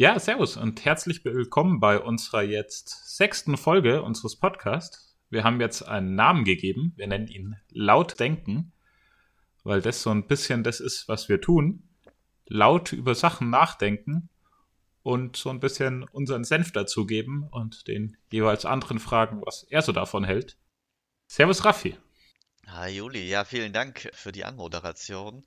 Ja, 0.00 0.16
servus 0.20 0.56
und 0.56 0.84
herzlich 0.84 1.24
willkommen 1.24 1.80
bei 1.80 1.98
unserer 1.98 2.44
jetzt 2.44 3.16
sechsten 3.16 3.56
Folge 3.56 4.00
unseres 4.00 4.36
Podcasts. 4.36 5.18
Wir 5.28 5.42
haben 5.42 5.60
jetzt 5.60 5.82
einen 5.82 6.14
Namen 6.14 6.44
gegeben. 6.44 6.92
Wir 6.94 7.08
nennen 7.08 7.26
ihn 7.26 7.56
Laut 7.70 8.20
Denken, 8.20 8.70
weil 9.64 9.82
das 9.82 10.00
so 10.00 10.10
ein 10.10 10.28
bisschen 10.28 10.62
das 10.62 10.78
ist, 10.78 11.08
was 11.08 11.28
wir 11.28 11.40
tun. 11.40 11.82
Laut 12.46 12.92
über 12.92 13.16
Sachen 13.16 13.50
nachdenken 13.50 14.28
und 15.02 15.36
so 15.36 15.50
ein 15.50 15.58
bisschen 15.58 16.04
unseren 16.04 16.44
Senf 16.44 16.70
dazugeben 16.70 17.48
und 17.50 17.88
den 17.88 18.16
jeweils 18.30 18.64
anderen 18.64 19.00
fragen, 19.00 19.42
was 19.44 19.64
er 19.64 19.82
so 19.82 19.90
davon 19.90 20.22
hält. 20.22 20.58
Servus 21.26 21.64
Raffi. 21.64 21.98
Hi 22.68 22.90
Juli, 22.90 23.28
ja, 23.28 23.44
vielen 23.44 23.72
Dank 23.72 24.10
für 24.12 24.30
die 24.30 24.44
Anmoderation. 24.44 25.42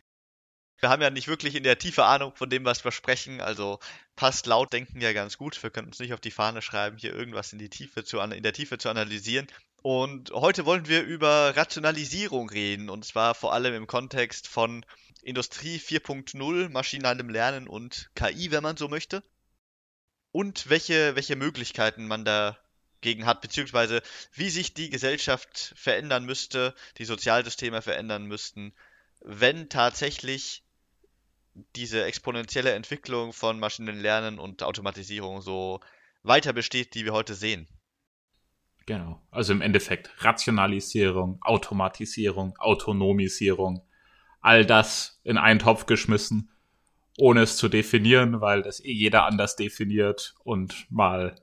Wir 0.82 0.90
haben 0.90 1.04
ja 1.04 1.12
nicht 1.12 1.28
wirklich 1.28 1.54
in 1.54 1.64
der 1.64 1.78
Tiefe 1.78 2.06
Ahnung 2.06 2.36
von 2.36 2.50
dem, 2.50 2.66
was 2.66 2.84
wir 2.84 2.92
sprechen, 2.92 3.40
also 3.40 3.80
passt 4.16 4.48
laut 4.48 4.74
denken 4.74 5.00
ja 5.00 5.14
ganz 5.14 5.38
gut. 5.38 5.62
Wir 5.62 5.70
können 5.70 5.88
uns 5.88 6.00
nicht 6.00 6.12
auf 6.12 6.20
die 6.20 6.32
Fahne 6.32 6.64
schreiben, 6.64 6.98
hier 6.98 7.14
irgendwas 7.14 7.54
in, 7.54 7.60
die 7.60 7.70
Tiefe 7.70 8.04
zu, 8.04 8.18
in 8.20 8.42
der 8.42 8.54
Tiefe 8.54 8.80
zu 8.80 8.90
analysieren. 8.90 9.46
Und 9.84 10.32
heute 10.32 10.66
wollen 10.66 10.88
wir 10.88 11.04
über 11.04 11.56
Rationalisierung 11.56 12.50
reden, 12.50 12.90
und 12.90 13.06
zwar 13.06 13.36
vor 13.36 13.54
allem 13.54 13.76
im 13.76 13.86
Kontext 13.86 14.48
von 14.48 14.84
Industrie 15.22 15.78
4.0, 15.78 16.70
maschinellem 16.70 17.30
Lernen 17.30 17.68
und 17.68 18.10
KI, 18.16 18.50
wenn 18.50 18.64
man 18.64 18.76
so 18.76 18.88
möchte. 18.88 19.24
Und 20.32 20.68
welche, 20.68 21.16
welche 21.16 21.36
Möglichkeiten 21.36 22.08
man 22.08 22.26
dagegen 22.26 23.28
hat, 23.28 23.42
beziehungsweise 23.42 24.02
wie 24.34 24.50
sich 24.50 24.74
die 24.74 24.90
Gesellschaft 24.90 25.74
verändern 25.76 26.26
müsste, 26.26 26.74
die 26.98 27.06
Sozialsysteme 27.06 27.84
verändern 27.84 28.26
müssten, 28.26 28.74
wenn 29.20 29.70
tatsächlich 29.70 30.64
diese 31.76 32.04
exponentielle 32.06 32.74
Entwicklung 32.74 33.34
von 33.34 33.60
maschinellem 33.60 34.00
Lernen 34.00 34.40
und 34.40 34.64
Automatisierung 34.64 35.42
so 35.42 35.80
weiter 36.24 36.54
besteht, 36.54 36.96
die 36.96 37.06
wir 37.06 37.14
heute 37.14 37.34
sehen. 37.34 37.68
Genau. 38.86 39.22
Also 39.32 39.54
im 39.54 39.62
Endeffekt 39.62 40.10
Rationalisierung, 40.24 41.42
Automatisierung, 41.42 42.58
Autonomisierung, 42.58 43.86
all 44.42 44.66
das 44.66 45.20
in 45.24 45.38
einen 45.38 45.60
Topf 45.60 45.86
geschmissen, 45.86 46.52
ohne 47.18 47.42
es 47.42 47.58
zu 47.58 47.70
definieren, 47.70 48.42
weil 48.42 48.64
das 48.64 48.80
eh 48.84 48.92
jeder 48.92 49.26
anders 49.26 49.56
definiert 49.56 50.36
und 50.44 50.88
mal 50.90 51.36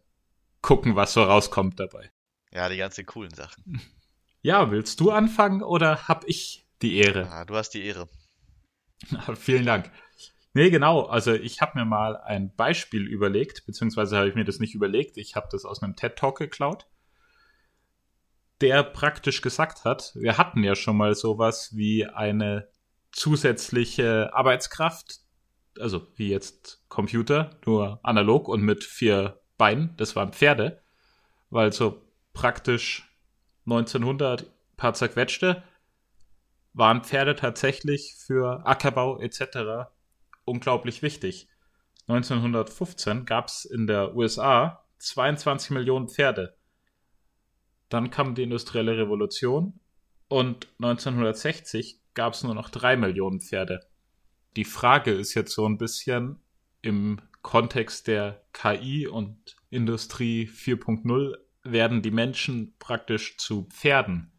gucken, 0.63 0.97
was 0.97 1.13
so 1.13 1.23
rauskommt 1.23 1.79
dabei. 1.79 2.11
Ja, 2.53 2.69
die 2.69 2.77
ganzen 2.77 3.07
coolen 3.07 3.35
Sachen. 3.35 3.81
Ja, 4.41 4.71
willst 4.71 5.01
du 5.01 5.11
anfangen 5.11 5.65
oder 5.65 6.07
hab 6.07 6.25
ich 6.29 6.65
die 6.81 6.99
Ehre? 6.99 7.29
Ah, 7.29 7.45
du 7.45 7.57
hast 7.57 7.71
die 7.71 7.85
Ehre. 7.85 8.09
Vielen 9.37 9.67
Dank. 9.67 9.91
Nee, 10.59 10.71
genau. 10.71 11.03
Also 11.03 11.35
ich 11.35 11.61
habe 11.61 11.79
mir 11.79 11.85
mal 11.85 12.17
ein 12.17 12.53
Beispiel 12.53 13.07
überlegt, 13.07 13.65
beziehungsweise 13.65 14.17
habe 14.17 14.29
ich 14.29 14.35
mir 14.35 14.45
das 14.45 14.59
nicht 14.59 14.75
überlegt. 14.75 15.17
Ich 15.17 15.37
habe 15.37 15.47
das 15.53 15.65
aus 15.65 15.85
einem 15.85 15.95
TED-Talk 15.95 16.37
geklaut, 16.37 16.89
der 18.61 18.83
praktisch 18.83 19.41
gesagt 19.41 19.85
hat, 19.85 20.11
wir 20.17 20.37
hatten 20.37 20.65
ja 20.65 20.75
schon 20.75 20.97
mal 20.97 21.15
sowas 21.15 21.77
wie 21.77 22.07
eine 22.07 22.67
zusätzliche 23.13 24.35
Arbeitskraft, 24.35 25.21
also 25.79 26.09
wie 26.17 26.29
jetzt 26.29 26.83
Computer, 26.89 27.51
nur 27.65 28.01
analog 28.03 28.49
und 28.49 28.63
mit 28.63 28.83
vier 28.83 29.41
Beinen. 29.59 29.95
Das 29.97 30.17
waren 30.17 30.33
Pferde, 30.33 30.83
weil 31.51 31.73
so 31.73 32.03
praktisch 32.33 33.09
1900 33.67 34.51
paar 34.77 34.95
zerquetschte 34.95 35.63
waren 36.73 37.05
Pferde 37.05 37.37
tatsächlich 37.37 38.17
für 38.19 38.67
Ackerbau 38.67 39.21
etc. 39.21 39.89
unglaublich 40.49 41.03
wichtig. 41.03 41.49
1915 42.09 43.27
gab 43.27 43.49
es 43.49 43.65
in 43.65 43.87
der 43.87 44.17
USA 44.17 44.85
22 44.99 45.71
Millionen 45.71 46.09
Pferde. 46.09 46.57
Dann 47.89 48.11
kam 48.11 48.35
die 48.35 48.43
industrielle 48.43 48.97
Revolution 48.97 49.81
und 50.29 50.69
1960 50.79 52.01
gab 52.15 52.35
es 52.35 52.43
nur 52.43 52.55
noch 52.55 52.71
3 52.71 52.97
Millionen 52.97 53.41
Pferde. 53.41 53.87
Die 54.57 54.65
Frage 54.65 55.13
ist 55.13 55.35
jetzt 55.35 55.53
so 55.53 55.67
ein 55.67 55.79
bisschen 55.79 56.41
im 56.83 57.21
Kontext 57.43 58.09
der 58.09 58.43
KI 58.53 59.07
und 59.07 59.57
Industrie 59.71 60.47
4.0 60.47 61.37
werden 61.63 62.03
die 62.03 62.11
Menschen 62.11 62.75
praktisch 62.79 63.37
zu 63.39 63.69
Pferden. 63.71 64.33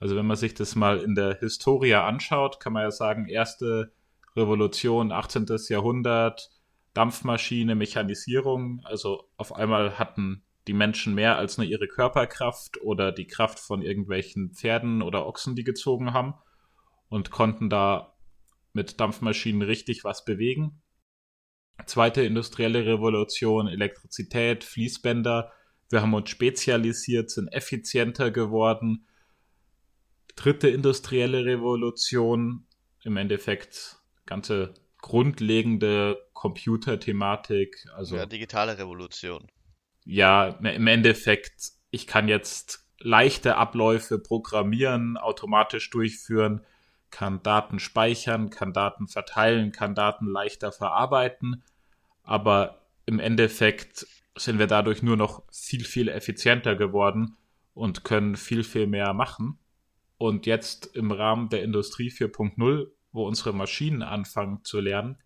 Also 0.00 0.16
wenn 0.16 0.26
man 0.26 0.36
sich 0.36 0.54
das 0.54 0.76
mal 0.76 0.98
in 0.98 1.14
der 1.14 1.38
Historie 1.38 1.94
anschaut, 1.94 2.60
kann 2.60 2.72
man 2.72 2.82
ja 2.84 2.90
sagen, 2.90 3.28
erste 3.28 3.92
Revolution, 4.38 5.12
18. 5.12 5.46
Jahrhundert, 5.68 6.50
Dampfmaschine, 6.94 7.74
Mechanisierung. 7.74 8.80
Also 8.84 9.28
auf 9.36 9.54
einmal 9.54 9.98
hatten 9.98 10.44
die 10.66 10.72
Menschen 10.72 11.14
mehr 11.14 11.36
als 11.36 11.58
nur 11.58 11.66
ihre 11.66 11.88
Körperkraft 11.88 12.80
oder 12.82 13.12
die 13.12 13.26
Kraft 13.26 13.58
von 13.58 13.82
irgendwelchen 13.82 14.52
Pferden 14.52 15.02
oder 15.02 15.26
Ochsen, 15.26 15.54
die 15.54 15.64
gezogen 15.64 16.12
haben 16.12 16.34
und 17.08 17.30
konnten 17.30 17.70
da 17.70 18.14
mit 18.72 19.00
Dampfmaschinen 19.00 19.62
richtig 19.62 20.04
was 20.04 20.24
bewegen. 20.24 20.82
Zweite 21.86 22.22
industrielle 22.22 22.86
Revolution, 22.86 23.68
Elektrizität, 23.68 24.64
Fließbänder. 24.64 25.52
Wir 25.90 26.02
haben 26.02 26.14
uns 26.14 26.28
spezialisiert, 26.28 27.30
sind 27.30 27.48
effizienter 27.48 28.30
geworden 28.30 29.06
dritte 30.38 30.68
industrielle 30.68 31.44
Revolution, 31.44 32.64
im 33.02 33.16
Endeffekt 33.16 33.97
ganze 34.28 34.74
grundlegende 35.00 36.18
Computerthematik, 36.34 37.86
also 37.94 38.16
ja, 38.16 38.26
digitale 38.26 38.78
Revolution. 38.78 39.48
Ja, 40.04 40.48
im 40.48 40.86
Endeffekt, 40.86 41.72
ich 41.90 42.06
kann 42.06 42.28
jetzt 42.28 42.86
leichte 42.98 43.56
Abläufe 43.56 44.18
programmieren, 44.18 45.16
automatisch 45.16 45.90
durchführen, 45.90 46.60
kann 47.10 47.42
Daten 47.42 47.78
speichern, 47.78 48.50
kann 48.50 48.72
Daten 48.72 49.08
verteilen, 49.08 49.72
kann 49.72 49.94
Daten 49.94 50.26
leichter 50.26 50.72
verarbeiten, 50.72 51.62
aber 52.22 52.86
im 53.06 53.18
Endeffekt 53.20 54.06
sind 54.36 54.58
wir 54.58 54.66
dadurch 54.66 55.02
nur 55.02 55.16
noch 55.16 55.42
viel, 55.50 55.84
viel 55.84 56.08
effizienter 56.08 56.76
geworden 56.76 57.36
und 57.72 58.04
können 58.04 58.36
viel, 58.36 58.62
viel 58.62 58.86
mehr 58.86 59.14
machen. 59.14 59.58
Und 60.18 60.46
jetzt 60.46 60.94
im 60.94 61.10
Rahmen 61.10 61.48
der 61.48 61.62
Industrie 61.62 62.10
4.0, 62.10 62.88
wo 63.12 63.26
unsere 63.26 63.52
Maschinen 63.52 64.02
anfangen 64.02 64.64
zu 64.64 64.80
lernen, 64.80 65.18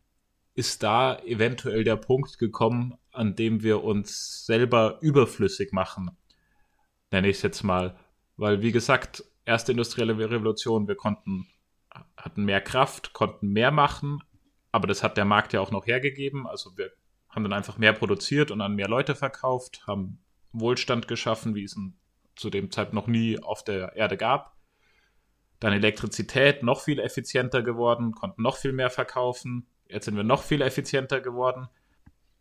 ist 0.54 0.82
da 0.82 1.18
eventuell 1.20 1.84
der 1.84 1.96
Punkt 1.96 2.38
gekommen, 2.38 2.94
an 3.10 3.34
dem 3.36 3.62
wir 3.62 3.84
uns 3.84 4.44
selber 4.44 4.98
überflüssig 5.00 5.72
machen. 5.72 6.10
Nenne 7.10 7.28
ich 7.28 7.36
es 7.36 7.42
jetzt 7.42 7.62
mal. 7.62 7.98
Weil, 8.36 8.62
wie 8.62 8.72
gesagt, 8.72 9.24
erste 9.44 9.72
industrielle 9.72 10.18
Revolution, 10.18 10.88
wir 10.88 10.94
konnten, 10.94 11.46
hatten 12.16 12.44
mehr 12.44 12.60
Kraft, 12.60 13.12
konnten 13.12 13.48
mehr 13.48 13.70
machen, 13.70 14.22
aber 14.72 14.86
das 14.86 15.02
hat 15.02 15.16
der 15.16 15.24
Markt 15.24 15.52
ja 15.52 15.60
auch 15.60 15.70
noch 15.70 15.86
hergegeben. 15.86 16.46
Also 16.46 16.76
wir 16.76 16.92
haben 17.28 17.44
dann 17.44 17.52
einfach 17.52 17.78
mehr 17.78 17.92
produziert 17.92 18.50
und 18.50 18.60
an 18.60 18.74
mehr 18.74 18.88
Leute 18.88 19.14
verkauft, 19.14 19.86
haben 19.86 20.18
Wohlstand 20.52 21.08
geschaffen, 21.08 21.54
wie 21.54 21.64
es 21.64 21.76
zu 22.36 22.50
dem 22.50 22.70
Zeitpunkt 22.70 22.94
noch 22.94 23.06
nie 23.06 23.38
auf 23.38 23.64
der 23.64 23.96
Erde 23.96 24.16
gab. 24.16 24.56
Dann 25.62 25.74
Elektrizität 25.74 26.64
noch 26.64 26.80
viel 26.80 26.98
effizienter 26.98 27.62
geworden, 27.62 28.10
konnten 28.16 28.42
noch 28.42 28.56
viel 28.56 28.72
mehr 28.72 28.90
verkaufen. 28.90 29.64
Jetzt 29.86 30.06
sind 30.06 30.16
wir 30.16 30.24
noch 30.24 30.42
viel 30.42 30.60
effizienter 30.60 31.20
geworden. 31.20 31.68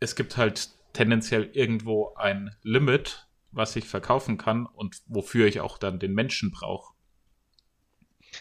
Es 0.00 0.16
gibt 0.16 0.36
halt 0.36 0.70
tendenziell 0.92 1.48
irgendwo 1.52 2.14
ein 2.16 2.56
Limit, 2.64 3.28
was 3.52 3.76
ich 3.76 3.86
verkaufen 3.86 4.38
kann 4.38 4.66
und 4.66 5.02
wofür 5.06 5.46
ich 5.46 5.60
auch 5.60 5.78
dann 5.78 6.00
den 6.00 6.14
Menschen 6.14 6.50
brauche. 6.50 6.94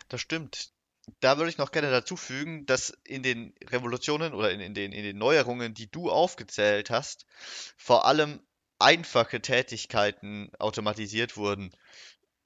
Das 0.09 0.19
stimmt. 0.19 0.71
Da 1.19 1.37
würde 1.37 1.51
ich 1.51 1.59
noch 1.59 1.71
gerne 1.71 1.91
dazu 1.91 2.17
fügen, 2.17 2.65
dass 2.65 2.89
in 3.03 3.21
den 3.21 3.53
Revolutionen 3.69 4.33
oder 4.33 4.49
in, 4.51 4.61
in, 4.61 4.73
den, 4.73 4.93
in 4.93 5.03
den 5.03 5.17
Neuerungen, 5.19 5.75
die 5.75 5.91
du 5.91 6.09
aufgezählt 6.09 6.89
hast, 6.89 7.27
vor 7.77 8.07
allem 8.07 8.39
einfache 8.79 9.41
Tätigkeiten 9.41 10.49
automatisiert 10.57 11.37
wurden. 11.37 11.69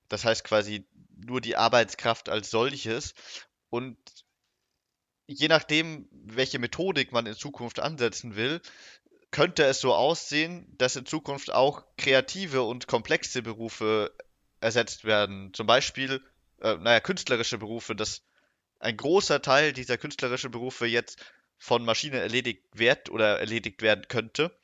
Das 0.10 0.26
heißt 0.26 0.44
quasi 0.44 0.86
nur 1.18 1.42
die 1.42 1.56
Arbeitskraft 1.56 2.30
als 2.30 2.50
solches. 2.50 3.14
Und 3.70 3.98
je 5.28 5.48
nachdem, 5.48 6.08
welche 6.12 6.60
Methodik 6.60 7.12
man 7.12 7.26
in 7.26 7.36
Zukunft 7.36 7.80
ansetzen 7.80 8.36
will, 8.36 8.62
könnte 9.32 9.66
es 9.66 9.82
so 9.82 9.94
aussehen, 9.94 10.66
dass 10.78 10.96
in 10.96 11.06
Zukunft 11.06 11.52
auch 11.52 11.84
kreative 11.98 12.64
und 12.64 12.88
komplexe 12.88 13.42
Berufe 13.42 14.16
ersetzt 14.62 15.04
werden. 15.04 15.54
Zum 15.54 15.68
Beispiel, 15.68 16.24
äh, 16.62 16.76
naja, 16.78 17.00
künstlerische 17.00 17.58
Berufe, 17.58 17.96
dass 17.96 18.24
ein 18.80 18.98
großer 18.98 19.42
Teil 19.42 19.74
dieser 19.74 19.98
künstlerischen 19.98 20.52
Berufe 20.52 20.86
jetzt 20.86 21.26
von 21.58 21.84
Maschinen 21.84 22.20
erledigt 22.22 22.64
wird 22.74 23.10
oder 23.10 23.40
erledigt 23.40 23.82
werden 23.82 24.08
könnte. 24.08 24.58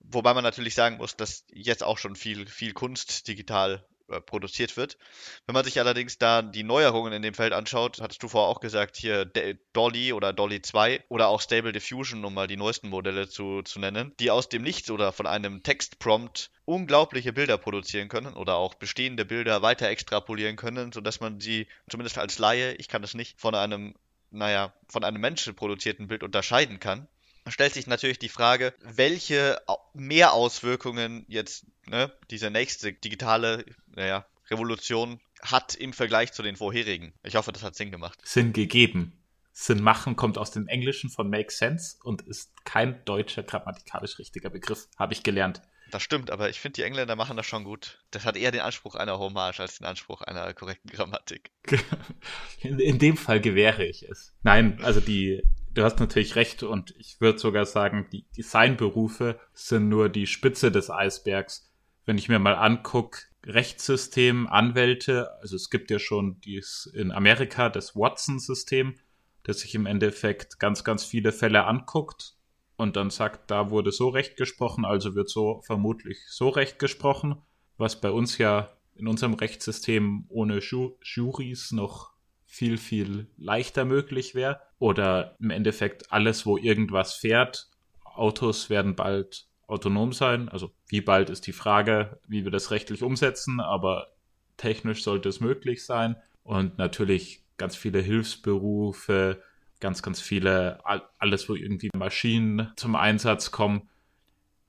Wobei 0.00 0.34
man 0.34 0.44
natürlich 0.44 0.74
sagen 0.74 0.96
muss, 0.96 1.16
dass 1.16 1.44
jetzt 1.52 1.82
auch 1.82 1.98
schon 1.98 2.16
viel, 2.16 2.46
viel 2.46 2.72
Kunst 2.72 3.28
digital 3.28 3.86
produziert 4.20 4.76
wird. 4.76 4.98
Wenn 5.46 5.54
man 5.54 5.64
sich 5.64 5.78
allerdings 5.78 6.18
da 6.18 6.42
die 6.42 6.64
Neuerungen 6.64 7.12
in 7.12 7.22
dem 7.22 7.34
Feld 7.34 7.52
anschaut, 7.52 8.00
hattest 8.00 8.22
du 8.22 8.28
vorher 8.28 8.48
auch 8.48 8.60
gesagt, 8.60 8.96
hier 8.96 9.30
Dolly 9.72 10.12
oder 10.12 10.32
Dolly 10.32 10.62
2 10.62 11.04
oder 11.08 11.28
auch 11.28 11.40
Stable 11.40 11.72
Diffusion, 11.72 12.24
um 12.24 12.34
mal 12.34 12.48
die 12.48 12.56
neuesten 12.56 12.88
Modelle 12.88 13.28
zu, 13.28 13.62
zu 13.62 13.78
nennen, 13.78 14.12
die 14.18 14.30
aus 14.30 14.48
dem 14.48 14.62
Nichts 14.62 14.90
oder 14.90 15.12
von 15.12 15.26
einem 15.26 15.62
Textprompt 15.62 16.50
unglaubliche 16.64 17.32
Bilder 17.32 17.58
produzieren 17.58 18.08
können 18.08 18.34
oder 18.34 18.56
auch 18.56 18.74
bestehende 18.74 19.24
Bilder 19.24 19.62
weiter 19.62 19.88
extrapolieren 19.88 20.56
können, 20.56 20.92
sodass 20.92 21.20
man 21.20 21.40
sie 21.40 21.68
zumindest 21.88 22.18
als 22.18 22.38
Laie, 22.38 22.74
ich 22.74 22.88
kann 22.88 23.02
das 23.02 23.14
nicht, 23.14 23.40
von 23.40 23.54
einem, 23.54 23.94
naja, 24.30 24.72
von 24.88 25.04
einem 25.04 25.20
Menschen 25.20 25.54
produzierten 25.54 26.08
Bild 26.08 26.22
unterscheiden 26.22 26.80
kann 26.80 27.08
stellt 27.48 27.74
sich 27.74 27.86
natürlich 27.86 28.18
die 28.18 28.28
Frage, 28.28 28.74
welche 28.80 29.60
Mehrauswirkungen 29.94 31.24
jetzt 31.28 31.66
ne, 31.86 32.12
diese 32.30 32.50
nächste 32.50 32.92
digitale 32.92 33.64
naja, 33.94 34.26
Revolution 34.50 35.20
hat 35.42 35.74
im 35.74 35.92
Vergleich 35.92 36.32
zu 36.32 36.42
den 36.42 36.56
vorherigen. 36.56 37.12
Ich 37.22 37.36
hoffe, 37.36 37.52
das 37.52 37.62
hat 37.62 37.76
Sinn 37.76 37.90
gemacht. 37.90 38.18
Sinn 38.24 38.52
gegeben. 38.52 39.12
Sinn 39.52 39.82
machen 39.82 40.16
kommt 40.16 40.38
aus 40.38 40.50
dem 40.50 40.68
Englischen 40.68 41.10
von 41.10 41.28
make 41.28 41.50
sense 41.50 41.96
und 42.02 42.22
ist 42.22 42.52
kein 42.64 43.04
deutscher 43.04 43.42
grammatikalisch 43.42 44.18
richtiger 44.18 44.50
Begriff, 44.50 44.88
habe 44.96 45.12
ich 45.12 45.22
gelernt. 45.22 45.60
Das 45.90 46.02
stimmt, 46.02 46.30
aber 46.30 46.48
ich 46.48 46.60
finde, 46.60 46.76
die 46.76 46.82
Engländer 46.82 47.16
machen 47.16 47.36
das 47.36 47.46
schon 47.46 47.64
gut. 47.64 47.98
Das 48.12 48.24
hat 48.24 48.36
eher 48.36 48.52
den 48.52 48.60
Anspruch 48.60 48.94
einer 48.94 49.18
Hommage 49.18 49.60
als 49.60 49.78
den 49.78 49.86
Anspruch 49.86 50.22
einer 50.22 50.54
korrekten 50.54 50.90
Grammatik. 50.90 51.50
In, 52.60 52.78
in 52.78 52.98
dem 52.98 53.16
Fall 53.16 53.40
gewähre 53.40 53.84
ich 53.84 54.08
es. 54.08 54.32
Nein, 54.42 54.78
also 54.82 55.00
die 55.00 55.42
du 55.74 55.82
hast 55.82 56.00
natürlich 56.00 56.36
recht 56.36 56.62
und 56.62 56.94
ich 56.98 57.20
würde 57.20 57.38
sogar 57.38 57.66
sagen, 57.66 58.08
die 58.12 58.24
Designberufe 58.36 59.38
sind 59.54 59.88
nur 59.88 60.08
die 60.08 60.26
Spitze 60.26 60.70
des 60.70 60.90
Eisbergs. 60.90 61.72
Wenn 62.06 62.18
ich 62.18 62.28
mir 62.28 62.38
mal 62.38 62.54
angucke, 62.54 63.20
Rechtssystem, 63.44 64.48
Anwälte, 64.48 65.30
also 65.40 65.56
es 65.56 65.70
gibt 65.70 65.90
ja 65.90 65.98
schon 65.98 66.40
dies 66.42 66.90
in 66.92 67.10
Amerika 67.10 67.70
das 67.70 67.96
Watson-System, 67.96 68.96
das 69.44 69.60
sich 69.60 69.74
im 69.74 69.86
Endeffekt 69.86 70.58
ganz, 70.58 70.84
ganz 70.84 71.04
viele 71.04 71.32
Fälle 71.32 71.64
anguckt 71.64 72.36
und 72.76 72.96
dann 72.96 73.10
sagt, 73.10 73.50
da 73.50 73.70
wurde 73.70 73.92
so 73.92 74.08
recht 74.08 74.36
gesprochen, 74.36 74.84
also 74.84 75.14
wird 75.14 75.30
so 75.30 75.62
vermutlich 75.62 76.18
so 76.28 76.48
recht 76.48 76.78
gesprochen, 76.78 77.40
was 77.78 78.00
bei 78.00 78.10
uns 78.10 78.36
ja 78.38 78.70
in 78.94 79.08
unserem 79.08 79.34
Rechtssystem 79.34 80.26
ohne 80.28 80.58
Ju 80.58 80.96
Juries 81.02 81.72
noch 81.72 82.12
viel, 82.50 82.78
viel 82.78 83.28
leichter 83.38 83.84
möglich 83.84 84.34
wäre. 84.34 84.60
Oder 84.80 85.36
im 85.38 85.50
Endeffekt 85.50 86.12
alles, 86.12 86.44
wo 86.46 86.56
irgendwas 86.56 87.14
fährt. 87.14 87.70
Autos 88.04 88.68
werden 88.68 88.96
bald 88.96 89.46
autonom 89.68 90.12
sein. 90.12 90.48
Also 90.48 90.72
wie 90.88 91.00
bald 91.00 91.30
ist 91.30 91.46
die 91.46 91.52
Frage, 91.52 92.18
wie 92.26 92.42
wir 92.42 92.50
das 92.50 92.72
rechtlich 92.72 93.04
umsetzen, 93.04 93.60
aber 93.60 94.08
technisch 94.56 95.04
sollte 95.04 95.28
es 95.28 95.38
möglich 95.38 95.84
sein. 95.84 96.16
Und 96.42 96.76
natürlich 96.76 97.44
ganz 97.56 97.76
viele 97.76 98.00
Hilfsberufe, 98.00 99.40
ganz, 99.78 100.02
ganz 100.02 100.20
viele, 100.20 100.80
alles, 101.18 101.48
wo 101.48 101.54
irgendwie 101.54 101.90
Maschinen 101.94 102.72
zum 102.74 102.96
Einsatz 102.96 103.52
kommen. 103.52 103.88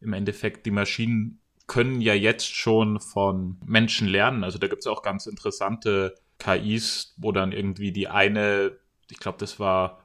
Im 0.01 0.13
Endeffekt, 0.13 0.67
die 0.67 0.71
Maschinen 0.71 1.39
können 1.65 1.99
ja 1.99 2.13
jetzt 2.13 2.53
schon 2.53 2.99
von 2.99 3.57
Menschen 3.65 4.07
lernen. 4.07 4.43
Also 4.43 4.59
da 4.59 4.67
gibt 4.67 4.81
es 4.81 4.87
auch 4.87 5.01
ganz 5.01 5.25
interessante 5.25 6.15
KIs, 6.41 7.13
wo 7.17 7.31
dann 7.31 7.51
irgendwie 7.51 7.91
die 7.91 8.07
eine, 8.07 8.77
ich 9.09 9.19
glaube, 9.19 9.37
das 9.37 9.59
war 9.59 10.01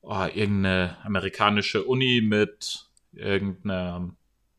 oh, 0.00 0.24
irgendeine 0.32 0.96
amerikanische 1.02 1.84
Uni 1.84 2.22
mit 2.22 2.88
irgendeinem 3.12 4.16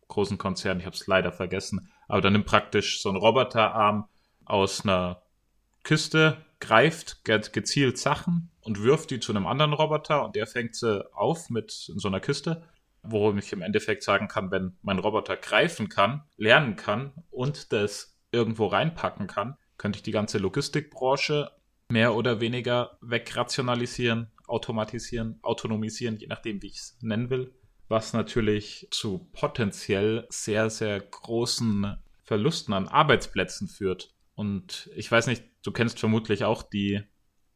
großen 0.10 0.38
Konzern, 0.38 0.80
ich 0.80 0.86
habe 0.86 0.96
es 0.96 1.08
leider 1.08 1.32
vergessen, 1.32 1.90
aber 2.08 2.22
dann 2.22 2.34
nimmt 2.34 2.46
praktisch 2.46 3.02
so 3.02 3.10
ein 3.10 3.16
Roboterarm 3.16 4.08
aus 4.46 4.84
einer 4.84 5.22
Kiste, 5.84 6.46
greift 6.60 7.24
gezielt 7.24 7.98
Sachen 7.98 8.50
und 8.62 8.82
wirft 8.82 9.12
die 9.12 9.20
zu 9.20 9.32
einem 9.32 9.48
anderen 9.48 9.74
Roboter 9.74 10.26
und 10.26 10.36
der 10.36 10.48
fängt 10.48 10.76
sie 10.76 11.06
auf 11.14 11.50
mit 11.50 11.90
in 11.90 12.00
so 12.00 12.08
einer 12.08 12.20
Kiste, 12.20 12.64
wo 13.04 13.32
ich 13.34 13.54
im 13.54 13.62
Endeffekt 13.62 14.04
sagen 14.04 14.28
kann, 14.28 14.52
wenn 14.52 14.76
mein 14.82 15.00
Roboter 15.00 15.38
greifen 15.38 15.88
kann, 15.88 16.24
lernen 16.36 16.76
kann 16.76 17.14
und 17.30 17.72
das 17.72 18.18
irgendwo 18.32 18.68
reinpacken 18.68 19.28
kann, 19.28 19.58
könnte 19.78 19.98
ich 19.98 20.04
die 20.04 20.12
ganze 20.12 20.38
Logistikbranche 20.38 21.52
mehr 21.90 22.16
oder 22.16 22.42
weniger 22.42 22.98
wegrationalisieren, 23.02 24.32
automatisieren, 24.48 25.40
autonomisieren, 25.42 26.18
je 26.18 26.28
nachdem, 26.28 26.62
wie 26.62 26.68
ich 26.68 26.78
es 26.78 26.98
nennen 27.02 27.30
will, 27.30 27.54
was 27.88 28.14
natürlich 28.14 28.88
zu 28.92 29.30
potenziell 29.34 30.26
sehr, 30.30 30.70
sehr 30.70 31.00
großen 31.00 31.98
Verlusten 32.24 32.74
an 32.74 32.88
Arbeitsplätzen 32.88 33.68
führt. 33.68 34.14
Und 34.36 34.90
ich 34.96 35.12
weiß 35.12 35.28
nicht, 35.28 35.44
du 35.64 35.72
kennst 35.72 36.00
vermutlich 36.00 36.44
auch 36.44 36.64
die 36.64 37.02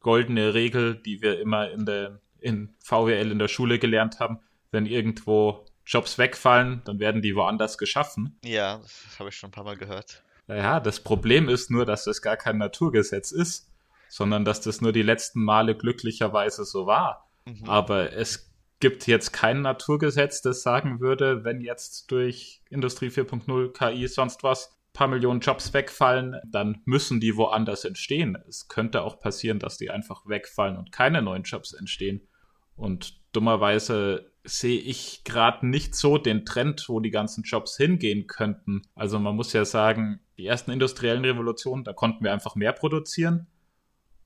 goldene 0.00 0.54
Regel, 0.54 0.96
die 0.96 1.22
wir 1.22 1.40
immer 1.40 1.70
in 1.70 1.86
der 1.86 2.20
in 2.40 2.74
VWL 2.80 3.30
in 3.30 3.38
der 3.38 3.48
Schule 3.48 3.78
gelernt 3.78 4.18
haben, 4.18 4.40
wenn 4.72 4.86
irgendwo 4.86 5.64
Jobs 5.86 6.18
wegfallen, 6.18 6.82
dann 6.84 6.98
werden 6.98 7.22
die 7.22 7.36
woanders 7.36 7.78
geschaffen. 7.78 8.38
Ja, 8.44 8.78
das 8.78 9.18
habe 9.18 9.28
ich 9.28 9.36
schon 9.36 9.48
ein 9.48 9.52
paar 9.52 9.64
Mal 9.64 9.76
gehört. 9.76 10.22
Naja, 10.52 10.80
das 10.80 11.00
Problem 11.00 11.48
ist 11.48 11.70
nur, 11.70 11.86
dass 11.86 12.04
das 12.04 12.20
gar 12.20 12.36
kein 12.36 12.58
Naturgesetz 12.58 13.32
ist, 13.32 13.72
sondern 14.10 14.44
dass 14.44 14.60
das 14.60 14.82
nur 14.82 14.92
die 14.92 15.00
letzten 15.00 15.42
Male 15.42 15.74
glücklicherweise 15.74 16.66
so 16.66 16.84
war. 16.84 17.30
Mhm. 17.46 17.64
Aber 17.66 18.12
es 18.12 18.52
gibt 18.78 19.06
jetzt 19.06 19.32
kein 19.32 19.62
Naturgesetz, 19.62 20.42
das 20.42 20.62
sagen 20.62 21.00
würde, 21.00 21.42
wenn 21.44 21.62
jetzt 21.62 22.10
durch 22.10 22.60
Industrie 22.68 23.08
4.0, 23.08 23.72
KI, 23.72 24.06
sonst 24.08 24.42
was, 24.42 24.78
paar 24.92 25.08
Millionen 25.08 25.40
Jobs 25.40 25.72
wegfallen, 25.72 26.38
dann 26.44 26.82
müssen 26.84 27.18
die 27.18 27.38
woanders 27.38 27.86
entstehen. 27.86 28.36
Es 28.46 28.68
könnte 28.68 29.00
auch 29.04 29.20
passieren, 29.20 29.58
dass 29.58 29.78
die 29.78 29.88
einfach 29.88 30.26
wegfallen 30.26 30.76
und 30.76 30.92
keine 30.92 31.22
neuen 31.22 31.44
Jobs 31.44 31.72
entstehen. 31.72 32.28
Und 32.76 33.22
dummerweise 33.32 34.31
sehe 34.44 34.80
ich 34.80 35.22
gerade 35.24 35.66
nicht 35.66 35.94
so 35.94 36.18
den 36.18 36.44
Trend, 36.44 36.88
wo 36.88 37.00
die 37.00 37.10
ganzen 37.10 37.44
Jobs 37.44 37.76
hingehen 37.76 38.26
könnten. 38.26 38.82
Also 38.94 39.18
man 39.18 39.36
muss 39.36 39.52
ja 39.52 39.64
sagen, 39.64 40.20
die 40.36 40.46
ersten 40.46 40.72
industriellen 40.72 41.24
Revolutionen, 41.24 41.84
da 41.84 41.92
konnten 41.92 42.24
wir 42.24 42.32
einfach 42.32 42.56
mehr 42.56 42.72
produzieren. 42.72 43.46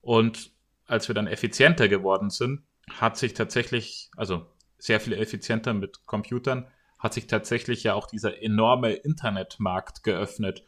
Und 0.00 0.52
als 0.86 1.08
wir 1.08 1.14
dann 1.14 1.26
effizienter 1.26 1.88
geworden 1.88 2.30
sind, 2.30 2.62
hat 2.90 3.18
sich 3.18 3.34
tatsächlich, 3.34 4.10
also 4.16 4.46
sehr 4.78 5.00
viel 5.00 5.12
effizienter 5.14 5.74
mit 5.74 6.06
Computern, 6.06 6.66
hat 6.98 7.12
sich 7.12 7.26
tatsächlich 7.26 7.82
ja 7.82 7.94
auch 7.94 8.06
dieser 8.06 8.42
enorme 8.42 8.92
Internetmarkt 8.92 10.02
geöffnet, 10.02 10.64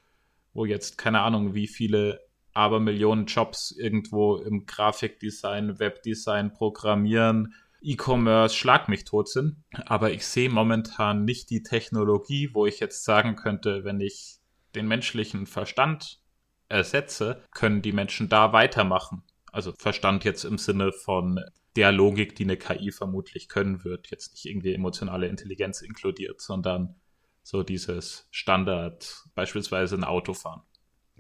wo 0.52 0.64
jetzt 0.64 0.98
keine 0.98 1.20
Ahnung, 1.20 1.54
wie 1.54 1.68
viele 1.68 2.20
Abermillionen 2.52 3.26
Jobs 3.26 3.70
irgendwo 3.70 4.36
im 4.36 4.66
Grafikdesign, 4.66 5.78
Webdesign, 5.78 6.52
Programmieren, 6.52 7.54
E-Commerce 7.80 8.54
schlag 8.54 8.88
mich 8.88 9.04
tot 9.04 9.28
sind. 9.28 9.64
Aber 9.86 10.10
ich 10.10 10.26
sehe 10.26 10.50
momentan 10.50 11.25
nicht 11.25 11.50
die 11.50 11.62
Technologie, 11.62 12.50
wo 12.52 12.66
ich 12.66 12.80
jetzt 12.80 13.04
sagen 13.04 13.36
könnte, 13.36 13.84
wenn 13.84 14.00
ich 14.00 14.38
den 14.74 14.88
menschlichen 14.88 15.46
Verstand 15.46 16.20
ersetze, 16.69 17.43
können 17.53 17.82
die 17.82 17.93
Menschen 17.93 18.29
da 18.29 18.53
weitermachen. 18.53 19.22
Also 19.53 19.72
Verstand 19.79 20.24
jetzt 20.24 20.44
im 20.44 20.58
Sinne 20.58 20.93
von 20.93 21.41
der 21.76 21.93
Logik, 21.93 22.34
die 22.36 22.44
eine 22.44 22.56
KI 22.56 22.91
vermutlich 22.91 23.48
können 23.48 23.84
wird. 23.84 24.10
Jetzt 24.10 24.32
nicht 24.32 24.44
irgendwie 24.46 24.74
emotionale 24.74 25.29
Intelligenz 25.29 25.81
inkludiert, 25.81 26.41
sondern 26.41 26.96
so 27.43 27.62
dieses 27.62 28.29
Standard, 28.31 29.24
beispielsweise 29.34 29.96
ein 29.96 30.05
Auto 30.05 30.34
fahren. 30.34 30.62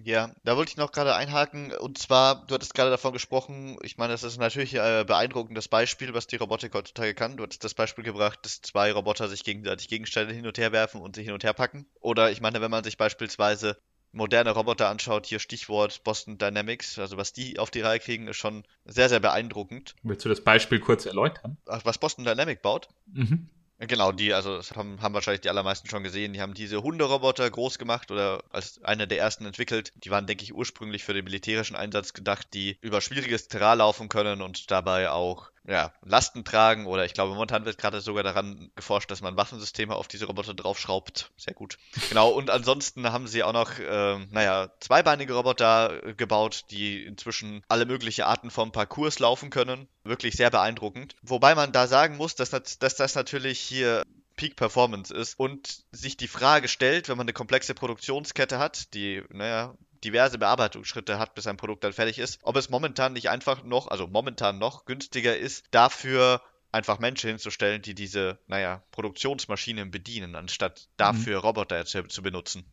Ja, 0.04 0.32
da 0.44 0.56
wollte 0.56 0.70
ich 0.70 0.76
noch 0.76 0.92
gerade 0.92 1.14
einhaken. 1.14 1.72
Und 1.72 1.98
zwar, 1.98 2.46
du 2.46 2.54
hattest 2.54 2.74
gerade 2.74 2.90
davon 2.90 3.12
gesprochen, 3.12 3.76
ich 3.82 3.98
meine, 3.98 4.12
das 4.12 4.22
ist 4.22 4.38
natürlich 4.38 4.80
ein 4.80 5.06
beeindruckendes 5.06 5.68
Beispiel, 5.68 6.14
was 6.14 6.26
die 6.26 6.36
Robotik 6.36 6.74
heutzutage 6.74 7.14
kann. 7.14 7.36
Du 7.36 7.42
hattest 7.42 7.64
das 7.64 7.74
Beispiel 7.74 8.04
gebracht, 8.04 8.38
dass 8.42 8.62
zwei 8.62 8.92
Roboter 8.92 9.28
sich 9.28 9.44
gegenseitig 9.44 9.88
Gegenstände 9.88 10.34
hin 10.34 10.46
und 10.46 10.58
her 10.58 10.72
werfen 10.72 11.00
und 11.00 11.16
sich 11.16 11.24
hin 11.24 11.34
und 11.34 11.44
her 11.44 11.52
packen. 11.52 11.86
Oder 12.00 12.30
ich 12.30 12.40
meine, 12.40 12.60
wenn 12.60 12.70
man 12.70 12.84
sich 12.84 12.96
beispielsweise 12.96 13.76
moderne 14.12 14.50
Roboter 14.50 14.88
anschaut, 14.88 15.26
hier 15.26 15.38
Stichwort 15.38 16.02
Boston 16.04 16.38
Dynamics, 16.38 16.98
also 16.98 17.16
was 17.16 17.32
die 17.32 17.58
auf 17.58 17.70
die 17.70 17.80
Reihe 17.80 17.98
kriegen, 17.98 18.28
ist 18.28 18.36
schon 18.36 18.64
sehr, 18.84 19.08
sehr 19.08 19.20
beeindruckend. 19.20 19.94
Willst 20.02 20.24
du 20.24 20.28
das 20.28 20.42
Beispiel 20.42 20.80
kurz 20.80 21.06
erläutern? 21.06 21.58
Was 21.66 21.98
Boston 21.98 22.24
Dynamic 22.24 22.62
baut? 22.62 22.88
Mhm. 23.06 23.50
Genau, 23.80 24.10
die, 24.10 24.34
also 24.34 24.56
das 24.56 24.72
haben, 24.74 25.00
haben 25.02 25.14
wahrscheinlich 25.14 25.40
die 25.42 25.50
allermeisten 25.50 25.88
schon 25.88 26.02
gesehen. 26.02 26.32
Die 26.32 26.40
haben 26.40 26.54
diese 26.54 26.82
Hunderoboter 26.82 27.48
groß 27.48 27.78
gemacht 27.78 28.10
oder 28.10 28.42
als 28.50 28.82
einer 28.82 29.06
der 29.06 29.18
ersten 29.18 29.46
entwickelt. 29.46 29.92
Die 30.04 30.10
waren, 30.10 30.26
denke 30.26 30.42
ich, 30.42 30.52
ursprünglich 30.54 31.04
für 31.04 31.14
den 31.14 31.24
militärischen 31.24 31.76
Einsatz 31.76 32.12
gedacht, 32.12 32.48
die 32.54 32.76
über 32.80 33.00
schwieriges 33.00 33.46
Terrain 33.46 33.78
laufen 33.78 34.08
können 34.08 34.42
und 34.42 34.70
dabei 34.72 35.10
auch 35.10 35.50
ja, 35.66 35.92
Lasten 36.04 36.44
tragen 36.44 36.86
oder 36.86 37.04
ich 37.04 37.14
glaube, 37.14 37.32
momentan 37.32 37.64
wird 37.64 37.78
gerade 37.78 38.00
sogar 38.00 38.22
daran 38.22 38.70
geforscht, 38.74 39.10
dass 39.10 39.20
man 39.20 39.36
Waffensysteme 39.36 39.94
auf 39.94 40.08
diese 40.08 40.26
Roboter 40.26 40.54
draufschraubt. 40.54 41.30
Sehr 41.36 41.54
gut. 41.54 41.78
Genau, 42.08 42.30
und 42.30 42.50
ansonsten 42.50 43.10
haben 43.12 43.26
sie 43.26 43.42
auch 43.42 43.52
noch, 43.52 43.78
äh, 43.78 44.18
naja, 44.30 44.70
zweibeinige 44.80 45.34
Roboter 45.34 46.14
gebaut, 46.16 46.64
die 46.70 47.04
inzwischen 47.04 47.62
alle 47.68 47.86
möglichen 47.86 48.22
Arten 48.22 48.50
von 48.50 48.72
Parcours 48.72 49.18
laufen 49.18 49.50
können. 49.50 49.88
Wirklich 50.04 50.34
sehr 50.34 50.50
beeindruckend. 50.50 51.16
Wobei 51.22 51.54
man 51.54 51.72
da 51.72 51.86
sagen 51.86 52.16
muss, 52.16 52.34
dass, 52.34 52.50
dass 52.50 52.96
das 52.96 53.14
natürlich 53.14 53.60
hier 53.60 54.04
Peak 54.38 54.56
Performance 54.56 55.12
ist 55.12 55.38
und 55.38 55.84
sich 55.90 56.16
die 56.16 56.28
Frage 56.28 56.68
stellt, 56.68 57.08
wenn 57.08 57.18
man 57.18 57.24
eine 57.24 57.32
komplexe 57.32 57.74
Produktionskette 57.74 58.58
hat, 58.58 58.94
die, 58.94 59.22
naja, 59.30 59.74
diverse 60.04 60.38
Bearbeitungsschritte 60.38 61.18
hat, 61.18 61.34
bis 61.34 61.46
ein 61.46 61.56
Produkt 61.56 61.84
dann 61.84 61.92
fertig 61.92 62.18
ist, 62.18 62.40
ob 62.42 62.56
es 62.56 62.70
momentan 62.70 63.12
nicht 63.12 63.30
einfach 63.30 63.64
noch, 63.64 63.88
also 63.88 64.06
momentan 64.06 64.58
noch 64.58 64.84
günstiger 64.84 65.36
ist, 65.36 65.66
dafür 65.70 66.40
einfach 66.72 66.98
Menschen 66.98 67.28
hinzustellen, 67.28 67.82
die 67.82 67.94
diese, 67.94 68.38
naja, 68.46 68.82
Produktionsmaschinen 68.90 69.90
bedienen, 69.90 70.34
anstatt 70.34 70.88
dafür 70.96 71.38
mhm. 71.38 71.44
Roboter 71.44 71.84
zu, 71.84 72.04
zu 72.04 72.22
benutzen. 72.22 72.64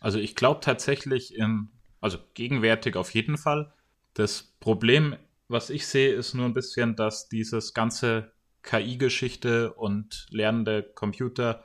Also 0.00 0.18
ich 0.18 0.34
glaube 0.34 0.60
tatsächlich 0.60 1.34
in, 1.34 1.68
also 2.00 2.18
gegenwärtig 2.34 2.96
auf 2.96 3.12
jeden 3.14 3.36
Fall. 3.36 3.72
Das 4.14 4.54
Problem, 4.60 5.16
was 5.48 5.70
ich 5.70 5.86
sehe, 5.86 6.12
ist 6.12 6.34
nur 6.34 6.46
ein 6.46 6.54
bisschen, 6.54 6.96
dass 6.96 7.28
dieses 7.28 7.74
ganze 7.74 8.32
KI-Geschichte 8.62 9.72
und 9.72 10.26
lernende 10.30 10.82
Computer 10.82 11.64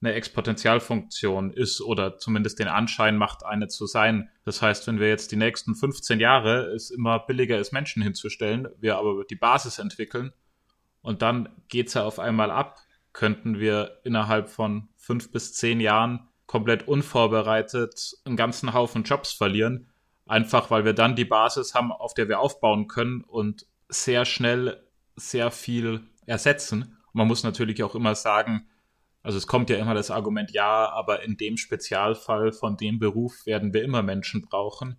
eine 0.00 0.14
Exponentialfunktion 0.14 1.52
ist 1.52 1.80
oder 1.80 2.18
zumindest 2.18 2.58
den 2.58 2.68
Anschein 2.68 3.16
macht, 3.16 3.44
eine 3.44 3.68
zu 3.68 3.86
sein. 3.86 4.30
Das 4.44 4.62
heißt, 4.62 4.86
wenn 4.86 5.00
wir 5.00 5.08
jetzt 5.08 5.32
die 5.32 5.36
nächsten 5.36 5.74
15 5.74 6.20
Jahre 6.20 6.72
es 6.72 6.90
immer 6.90 7.18
billiger 7.18 7.58
ist, 7.58 7.72
Menschen 7.72 8.02
hinzustellen, 8.02 8.68
wir 8.78 8.96
aber 8.96 9.24
die 9.24 9.36
Basis 9.36 9.78
entwickeln 9.78 10.32
und 11.02 11.22
dann 11.22 11.48
geht 11.68 11.88
es 11.88 11.94
ja 11.94 12.04
auf 12.04 12.18
einmal 12.18 12.50
ab, 12.50 12.78
könnten 13.12 13.58
wir 13.58 14.00
innerhalb 14.04 14.48
von 14.48 14.88
fünf 14.96 15.32
bis 15.32 15.54
zehn 15.54 15.80
Jahren 15.80 16.28
komplett 16.46 16.86
unvorbereitet 16.86 18.14
einen 18.24 18.36
ganzen 18.36 18.72
Haufen 18.72 19.02
Jobs 19.02 19.32
verlieren, 19.32 19.90
einfach 20.26 20.70
weil 20.70 20.84
wir 20.84 20.92
dann 20.92 21.16
die 21.16 21.24
Basis 21.24 21.74
haben, 21.74 21.90
auf 21.90 22.14
der 22.14 22.28
wir 22.28 22.38
aufbauen 22.38 22.86
können 22.86 23.22
und 23.22 23.66
sehr 23.88 24.24
schnell 24.24 24.84
sehr 25.16 25.50
viel 25.50 26.02
ersetzen. 26.26 26.82
Und 26.82 27.14
man 27.14 27.26
muss 27.26 27.42
natürlich 27.42 27.82
auch 27.82 27.94
immer 27.94 28.14
sagen, 28.14 28.68
also 29.28 29.36
es 29.36 29.46
kommt 29.46 29.68
ja 29.68 29.76
immer 29.76 29.92
das 29.92 30.10
Argument, 30.10 30.52
ja, 30.52 30.90
aber 30.90 31.22
in 31.22 31.36
dem 31.36 31.58
Spezialfall 31.58 32.50
von 32.50 32.78
dem 32.78 32.98
Beruf 32.98 33.44
werden 33.44 33.74
wir 33.74 33.84
immer 33.84 34.02
Menschen 34.02 34.40
brauchen. 34.40 34.96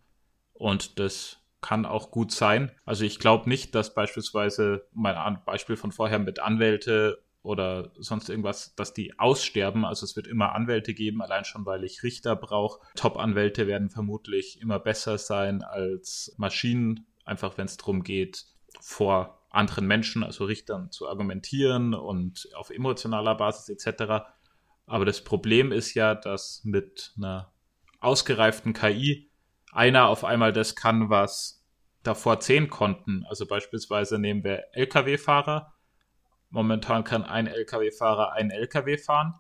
Und 0.54 1.00
das 1.00 1.38
kann 1.62 1.88
auch 1.88 2.12
gut 2.12 2.32
sein. 2.32 2.72
Also 2.86 3.06
ich 3.06 3.18
glaube 3.18 3.50
nicht, 3.50 3.74
dass 3.74 3.96
beispielsweise 3.96 4.88
mein 4.94 5.40
Beispiel 5.46 5.78
von 5.78 5.92
vorher 5.92 6.20
mit 6.20 6.38
Anwälte 6.38 7.24
oder 7.42 7.92
sonst 7.98 8.30
irgendwas, 8.30 8.76
dass 8.76 8.94
die 8.94 9.18
aussterben. 9.18 9.84
Also 9.84 10.06
es 10.06 10.16
wird 10.16 10.28
immer 10.28 10.54
Anwälte 10.54 10.94
geben, 10.94 11.24
allein 11.24 11.44
schon, 11.44 11.66
weil 11.66 11.84
ich 11.84 12.04
Richter 12.04 12.36
brauche. 12.36 12.82
Top-Anwälte 12.94 13.66
werden 13.66 13.90
vermutlich 13.90 14.62
immer 14.62 14.78
besser 14.78 15.18
sein 15.18 15.64
als 15.64 16.36
Maschinen, 16.38 17.08
einfach 17.26 17.58
wenn 17.58 17.66
es 17.66 17.78
darum 17.78 18.04
geht, 18.04 18.46
vor 18.80 19.39
anderen 19.50 19.88
Menschen, 19.88 20.24
also 20.24 20.46
Richtern, 20.46 20.92
zu 20.92 21.08
argumentieren 21.08 21.94
und 21.94 22.50
auf 22.56 22.70
emotionaler 22.70 23.36
Basis 23.36 23.70
etc. 23.70 24.26
Aber 24.86 25.06
das 25.06 25.24
Problem 25.24 25.72
ist 25.72 25.94
ja, 25.94 26.16
dass 26.16 26.62
mit 26.64 27.14
einer 27.18 27.52
ausgereiften 28.00 28.74
KI 28.74 29.30
einer 29.72 30.08
auf 30.08 30.24
einmal 30.24 30.54
das 30.54 30.76
kann, 30.76 31.10
was 31.10 31.64
davor 32.04 32.40
zehn 32.40 32.70
konnten. 32.70 33.26
Also 33.28 33.46
beispielsweise 33.46 34.20
nehmen 34.20 34.44
wir 34.44 34.64
Lkw-Fahrer. 34.74 35.74
Momentan 36.50 37.04
kann 37.04 37.24
ein 37.24 37.48
Lkw-Fahrer 37.48 38.34
einen 38.34 38.52
Lkw 38.52 38.98
fahren. 38.98 39.36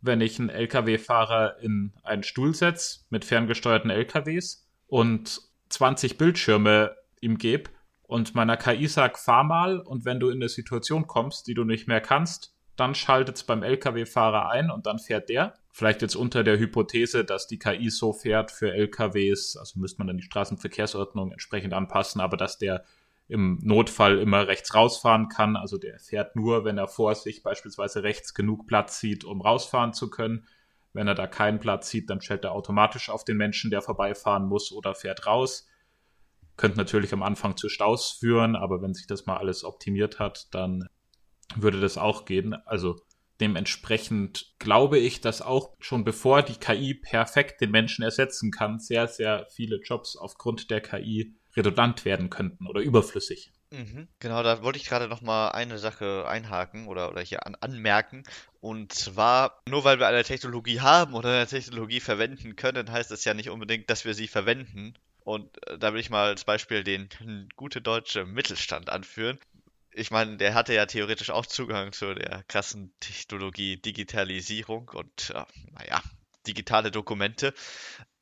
Wenn 0.00 0.20
ich 0.20 0.38
einen 0.38 0.50
Lkw-Fahrer 0.50 1.58
in 1.60 1.92
einen 2.02 2.22
Stuhl 2.22 2.54
setze 2.54 3.00
mit 3.10 3.24
ferngesteuerten 3.24 3.90
Lkws 3.90 4.68
und 4.86 5.40
20 5.68 6.18
Bildschirme 6.18 6.96
ihm 7.20 7.38
gebe, 7.38 7.70
und 8.06 8.34
meiner 8.34 8.56
KI 8.56 8.86
sagt, 8.86 9.18
fahr 9.18 9.44
mal 9.44 9.80
und 9.80 10.04
wenn 10.04 10.20
du 10.20 10.28
in 10.28 10.36
eine 10.36 10.48
Situation 10.48 11.06
kommst, 11.06 11.46
die 11.46 11.54
du 11.54 11.64
nicht 11.64 11.88
mehr 11.88 12.00
kannst, 12.00 12.54
dann 12.76 12.94
schaltet 12.94 13.36
es 13.36 13.44
beim 13.44 13.62
Lkw-Fahrer 13.62 14.50
ein 14.50 14.70
und 14.70 14.86
dann 14.86 14.98
fährt 14.98 15.28
der. 15.28 15.54
Vielleicht 15.72 16.02
jetzt 16.02 16.14
unter 16.14 16.44
der 16.44 16.58
Hypothese, 16.58 17.24
dass 17.24 17.46
die 17.46 17.58
KI 17.58 17.90
so 17.90 18.12
fährt 18.12 18.50
für 18.50 18.72
LKWs, 18.72 19.56
also 19.56 19.80
müsste 19.80 19.98
man 19.98 20.08
dann 20.08 20.18
die 20.18 20.24
Straßenverkehrsordnung 20.24 21.32
entsprechend 21.32 21.72
anpassen, 21.72 22.20
aber 22.20 22.36
dass 22.36 22.58
der 22.58 22.84
im 23.28 23.58
Notfall 23.62 24.18
immer 24.18 24.46
rechts 24.46 24.74
rausfahren 24.74 25.28
kann. 25.28 25.56
Also 25.56 25.78
der 25.78 25.98
fährt 25.98 26.36
nur, 26.36 26.64
wenn 26.64 26.78
er 26.78 26.86
vor 26.86 27.14
sich 27.14 27.42
beispielsweise 27.42 28.02
rechts 28.02 28.34
genug 28.34 28.66
Platz 28.66 29.00
sieht, 29.00 29.24
um 29.24 29.40
rausfahren 29.40 29.92
zu 29.92 30.10
können. 30.10 30.46
Wenn 30.92 31.08
er 31.08 31.14
da 31.14 31.26
keinen 31.26 31.58
Platz 31.58 31.90
sieht, 31.90 32.08
dann 32.08 32.20
stellt 32.20 32.44
er 32.44 32.52
automatisch 32.52 33.10
auf 33.10 33.24
den 33.24 33.36
Menschen, 33.36 33.70
der 33.70 33.82
vorbeifahren 33.82 34.46
muss 34.46 34.70
oder 34.70 34.94
fährt 34.94 35.26
raus. 35.26 35.68
Könnte 36.56 36.78
natürlich 36.78 37.12
am 37.12 37.22
Anfang 37.22 37.56
zu 37.56 37.68
Staus 37.68 38.12
führen, 38.12 38.56
aber 38.56 38.82
wenn 38.82 38.94
sich 38.94 39.06
das 39.06 39.26
mal 39.26 39.36
alles 39.36 39.64
optimiert 39.64 40.18
hat, 40.18 40.46
dann 40.52 40.88
würde 41.54 41.80
das 41.80 41.98
auch 41.98 42.24
gehen. 42.24 42.54
Also 42.66 43.00
dementsprechend 43.40 44.54
glaube 44.58 44.98
ich, 44.98 45.20
dass 45.20 45.42
auch 45.42 45.74
schon 45.80 46.04
bevor 46.04 46.42
die 46.42 46.56
KI 46.56 46.94
perfekt 46.94 47.60
den 47.60 47.70
Menschen 47.70 48.02
ersetzen 48.02 48.50
kann, 48.50 48.78
sehr, 48.78 49.08
sehr 49.08 49.46
viele 49.50 49.80
Jobs 49.82 50.16
aufgrund 50.16 50.70
der 50.70 50.80
KI 50.80 51.34
redundant 51.56 52.04
werden 52.04 52.30
könnten 52.30 52.66
oder 52.66 52.80
überflüssig. 52.80 53.52
Mhm, 53.70 54.08
genau, 54.20 54.42
da 54.42 54.62
wollte 54.62 54.78
ich 54.78 54.86
gerade 54.86 55.08
noch 55.08 55.22
mal 55.22 55.48
eine 55.48 55.78
Sache 55.78 56.26
einhaken 56.28 56.86
oder, 56.86 57.10
oder 57.10 57.20
hier 57.20 57.46
an, 57.46 57.56
anmerken. 57.56 58.22
Und 58.60 58.92
zwar, 58.92 59.60
nur 59.68 59.84
weil 59.84 59.98
wir 59.98 60.06
eine 60.06 60.22
Technologie 60.22 60.80
haben 60.80 61.14
oder 61.14 61.30
eine 61.30 61.46
Technologie 61.46 62.00
verwenden 62.00 62.54
können, 62.56 62.92
heißt 62.92 63.10
das 63.10 63.24
ja 63.24 63.34
nicht 63.34 63.50
unbedingt, 63.50 63.90
dass 63.90 64.04
wir 64.04 64.14
sie 64.14 64.28
verwenden. 64.28 64.94
Und 65.26 65.60
äh, 65.66 65.76
da 65.76 65.92
will 65.92 66.00
ich 66.00 66.08
mal 66.08 66.28
als 66.28 66.44
Beispiel 66.44 66.84
den 66.84 67.08
gute 67.56 67.82
deutsche 67.82 68.24
Mittelstand 68.24 68.88
anführen. 68.88 69.40
Ich 69.92 70.12
meine, 70.12 70.36
der 70.36 70.54
hatte 70.54 70.72
ja 70.72 70.86
theoretisch 70.86 71.30
auch 71.30 71.46
Zugang 71.46 71.92
zu 71.92 72.14
der 72.14 72.44
krassen 72.46 72.94
Technologie 73.00 73.76
Digitalisierung 73.76 74.88
und, 74.94 75.30
äh, 75.30 75.44
naja, 75.72 76.00
digitale 76.46 76.92
Dokumente. 76.92 77.54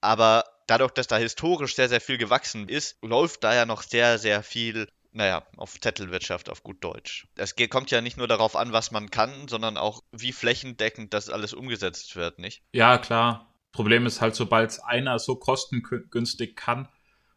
Aber 0.00 0.44
dadurch, 0.66 0.92
dass 0.92 1.06
da 1.06 1.18
historisch 1.18 1.74
sehr, 1.74 1.90
sehr 1.90 2.00
viel 2.00 2.16
gewachsen 2.16 2.70
ist, 2.70 2.96
läuft 3.02 3.44
da 3.44 3.54
ja 3.54 3.66
noch 3.66 3.82
sehr, 3.82 4.18
sehr 4.18 4.42
viel 4.42 4.88
naja, 5.12 5.46
auf 5.58 5.78
Zettelwirtschaft 5.80 6.50
auf 6.50 6.64
gut 6.64 6.82
Deutsch. 6.82 7.28
Es 7.36 7.54
kommt 7.70 7.92
ja 7.92 8.00
nicht 8.00 8.16
nur 8.16 8.26
darauf 8.26 8.56
an, 8.56 8.72
was 8.72 8.90
man 8.90 9.10
kann, 9.10 9.46
sondern 9.46 9.76
auch, 9.76 10.02
wie 10.10 10.32
flächendeckend 10.32 11.14
das 11.14 11.30
alles 11.30 11.54
umgesetzt 11.54 12.16
wird, 12.16 12.40
nicht? 12.40 12.64
Ja, 12.72 12.98
klar. 12.98 13.54
Problem 13.70 14.06
ist 14.06 14.20
halt, 14.20 14.34
sobald 14.34 14.82
einer 14.84 15.20
so 15.20 15.36
kostengünstig 15.36 16.56
kann, 16.56 16.88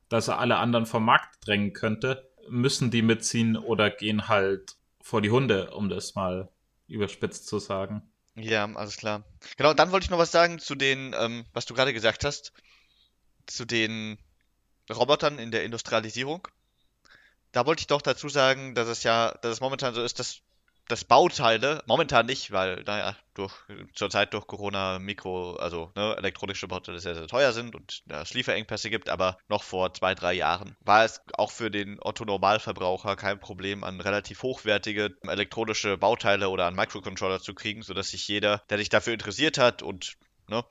dass 0.10 0.28
er 0.28 0.40
alle 0.40 0.58
anderen 0.58 0.86
vom 0.86 1.06
Markt 1.06 1.46
drängen 1.46 1.74
könnte, 1.74 2.30
müssen 2.50 2.92
die 2.92 3.02
mitziehen 3.02 3.58
oder 3.58 3.90
gehen 3.90 4.28
halt 4.28 4.78
vor 5.02 5.22
die 5.22 5.32
Hunde, 5.32 5.72
um 5.72 5.90
das 5.90 6.16
mal 6.16 6.50
überspitzt 6.88 7.48
zu 7.48 7.60
sagen. 7.60 8.02
Ja, 8.36 8.66
alles 8.66 8.98
klar. 8.98 9.24
Genau, 9.58 9.74
dann 9.74 9.92
wollte 9.92 10.06
ich 10.06 10.10
noch 10.10 10.20
was 10.20 10.32
sagen 10.32 10.60
zu 10.60 10.76
den, 10.76 11.16
ähm, 11.18 11.46
was 11.54 11.66
du 11.66 11.74
gerade 11.74 11.94
gesagt 11.94 12.24
hast, 12.24 12.54
zu 13.48 13.66
den 13.66 14.18
Robotern 14.90 15.40
in 15.40 15.52
der 15.52 15.64
Industrialisierung. 15.64 16.48
Da 17.52 17.66
wollte 17.66 17.82
ich 17.82 17.88
doch 17.88 18.02
dazu 18.02 18.30
sagen, 18.30 18.76
dass 18.76 18.88
es 18.88 19.04
ja, 19.04 19.34
dass 19.42 19.54
es 19.54 19.62
momentan 19.62 19.94
so 19.94 20.04
ist, 20.04 20.20
dass 20.20 20.42
dass 20.88 21.03
Bauteile, 21.03 21.84
momentan 21.86 22.25
nicht, 22.25 22.51
weil, 22.51 22.84
naja, 22.86 23.15
durch, 23.34 23.53
zurzeit 23.94 24.34
durch 24.34 24.48
Corona 24.48 25.00
Mikro, 25.00 25.56
also 25.56 25.91
ne, 25.96 26.15
elektronische 26.17 26.67
Bauteile 26.67 27.00
sehr, 27.00 27.15
sehr 27.15 27.27
teuer 27.27 27.53
sind 27.53 27.75
und 27.75 28.03
ja, 28.10 28.22
es 28.22 28.34
Lieferengpässe 28.34 28.89
gibt, 28.89 29.10
aber 29.10 29.38
noch 29.48 29.63
vor 29.63 29.94
zwei, 29.94 30.15
drei 30.15 30.34
Jahren 30.34 30.75
war 30.82 31.06
es 31.06 31.22
auch 31.34 31.51
für 31.51 31.70
den 31.70 32.00
Otto-Normalverbraucher 32.01 33.15
kein 33.15 33.39
Problem, 33.39 33.84
an 33.84 34.01
relativ 34.01 34.44
hochwertige 34.44 35.15
elektronische 35.24 35.98
Bauteile 35.98 36.50
oder 36.50 36.65
an 36.65 36.75
Microcontroller 36.75 37.39
zu 37.39 37.53
kriegen, 37.53 37.84
sodass 37.84 38.10
sich 38.10 38.27
jeder, 38.27 38.63
der 38.70 38.77
sich 38.77 38.89
dafür 38.89 39.13
interessiert 39.13 39.58
hat 39.58 39.84
und 39.84 40.17
ne, 40.50 40.63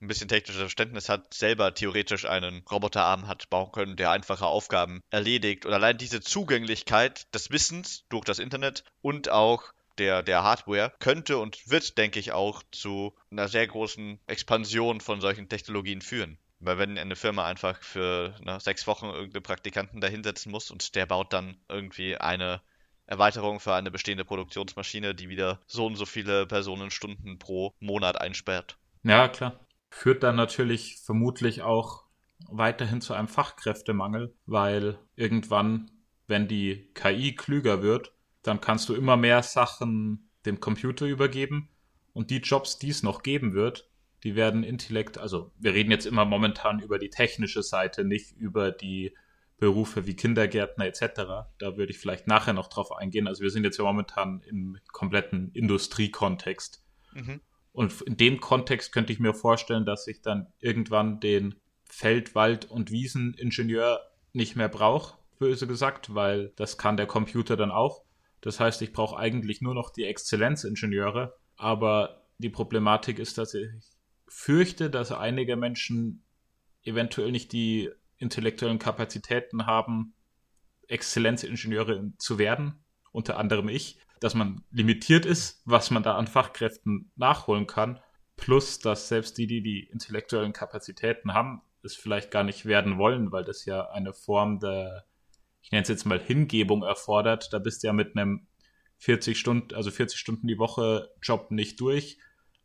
ein 0.00 0.08
bisschen 0.08 0.28
technisches 0.28 0.60
Verständnis 0.60 1.08
hat, 1.08 1.32
selber 1.34 1.74
theoretisch 1.74 2.26
einen 2.26 2.62
Roboterarm 2.70 3.28
hat 3.28 3.48
bauen 3.50 3.72
können, 3.72 3.96
der 3.96 4.10
einfache 4.10 4.46
Aufgaben 4.46 5.00
erledigt. 5.10 5.66
Und 5.66 5.72
allein 5.72 5.98
diese 5.98 6.20
Zugänglichkeit 6.20 7.32
des 7.34 7.50
Wissens 7.50 8.04
durch 8.08 8.24
das 8.24 8.38
Internet 8.38 8.84
und 9.00 9.28
auch 9.30 9.72
der, 9.98 10.22
der 10.22 10.42
Hardware 10.42 10.92
könnte 11.00 11.38
und 11.38 11.68
wird, 11.68 11.98
denke 11.98 12.18
ich, 12.18 12.32
auch 12.32 12.62
zu 12.70 13.14
einer 13.30 13.48
sehr 13.48 13.66
großen 13.66 14.18
Expansion 14.26 15.00
von 15.00 15.20
solchen 15.20 15.48
Technologien 15.48 16.00
führen. 16.00 16.38
Weil 16.60 16.78
wenn 16.78 16.96
eine 16.96 17.16
Firma 17.16 17.44
einfach 17.44 17.82
für 17.82 18.36
na, 18.40 18.60
sechs 18.60 18.86
Wochen 18.86 19.06
irgendeinen 19.06 19.42
Praktikanten 19.42 20.00
dahinsetzen 20.00 20.52
muss 20.52 20.70
und 20.70 20.94
der 20.94 21.06
baut 21.06 21.32
dann 21.32 21.56
irgendwie 21.68 22.16
eine 22.16 22.62
Erweiterung 23.06 23.58
für 23.58 23.74
eine 23.74 23.90
bestehende 23.90 24.24
Produktionsmaschine, 24.24 25.14
die 25.14 25.28
wieder 25.28 25.60
so 25.66 25.86
und 25.86 25.96
so 25.96 26.06
viele 26.06 26.46
Personenstunden 26.46 27.38
pro 27.38 27.74
Monat 27.80 28.20
einsperrt. 28.20 28.78
Ja, 29.02 29.28
klar. 29.28 29.60
Führt 29.90 30.22
dann 30.22 30.36
natürlich 30.36 30.98
vermutlich 31.04 31.62
auch 31.62 32.04
weiterhin 32.48 33.00
zu 33.00 33.14
einem 33.14 33.28
Fachkräftemangel, 33.28 34.34
weil 34.46 34.98
irgendwann, 35.16 35.90
wenn 36.26 36.48
die 36.48 36.90
KI 36.94 37.34
klüger 37.34 37.82
wird, 37.82 38.12
dann 38.42 38.60
kannst 38.60 38.88
du 38.88 38.94
immer 38.94 39.16
mehr 39.16 39.42
Sachen 39.42 40.30
dem 40.46 40.60
Computer 40.60 41.06
übergeben 41.06 41.68
und 42.12 42.30
die 42.30 42.38
Jobs, 42.38 42.78
die 42.78 42.90
es 42.90 43.02
noch 43.02 43.22
geben 43.22 43.54
wird, 43.54 43.88
die 44.24 44.34
werden 44.36 44.62
Intellekt, 44.64 45.18
also 45.18 45.52
wir 45.58 45.74
reden 45.74 45.90
jetzt 45.90 46.06
immer 46.06 46.24
momentan 46.24 46.80
über 46.80 46.98
die 46.98 47.10
technische 47.10 47.62
Seite, 47.62 48.04
nicht 48.04 48.32
über 48.32 48.70
die 48.70 49.14
Berufe 49.58 50.06
wie 50.06 50.16
Kindergärtner 50.16 50.86
etc. 50.86 51.02
Da 51.58 51.76
würde 51.76 51.92
ich 51.92 51.98
vielleicht 51.98 52.26
nachher 52.26 52.52
noch 52.52 52.68
drauf 52.68 52.92
eingehen. 52.92 53.28
Also 53.28 53.42
wir 53.42 53.50
sind 53.50 53.64
jetzt 53.64 53.78
ja 53.78 53.84
momentan 53.84 54.40
im 54.40 54.78
kompletten 54.90 55.52
Industriekontext. 55.52 56.82
Mhm. 57.14 57.40
Und 57.72 58.02
in 58.02 58.16
dem 58.16 58.40
Kontext 58.40 58.92
könnte 58.92 59.12
ich 59.12 59.18
mir 59.18 59.34
vorstellen, 59.34 59.86
dass 59.86 60.06
ich 60.06 60.20
dann 60.20 60.52
irgendwann 60.60 61.20
den 61.20 61.54
Feld-, 61.84 62.34
Wald- 62.34 62.66
und 62.66 62.90
Wieseningenieur 62.90 64.00
nicht 64.32 64.56
mehr 64.56 64.68
brauche, 64.68 65.18
böse 65.38 65.66
gesagt, 65.66 66.14
weil 66.14 66.52
das 66.56 66.78
kann 66.78 66.96
der 66.96 67.06
Computer 67.06 67.56
dann 67.56 67.70
auch. 67.70 68.04
Das 68.40 68.60
heißt, 68.60 68.82
ich 68.82 68.92
brauche 68.92 69.16
eigentlich 69.16 69.60
nur 69.60 69.74
noch 69.74 69.90
die 69.90 70.04
Exzellenzingenieure. 70.04 71.34
Aber 71.56 72.26
die 72.38 72.50
Problematik 72.50 73.18
ist, 73.18 73.38
dass 73.38 73.54
ich 73.54 73.68
fürchte, 74.28 74.90
dass 74.90 75.12
einige 75.12 75.56
Menschen 75.56 76.24
eventuell 76.82 77.30
nicht 77.30 77.52
die 77.52 77.90
intellektuellen 78.16 78.78
Kapazitäten 78.78 79.66
haben, 79.66 80.14
Exzellenzingenieure 80.88 82.12
zu 82.18 82.38
werden, 82.38 82.84
unter 83.12 83.38
anderem 83.38 83.68
ich, 83.68 83.98
dass 84.22 84.34
man 84.34 84.62
limitiert 84.70 85.26
ist, 85.26 85.62
was 85.64 85.90
man 85.90 86.04
da 86.04 86.16
an 86.16 86.28
Fachkräften 86.28 87.10
nachholen 87.16 87.66
kann, 87.66 87.98
plus 88.36 88.78
dass 88.78 89.08
selbst 89.08 89.36
die, 89.36 89.48
die 89.48 89.62
die 89.62 89.80
intellektuellen 89.90 90.52
Kapazitäten 90.52 91.34
haben, 91.34 91.62
es 91.82 91.96
vielleicht 91.96 92.30
gar 92.30 92.44
nicht 92.44 92.64
werden 92.64 92.98
wollen, 92.98 93.32
weil 93.32 93.42
das 93.42 93.64
ja 93.64 93.90
eine 93.90 94.12
Form 94.12 94.60
der, 94.60 95.04
ich 95.60 95.72
nenne 95.72 95.82
es 95.82 95.88
jetzt 95.88 96.06
mal 96.06 96.20
Hingebung 96.20 96.84
erfordert. 96.84 97.52
Da 97.52 97.58
bist 97.58 97.82
du 97.82 97.88
ja 97.88 97.92
mit 97.92 98.16
einem 98.16 98.46
40 98.98 99.36
Stunden, 99.36 99.74
also 99.74 99.90
40 99.90 100.18
Stunden 100.18 100.46
die 100.46 100.58
Woche 100.58 101.10
Job 101.20 101.50
nicht 101.50 101.80
durch, 101.80 102.18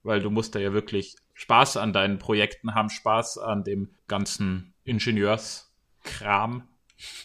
weil 0.04 0.22
du 0.22 0.30
musst 0.30 0.54
da 0.54 0.60
ja 0.60 0.74
wirklich 0.74 1.16
Spaß 1.34 1.78
an 1.78 1.92
deinen 1.92 2.20
Projekten 2.20 2.76
haben, 2.76 2.92
Spaß 2.92 3.40
an 3.40 3.64
dem 3.64 3.96
ganzen 4.08 4.76
Ingenieurskram, 4.84 6.68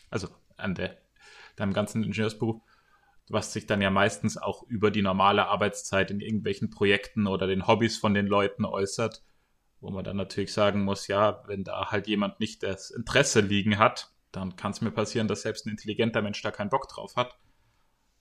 also 0.08 0.28
an 0.56 0.74
der, 0.74 0.96
deinem 1.56 1.74
ganzen 1.74 2.02
Ingenieursberuf, 2.02 2.62
was 3.32 3.52
sich 3.52 3.66
dann 3.66 3.80
ja 3.80 3.90
meistens 3.90 4.36
auch 4.36 4.62
über 4.64 4.90
die 4.90 5.00
normale 5.00 5.46
Arbeitszeit 5.46 6.10
in 6.10 6.20
irgendwelchen 6.20 6.68
Projekten 6.68 7.26
oder 7.26 7.46
den 7.46 7.66
Hobbys 7.66 7.96
von 7.96 8.12
den 8.12 8.26
Leuten 8.26 8.66
äußert, 8.66 9.22
wo 9.80 9.90
man 9.90 10.04
dann 10.04 10.18
natürlich 10.18 10.52
sagen 10.52 10.84
muss, 10.84 11.08
ja, 11.08 11.42
wenn 11.46 11.64
da 11.64 11.90
halt 11.90 12.06
jemand 12.06 12.40
nicht 12.40 12.62
das 12.62 12.90
Interesse 12.90 13.40
liegen 13.40 13.78
hat, 13.78 14.12
dann 14.32 14.56
kann 14.56 14.72
es 14.72 14.82
mir 14.82 14.90
passieren, 14.90 15.28
dass 15.28 15.42
selbst 15.42 15.66
ein 15.66 15.70
intelligenter 15.70 16.20
Mensch 16.20 16.42
da 16.42 16.50
keinen 16.50 16.68
Bock 16.68 16.88
drauf 16.88 17.16
hat, 17.16 17.38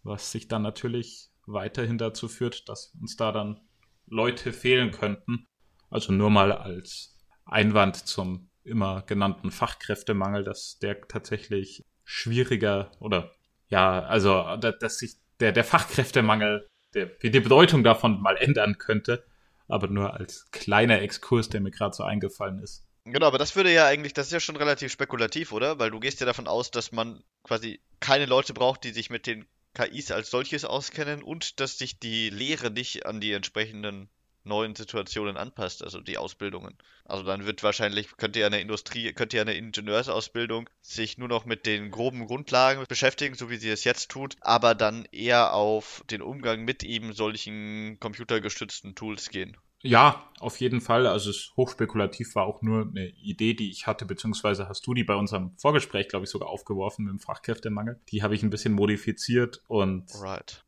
was 0.04 0.32
sich 0.32 0.48
dann 0.48 0.62
natürlich 0.62 1.30
weiterhin 1.46 1.98
dazu 1.98 2.30
führt, 2.30 2.70
dass 2.70 2.96
uns 3.00 3.18
da 3.18 3.34
dann 3.34 3.60
Leute 4.08 4.54
fehlen 4.54 4.92
könnten. 4.92 5.46
Also 5.90 6.14
nur 6.14 6.30
mal 6.30 6.54
als 6.54 7.18
Einwand 7.44 7.98
zum 7.98 8.50
immer 8.64 9.02
genannten 9.02 9.52
Fachkräftemangel, 9.52 10.46
dass 10.46 10.80
der 10.80 11.02
tatsächlich 11.02 11.84
schwieriger 12.06 12.92
oder 13.00 13.32
ja, 13.72 14.04
also 14.04 14.58
dass 14.58 15.00
sich 15.00 15.16
der, 15.40 15.52
der 15.52 15.64
Fachkräftemangel, 15.64 16.68
der, 16.94 17.08
die 17.08 17.40
Bedeutung 17.40 17.84
davon 17.84 18.22
mal 18.22 18.38
ändern 18.38 18.78
könnte, 18.78 19.24
aber 19.68 19.88
nur 19.88 20.14
als 20.14 20.52
kleiner 20.52 21.02
Exkurs, 21.02 21.50
der 21.50 21.62
mir 21.62 21.72
gerade 21.72 21.96
so 21.96 22.04
eingefallen 22.04 22.60
ist. 22.60 22.86
Genau, 23.06 23.26
aber 23.26 23.40
das 23.40 23.56
würde 23.56 23.74
ja 23.74 23.88
eigentlich, 23.88 24.14
das 24.14 24.28
ist 24.28 24.34
ja 24.34 24.40
schon 24.40 24.58
relativ 24.58 24.92
spekulativ, 24.92 25.52
oder? 25.54 25.80
Weil 25.80 25.90
du 25.90 26.00
gehst 26.00 26.20
ja 26.20 26.26
davon 26.28 26.48
aus, 26.48 26.70
dass 26.70 26.92
man 26.92 27.24
quasi 27.44 27.80
keine 28.00 28.28
Leute 28.28 28.54
braucht, 28.54 28.84
die 28.84 28.92
sich 28.92 29.10
mit 29.10 29.26
den 29.26 29.48
KIs 29.74 30.12
als 30.12 30.30
solches 30.30 30.66
auskennen 30.66 31.24
und 31.24 31.60
dass 31.60 31.78
sich 31.78 31.98
die 31.98 32.30
Lehre 32.30 32.70
nicht 32.70 33.06
an 33.06 33.22
die 33.22 33.32
entsprechenden 33.32 34.10
neuen 34.44 34.76
Situationen 34.76 35.38
anpasst, 35.38 35.84
also 35.84 36.02
die 36.02 36.18
Ausbildungen. 36.18 36.78
Also 37.06 37.24
dann 37.24 37.46
wird 37.46 37.64
wahrscheinlich, 37.64 38.16
könnte 38.18 38.40
ja 38.40 38.48
eine 38.48 38.62
Industrie, 38.62 39.14
könnte 39.14 39.38
ja 39.38 39.44
eine 39.44 39.54
Ingenieursausbildung 39.54 40.70
sich 40.82 41.18
nur 41.18 41.28
noch 41.28 41.46
mit 41.46 41.66
den 41.66 41.92
groben 41.92 42.26
Grundlagen 42.26 42.86
beschäftigen, 42.88 43.36
so 43.36 43.50
wie 43.50 43.58
sie 43.58 43.70
es 43.70 43.84
jetzt 43.84 44.10
tut, 44.10 44.36
aber 44.42 44.76
dann 44.76 45.06
eher 45.12 45.54
auf 45.54 46.04
den 46.10 46.22
Umgang 46.22 46.64
mit 46.64 46.84
eben 46.84 47.14
solchen 47.14 47.98
computergestützten 48.00 48.96
Tools 48.96 49.30
gehen. 49.30 49.58
Ja, 49.84 50.30
auf 50.40 50.60
jeden 50.60 50.80
Fall. 50.80 51.08
Also 51.08 51.32
es 51.32 51.54
hochspekulativ 51.58 52.36
war 52.36 52.46
auch 52.46 52.62
nur 52.62 52.88
eine 52.88 53.08
Idee, 53.10 53.54
die 53.54 53.70
ich 53.70 53.88
hatte, 53.88 54.06
beziehungsweise 54.06 54.70
hast 54.70 54.86
du 54.86 54.94
die 54.94 55.04
bei 55.04 55.16
unserem 55.16 55.58
Vorgespräch, 55.58 56.08
glaube 56.08 56.26
ich, 56.26 56.30
sogar 56.30 56.50
aufgeworfen 56.50 57.06
mit 57.06 57.14
dem 57.14 57.20
Fachkräftemangel. 57.20 58.00
Die 58.12 58.22
habe 58.22 58.36
ich 58.36 58.44
ein 58.44 58.52
bisschen 58.52 58.74
modifiziert 58.74 59.62
und 59.68 60.06
right. 60.22 60.64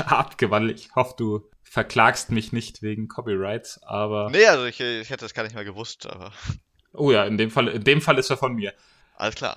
abgewandelt. 0.06 0.80
Ich 0.80 0.94
hoffe, 0.94 1.14
du 1.16 1.50
verklagst 1.62 2.30
mich 2.30 2.52
nicht 2.52 2.82
wegen 2.82 3.08
Copyrights, 3.08 3.82
aber. 3.82 4.30
Nee, 4.30 4.46
also 4.46 4.64
ich, 4.64 4.80
ich 4.80 5.10
hätte 5.10 5.24
das 5.24 5.34
gar 5.34 5.42
nicht 5.42 5.54
mehr 5.54 5.64
gewusst, 5.64 6.06
aber. 6.06 6.32
Oh 6.94 7.10
ja, 7.10 7.24
in 7.24 7.38
dem 7.38 7.50
Fall, 7.50 7.68
in 7.68 7.84
dem 7.84 8.02
Fall 8.02 8.18
ist 8.18 8.28
er 8.28 8.36
von 8.36 8.54
mir. 8.54 8.74
Alles 9.16 9.34
klar. 9.34 9.56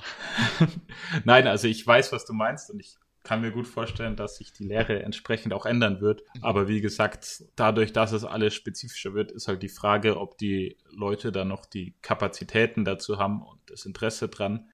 Nein, 1.26 1.48
also 1.48 1.68
ich 1.68 1.86
weiß, 1.86 2.14
was 2.14 2.24
du 2.24 2.32
meinst 2.32 2.72
und 2.72 2.80
ich 2.80 2.96
kann 3.24 3.42
mir 3.42 3.52
gut 3.52 3.68
vorstellen, 3.68 4.16
dass 4.16 4.38
sich 4.38 4.54
die 4.54 4.64
Lehre 4.64 5.04
entsprechend 5.04 5.52
auch 5.52 5.66
ändern 5.66 6.00
wird. 6.00 6.22
Mhm. 6.36 6.44
Aber 6.44 6.70
wie 6.70 6.80
gesagt, 6.80 7.44
dadurch, 7.58 7.92
dass 7.92 8.14
es 8.14 8.24
alles 8.24 8.54
spezifischer 8.54 9.14
wird, 9.14 9.32
ist 9.32 9.50
halt 9.50 9.64
die 9.64 9.70
Frage, 9.70 10.18
ob 10.18 10.38
die 10.38 10.78
Leute 10.92 11.34
da 11.34 11.44
noch 11.44 11.66
die 11.66 11.96
Kapazitäten 12.02 12.86
dazu 12.86 13.18
haben 13.18 13.42
und 13.42 13.60
das 13.66 13.86
Interesse 13.86 14.30
dran. 14.30 14.70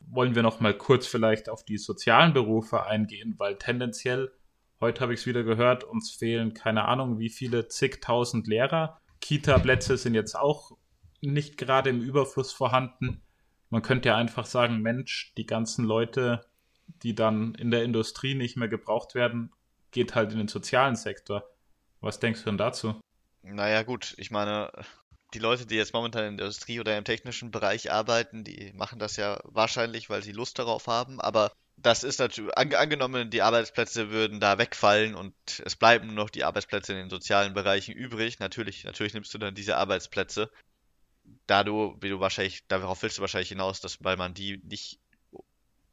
Wollen 0.00 0.36
wir 0.36 0.44
noch 0.44 0.60
mal 0.60 0.76
kurz 0.76 1.08
vielleicht 1.08 1.48
auf 1.48 1.64
die 1.64 1.78
sozialen 1.78 2.32
Berufe 2.32 2.84
eingehen, 2.84 3.34
weil 3.38 3.56
tendenziell 3.56 4.30
Heute 4.80 5.00
habe 5.00 5.14
ich 5.14 5.20
es 5.20 5.26
wieder 5.26 5.42
gehört, 5.42 5.84
uns 5.84 6.10
fehlen 6.10 6.52
keine 6.52 6.84
Ahnung, 6.84 7.18
wie 7.18 7.30
viele 7.30 7.68
zigtausend 7.68 8.46
Lehrer. 8.46 9.00
Kita-Plätze 9.20 9.96
sind 9.96 10.14
jetzt 10.14 10.36
auch 10.36 10.72
nicht 11.22 11.56
gerade 11.56 11.88
im 11.88 12.02
Überfluss 12.02 12.52
vorhanden. 12.52 13.22
Man 13.70 13.82
könnte 13.82 14.10
ja 14.10 14.16
einfach 14.16 14.44
sagen, 14.44 14.82
Mensch, 14.82 15.32
die 15.36 15.46
ganzen 15.46 15.86
Leute, 15.86 16.44
die 17.02 17.14
dann 17.14 17.54
in 17.54 17.70
der 17.70 17.84
Industrie 17.84 18.34
nicht 18.34 18.56
mehr 18.56 18.68
gebraucht 18.68 19.14
werden, 19.14 19.50
geht 19.92 20.14
halt 20.14 20.32
in 20.32 20.38
den 20.38 20.48
sozialen 20.48 20.94
Sektor. 20.94 21.44
Was 22.00 22.20
denkst 22.20 22.40
du 22.40 22.50
denn 22.50 22.58
dazu? 22.58 23.00
Naja, 23.42 23.82
gut, 23.82 24.14
ich 24.18 24.30
meine, 24.30 24.70
die 25.32 25.38
Leute, 25.38 25.66
die 25.66 25.76
jetzt 25.76 25.94
momentan 25.94 26.24
in 26.24 26.36
der 26.36 26.46
Industrie 26.46 26.80
oder 26.80 26.96
im 26.98 27.04
technischen 27.04 27.50
Bereich 27.50 27.90
arbeiten, 27.90 28.44
die 28.44 28.72
machen 28.74 28.98
das 28.98 29.16
ja 29.16 29.40
wahrscheinlich, 29.44 30.10
weil 30.10 30.22
sie 30.22 30.32
Lust 30.32 30.58
darauf 30.58 30.86
haben, 30.86 31.20
aber 31.20 31.50
das 31.76 32.04
ist 32.04 32.18
natürlich, 32.18 32.56
an, 32.56 32.72
angenommen, 32.74 33.30
die 33.30 33.42
Arbeitsplätze 33.42 34.10
würden 34.10 34.40
da 34.40 34.58
wegfallen 34.58 35.14
und 35.14 35.34
es 35.64 35.76
bleiben 35.76 36.06
nur 36.06 36.16
noch 36.16 36.30
die 36.30 36.44
Arbeitsplätze 36.44 36.92
in 36.92 36.98
den 36.98 37.10
sozialen 37.10 37.54
Bereichen 37.54 37.92
übrig. 37.92 38.38
Natürlich, 38.38 38.84
natürlich 38.84 39.14
nimmst 39.14 39.32
du 39.34 39.38
dann 39.38 39.54
diese 39.54 39.76
Arbeitsplätze. 39.76 40.50
Da 41.46 41.64
du, 41.64 41.96
wie 42.00 42.08
du 42.08 42.20
wahrscheinlich, 42.20 42.66
darauf 42.68 43.02
willst 43.02 43.18
du 43.18 43.20
wahrscheinlich 43.20 43.50
hinaus, 43.50 43.80
dass, 43.80 44.02
weil 44.02 44.16
man 44.16 44.32
die 44.32 44.60
nicht, 44.64 45.00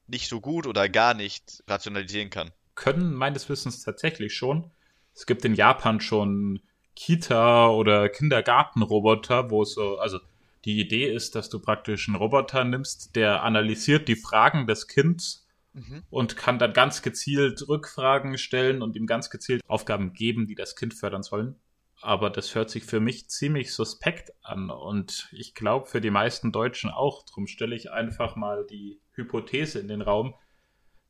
nicht 0.08 0.30
so 0.30 0.40
gut 0.40 0.68
oder 0.68 0.88
gar 0.90 1.14
nicht 1.14 1.64
rationalisieren 1.68 2.30
kann. 2.30 2.52
Können 2.76 3.14
meines 3.14 3.50
Wissens 3.50 3.84
tatsächlich 3.84 4.34
schon. 4.36 4.72
Es 5.14 5.26
gibt 5.26 5.44
in 5.44 5.54
Japan 5.54 6.00
schon 6.00 6.62
Kita- 6.96 7.70
oder 7.70 8.10
Kindergartenroboter, 8.10 9.50
wo 9.50 9.64
es 9.64 9.74
so, 9.74 9.98
also 9.98 10.20
die 10.66 10.80
Idee 10.80 11.12
ist, 11.14 11.36
dass 11.36 11.50
du 11.50 11.60
praktisch 11.60 12.08
einen 12.08 12.16
Roboter 12.16 12.64
nimmst, 12.64 13.16
der 13.16 13.44
analysiert 13.44 14.08
die 14.08 14.16
Fragen 14.16 14.66
des 14.66 14.88
Kindes 14.88 15.43
mhm. 15.74 16.04
und 16.10 16.38
kann 16.38 16.60
dann 16.60 16.74
ganz 16.74 17.02
gezielt 17.02 17.68
Rückfragen 17.68 18.38
stellen 18.38 18.82
und 18.82 18.96
ihm 18.96 19.06
ganz 19.06 19.30
gezielt 19.30 19.62
Aufgaben 19.68 20.14
geben, 20.14 20.48
die 20.48 20.56
das 20.56 20.76
Kind 20.76 20.94
fördern 20.94 21.24
sollen. 21.24 21.56
Aber 22.02 22.30
das 22.30 22.54
hört 22.54 22.70
sich 22.70 22.84
für 22.84 23.00
mich 23.00 23.30
ziemlich 23.30 23.74
suspekt 23.74 24.34
an 24.42 24.70
und 24.70 25.30
ich 25.32 25.56
glaube 25.56 25.86
für 25.88 26.02
die 26.02 26.12
meisten 26.12 26.52
Deutschen 26.52 26.90
auch. 26.90 27.24
Drum 27.24 27.48
stelle 27.48 27.76
ich 27.76 27.92
einfach 27.92 28.36
mal 28.36 28.66
die 28.66 29.00
Hypothese 29.14 29.80
in 29.80 29.88
den 29.88 30.02
Raum, 30.02 30.36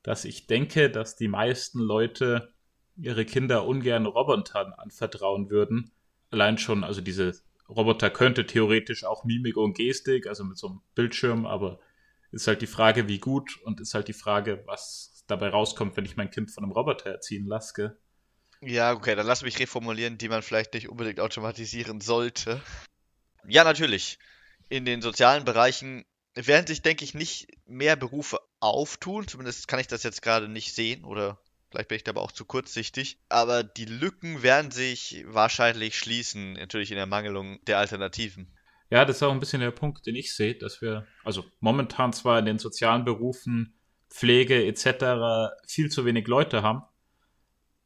dass 0.03 0.23
ich 0.23 0.45
denke, 0.45 0.91
dass 0.91 1.15
die 1.15 1.27
meisten 1.27 1.79
Leute 1.79 2.53
ihre 2.95 3.25
Kinder 3.25 3.65
ungern 3.65 4.05
Robotern 4.05 4.73
anvertrauen 4.73 5.49
würden. 5.49 5.91
Allein 6.29 6.57
schon, 6.57 6.83
also 6.83 7.01
diese 7.01 7.33
Roboter 7.67 8.09
könnte 8.09 8.45
theoretisch 8.45 9.03
auch 9.03 9.23
Mimik 9.23 9.57
und 9.57 9.75
Gestik, 9.75 10.27
also 10.27 10.43
mit 10.43 10.57
so 10.57 10.67
einem 10.67 10.81
Bildschirm, 10.93 11.45
aber 11.45 11.79
ist 12.33 12.47
halt 12.47 12.61
die 12.61 12.67
Frage, 12.67 13.07
wie 13.07 13.19
gut 13.19 13.59
und 13.63 13.79
ist 13.79 13.93
halt 13.93 14.07
die 14.07 14.13
Frage, 14.13 14.63
was 14.65 15.23
dabei 15.27 15.49
rauskommt, 15.49 15.95
wenn 15.95 16.05
ich 16.05 16.17
mein 16.17 16.31
Kind 16.31 16.51
von 16.51 16.63
einem 16.63 16.73
Roboter 16.73 17.11
erziehen 17.11 17.45
lasse. 17.45 17.97
Ja, 18.61 18.93
okay, 18.93 19.15
dann 19.15 19.27
lass 19.27 19.43
mich 19.43 19.59
reformulieren, 19.59 20.17
die 20.17 20.29
man 20.29 20.41
vielleicht 20.41 20.73
nicht 20.73 20.89
unbedingt 20.89 21.19
automatisieren 21.19 22.01
sollte. 22.01 22.61
Ja, 23.45 23.63
natürlich. 23.63 24.19
In 24.69 24.85
den 24.85 25.01
sozialen 25.01 25.45
Bereichen 25.45 26.05
werden 26.33 26.65
sich, 26.65 26.81
denke 26.81 27.03
ich, 27.03 27.13
nicht 27.13 27.47
mehr 27.65 27.95
Berufe 27.95 28.39
auftun. 28.59 29.27
Zumindest 29.27 29.67
kann 29.67 29.79
ich 29.79 29.87
das 29.87 30.03
jetzt 30.03 30.21
gerade 30.21 30.47
nicht 30.47 30.73
sehen 30.73 31.03
oder 31.03 31.39
vielleicht 31.69 31.89
bin 31.89 31.97
ich 31.97 32.03
da 32.03 32.11
aber 32.11 32.21
auch 32.21 32.31
zu 32.31 32.45
kurzsichtig. 32.45 33.19
Aber 33.29 33.63
die 33.63 33.85
Lücken 33.85 34.41
werden 34.41 34.71
sich 34.71 35.23
wahrscheinlich 35.27 35.97
schließen, 35.97 36.53
natürlich 36.53 36.91
in 36.91 36.97
der 36.97 37.05
Mangelung 37.05 37.63
der 37.65 37.77
Alternativen. 37.77 38.57
Ja, 38.93 39.05
das 39.05 39.15
ist 39.15 39.23
auch 39.23 39.31
ein 39.31 39.39
bisschen 39.39 39.61
der 39.61 39.71
Punkt, 39.71 40.05
den 40.05 40.15
ich 40.15 40.35
sehe, 40.35 40.53
dass 40.53 40.79
wir, 40.79 41.07
also 41.23 41.43
momentan 41.59 42.13
zwar 42.13 42.37
in 42.37 42.45
den 42.45 42.59
sozialen 42.59 43.05
Berufen, 43.05 43.73
Pflege 44.07 44.67
etc. 44.67 45.51
viel 45.65 45.89
zu 45.89 46.05
wenig 46.05 46.27
Leute 46.27 46.61
haben, 46.61 46.83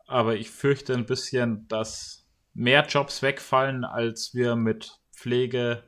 aber 0.05 0.35
ich 0.35 0.49
fürchte 0.49 0.93
ein 0.93 1.05
bisschen, 1.05 1.65
dass 1.69 2.27
mehr 2.53 2.85
Jobs 2.85 3.21
wegfallen, 3.21 3.85
als 3.85 4.33
wir 4.33 4.57
mit 4.57 4.99
Pflege, 5.13 5.85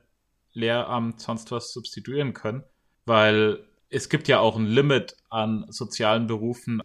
Lehramt, 0.54 1.20
sonst 1.20 1.52
was 1.52 1.74
substituieren 1.74 2.32
können, 2.32 2.64
weil 3.04 3.68
es 3.90 4.08
gibt 4.08 4.30
ja 4.30 4.40
auch 4.40 4.56
ein 4.56 4.68
Limit 4.68 5.18
an 5.30 5.66
sozialen 5.68 6.28
Berufen. 6.28 6.82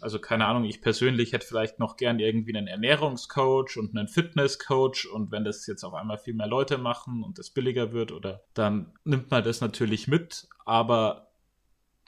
Also 0.00 0.18
keine 0.18 0.46
Ahnung, 0.46 0.64
ich 0.64 0.80
persönlich 0.80 1.32
hätte 1.32 1.46
vielleicht 1.46 1.78
noch 1.78 1.96
gern 1.96 2.18
irgendwie 2.18 2.56
einen 2.56 2.66
Ernährungscoach 2.66 3.76
und 3.76 3.96
einen 3.96 4.08
Fitnesscoach 4.08 5.06
und 5.12 5.30
wenn 5.30 5.44
das 5.44 5.66
jetzt 5.66 5.84
auf 5.84 5.94
einmal 5.94 6.18
viel 6.18 6.34
mehr 6.34 6.46
Leute 6.46 6.78
machen 6.78 7.22
und 7.22 7.38
das 7.38 7.50
billiger 7.50 7.92
wird 7.92 8.12
oder 8.12 8.42
dann 8.54 8.92
nimmt 9.04 9.30
man 9.30 9.44
das 9.44 9.60
natürlich 9.60 10.08
mit, 10.08 10.48
aber 10.64 11.28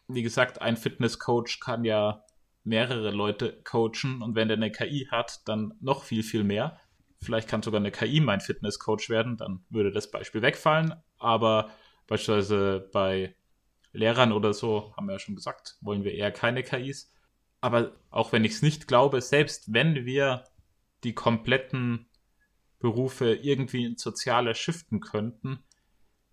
wie 0.08 0.22
gesagt, 0.22 0.62
ein 0.62 0.76
Fitnesscoach 0.76 1.60
kann 1.60 1.84
ja 1.84 2.24
mehrere 2.64 3.10
Leute 3.10 3.60
coachen 3.64 4.22
und 4.22 4.34
wenn 4.34 4.48
der 4.48 4.56
eine 4.56 4.70
KI 4.70 5.08
hat, 5.10 5.46
dann 5.46 5.74
noch 5.80 6.04
viel, 6.04 6.22
viel 6.22 6.44
mehr. 6.44 6.80
Vielleicht 7.20 7.48
kann 7.48 7.62
sogar 7.62 7.80
eine 7.80 7.90
KI 7.90 8.20
mein 8.20 8.40
Fitnesscoach 8.40 9.08
werden, 9.08 9.36
dann 9.36 9.64
würde 9.70 9.92
das 9.92 10.10
Beispiel 10.10 10.42
wegfallen, 10.42 10.94
aber 11.18 11.70
beispielsweise 12.06 12.88
bei 12.92 13.34
Lehrern 13.92 14.32
oder 14.32 14.52
so, 14.52 14.92
haben 14.96 15.06
wir 15.06 15.14
ja 15.14 15.18
schon 15.18 15.34
gesagt, 15.34 15.76
wollen 15.80 16.04
wir 16.04 16.12
eher 16.12 16.30
keine 16.30 16.62
KIs. 16.62 17.12
Aber 17.66 17.96
auch 18.11 18.31
wenn 18.31 18.44
ich 18.44 18.52
es 18.52 18.62
nicht 18.62 18.87
glaube, 18.87 19.20
selbst 19.20 19.72
wenn 19.72 20.07
wir 20.07 20.44
die 21.02 21.14
kompletten 21.14 22.07
Berufe 22.79 23.35
irgendwie 23.35 23.85
ins 23.85 24.02
Soziale 24.02 24.55
shiften 24.55 25.00
könnten, 25.00 25.64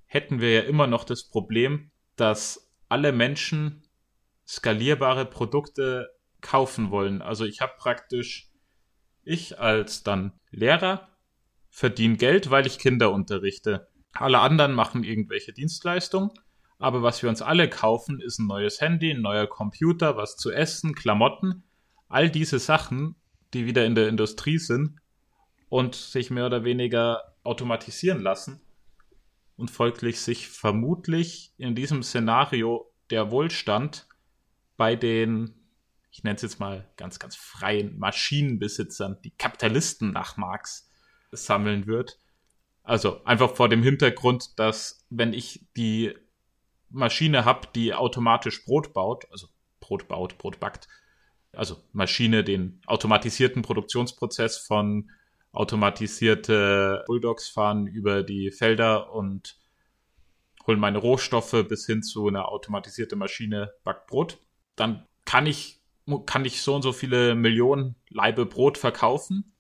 hätten 0.05 0.39
wir 0.39 0.53
ja 0.53 0.61
immer 0.61 0.85
noch 0.85 1.03
das 1.03 1.27
Problem, 1.27 1.89
dass 2.17 2.71
alle 2.87 3.11
Menschen 3.13 3.81
skalierbare 4.47 5.25
Produkte 5.25 6.11
kaufen 6.39 6.91
wollen. 6.91 7.23
Also 7.23 7.45
ich 7.45 7.61
habe 7.61 7.73
praktisch, 7.79 8.51
ich 9.23 9.59
als 9.59 10.03
dann 10.03 10.39
Lehrer 10.51 11.09
verdiene 11.71 12.17
Geld, 12.17 12.51
weil 12.51 12.67
ich 12.67 12.77
Kinder 12.77 13.11
unterrichte. 13.11 13.87
Alle 14.11 14.37
anderen 14.37 14.73
machen 14.73 15.03
irgendwelche 15.03 15.51
Dienstleistungen 15.51 16.29
aber 16.83 17.01
was 17.01 17.23
wir 17.23 17.29
uns 17.29 17.41
alle 17.41 17.69
kaufen, 17.69 18.19
ist 18.19 18.39
ein 18.39 18.47
neues 18.47 18.81
Handy, 18.81 19.11
ein 19.11 19.21
neuer 19.21 19.47
Computer, 19.47 20.17
was 20.17 20.35
zu 20.35 20.51
essen, 20.51 20.93
Klamotten. 20.93 21.63
All 22.09 22.29
diese 22.29 22.59
Sachen, 22.59 23.15
die 23.53 23.65
wieder 23.65 23.85
in 23.85 23.95
der 23.95 24.09
Industrie 24.09 24.57
sind 24.57 24.99
und 25.69 25.95
sich 25.95 26.29
mehr 26.29 26.45
oder 26.45 26.65
weniger 26.65 27.35
automatisieren 27.45 28.21
lassen. 28.21 28.59
Und 29.55 29.71
folglich 29.71 30.19
sich 30.19 30.49
vermutlich 30.49 31.53
in 31.57 31.73
diesem 31.73 32.03
Szenario 32.03 32.91
der 33.09 33.31
Wohlstand 33.31 34.05
bei 34.75 34.97
den, 34.97 35.55
ich 36.11 36.25
nenne 36.25 36.35
es 36.35 36.41
jetzt 36.41 36.59
mal 36.59 36.85
ganz, 36.97 37.17
ganz 37.17 37.37
freien 37.37 37.97
Maschinenbesitzern, 37.97 39.21
die 39.23 39.31
Kapitalisten 39.31 40.11
nach 40.11 40.35
Marx, 40.35 40.89
sammeln 41.31 41.87
wird. 41.87 42.19
Also 42.83 43.23
einfach 43.23 43.55
vor 43.55 43.69
dem 43.69 43.83
Hintergrund, 43.83 44.59
dass 44.59 45.05
wenn 45.09 45.31
ich 45.31 45.65
die 45.77 46.13
Maschine 46.93 47.43
habe, 47.43 47.67
die 47.75 47.93
automatisch 47.93 48.63
Brot 48.65 48.93
baut, 48.93 49.25
also 49.31 49.47
Brot 49.79 50.07
baut, 50.07 50.37
Brot 50.37 50.59
backt, 50.59 50.87
also 51.51 51.77
Maschine 51.91 52.43
den 52.43 52.81
automatisierten 52.85 53.61
Produktionsprozess 53.61 54.59
von 54.59 55.11
automatisierte 55.51 57.03
Bulldogs 57.05 57.49
fahren 57.49 57.85
über 57.87 58.23
die 58.23 58.51
Felder 58.51 59.11
und 59.11 59.59
holen 60.65 60.79
meine 60.79 60.99
Rohstoffe 60.99 61.65
bis 61.67 61.85
hin 61.85 62.01
zu 62.01 62.27
einer 62.27 62.49
automatisierte 62.49 63.15
Maschine 63.15 63.73
backt 63.83 64.07
Brot, 64.07 64.39
dann 64.75 65.05
kann 65.25 65.45
ich 65.45 65.81
kann 66.25 66.43
ich 66.45 66.61
so 66.61 66.75
und 66.75 66.81
so 66.81 66.91
viele 66.91 67.33
Millionen 67.33 67.95
Leibe 68.09 68.45
Brot 68.45 68.77
verkaufen, 68.77 69.53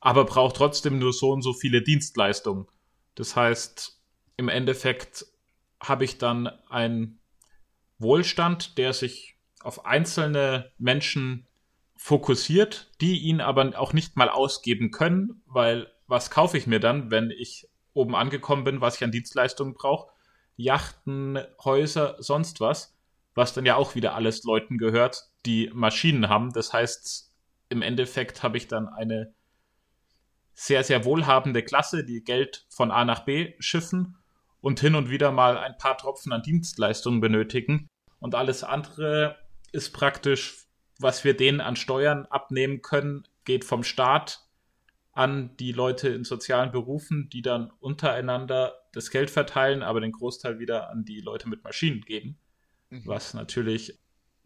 aber 0.00 0.24
brauche 0.24 0.52
trotzdem 0.52 0.98
nur 0.98 1.12
so 1.12 1.30
und 1.30 1.42
so 1.42 1.52
viele 1.52 1.80
Dienstleistungen. 1.80 2.66
Das 3.14 3.36
heißt, 3.36 4.00
im 4.36 4.48
Endeffekt 4.48 5.26
habe 5.88 6.04
ich 6.04 6.18
dann 6.18 6.48
einen 6.68 7.20
Wohlstand, 7.98 8.78
der 8.78 8.92
sich 8.92 9.36
auf 9.62 9.86
einzelne 9.86 10.72
Menschen 10.78 11.46
fokussiert, 11.96 12.90
die 13.00 13.20
ihn 13.20 13.40
aber 13.40 13.78
auch 13.78 13.92
nicht 13.92 14.16
mal 14.16 14.28
ausgeben 14.28 14.90
können, 14.90 15.42
weil 15.46 15.90
was 16.06 16.30
kaufe 16.30 16.58
ich 16.58 16.66
mir 16.66 16.80
dann, 16.80 17.10
wenn 17.10 17.30
ich 17.30 17.68
oben 17.94 18.14
angekommen 18.14 18.64
bin, 18.64 18.80
was 18.80 18.96
ich 18.96 19.04
an 19.04 19.12
Dienstleistungen 19.12 19.74
brauche? 19.74 20.12
Yachten, 20.56 21.38
Häuser, 21.64 22.16
sonst 22.18 22.60
was, 22.60 22.94
was 23.34 23.54
dann 23.54 23.64
ja 23.64 23.76
auch 23.76 23.94
wieder 23.94 24.14
alles 24.14 24.44
Leuten 24.44 24.78
gehört, 24.78 25.30
die 25.46 25.70
Maschinen 25.72 26.28
haben. 26.28 26.52
Das 26.52 26.72
heißt, 26.72 27.32
im 27.70 27.82
Endeffekt 27.82 28.42
habe 28.42 28.58
ich 28.58 28.68
dann 28.68 28.88
eine 28.88 29.32
sehr, 30.52 30.84
sehr 30.84 31.04
wohlhabende 31.04 31.62
Klasse, 31.62 32.04
die 32.04 32.22
Geld 32.22 32.66
von 32.68 32.90
A 32.90 33.04
nach 33.04 33.24
B 33.24 33.54
schiffen 33.58 34.18
und 34.64 34.80
hin 34.80 34.94
und 34.94 35.10
wieder 35.10 35.30
mal 35.30 35.58
ein 35.58 35.76
paar 35.76 35.98
Tropfen 35.98 36.32
an 36.32 36.42
Dienstleistungen 36.42 37.20
benötigen. 37.20 37.86
Und 38.18 38.34
alles 38.34 38.64
andere 38.64 39.36
ist 39.72 39.92
praktisch, 39.92 40.64
was 40.98 41.22
wir 41.22 41.36
denen 41.36 41.60
an 41.60 41.76
Steuern 41.76 42.24
abnehmen 42.24 42.80
können, 42.80 43.28
geht 43.44 43.66
vom 43.66 43.84
Staat 43.84 44.40
an 45.12 45.54
die 45.58 45.72
Leute 45.72 46.08
in 46.08 46.24
sozialen 46.24 46.72
Berufen, 46.72 47.28
die 47.28 47.42
dann 47.42 47.72
untereinander 47.78 48.74
das 48.92 49.10
Geld 49.10 49.28
verteilen, 49.28 49.82
aber 49.82 50.00
den 50.00 50.12
Großteil 50.12 50.58
wieder 50.58 50.88
an 50.88 51.04
die 51.04 51.20
Leute 51.20 51.46
mit 51.46 51.62
Maschinen 51.62 52.00
geben. 52.00 52.38
Mhm. 52.88 53.02
Was 53.04 53.34
natürlich 53.34 54.00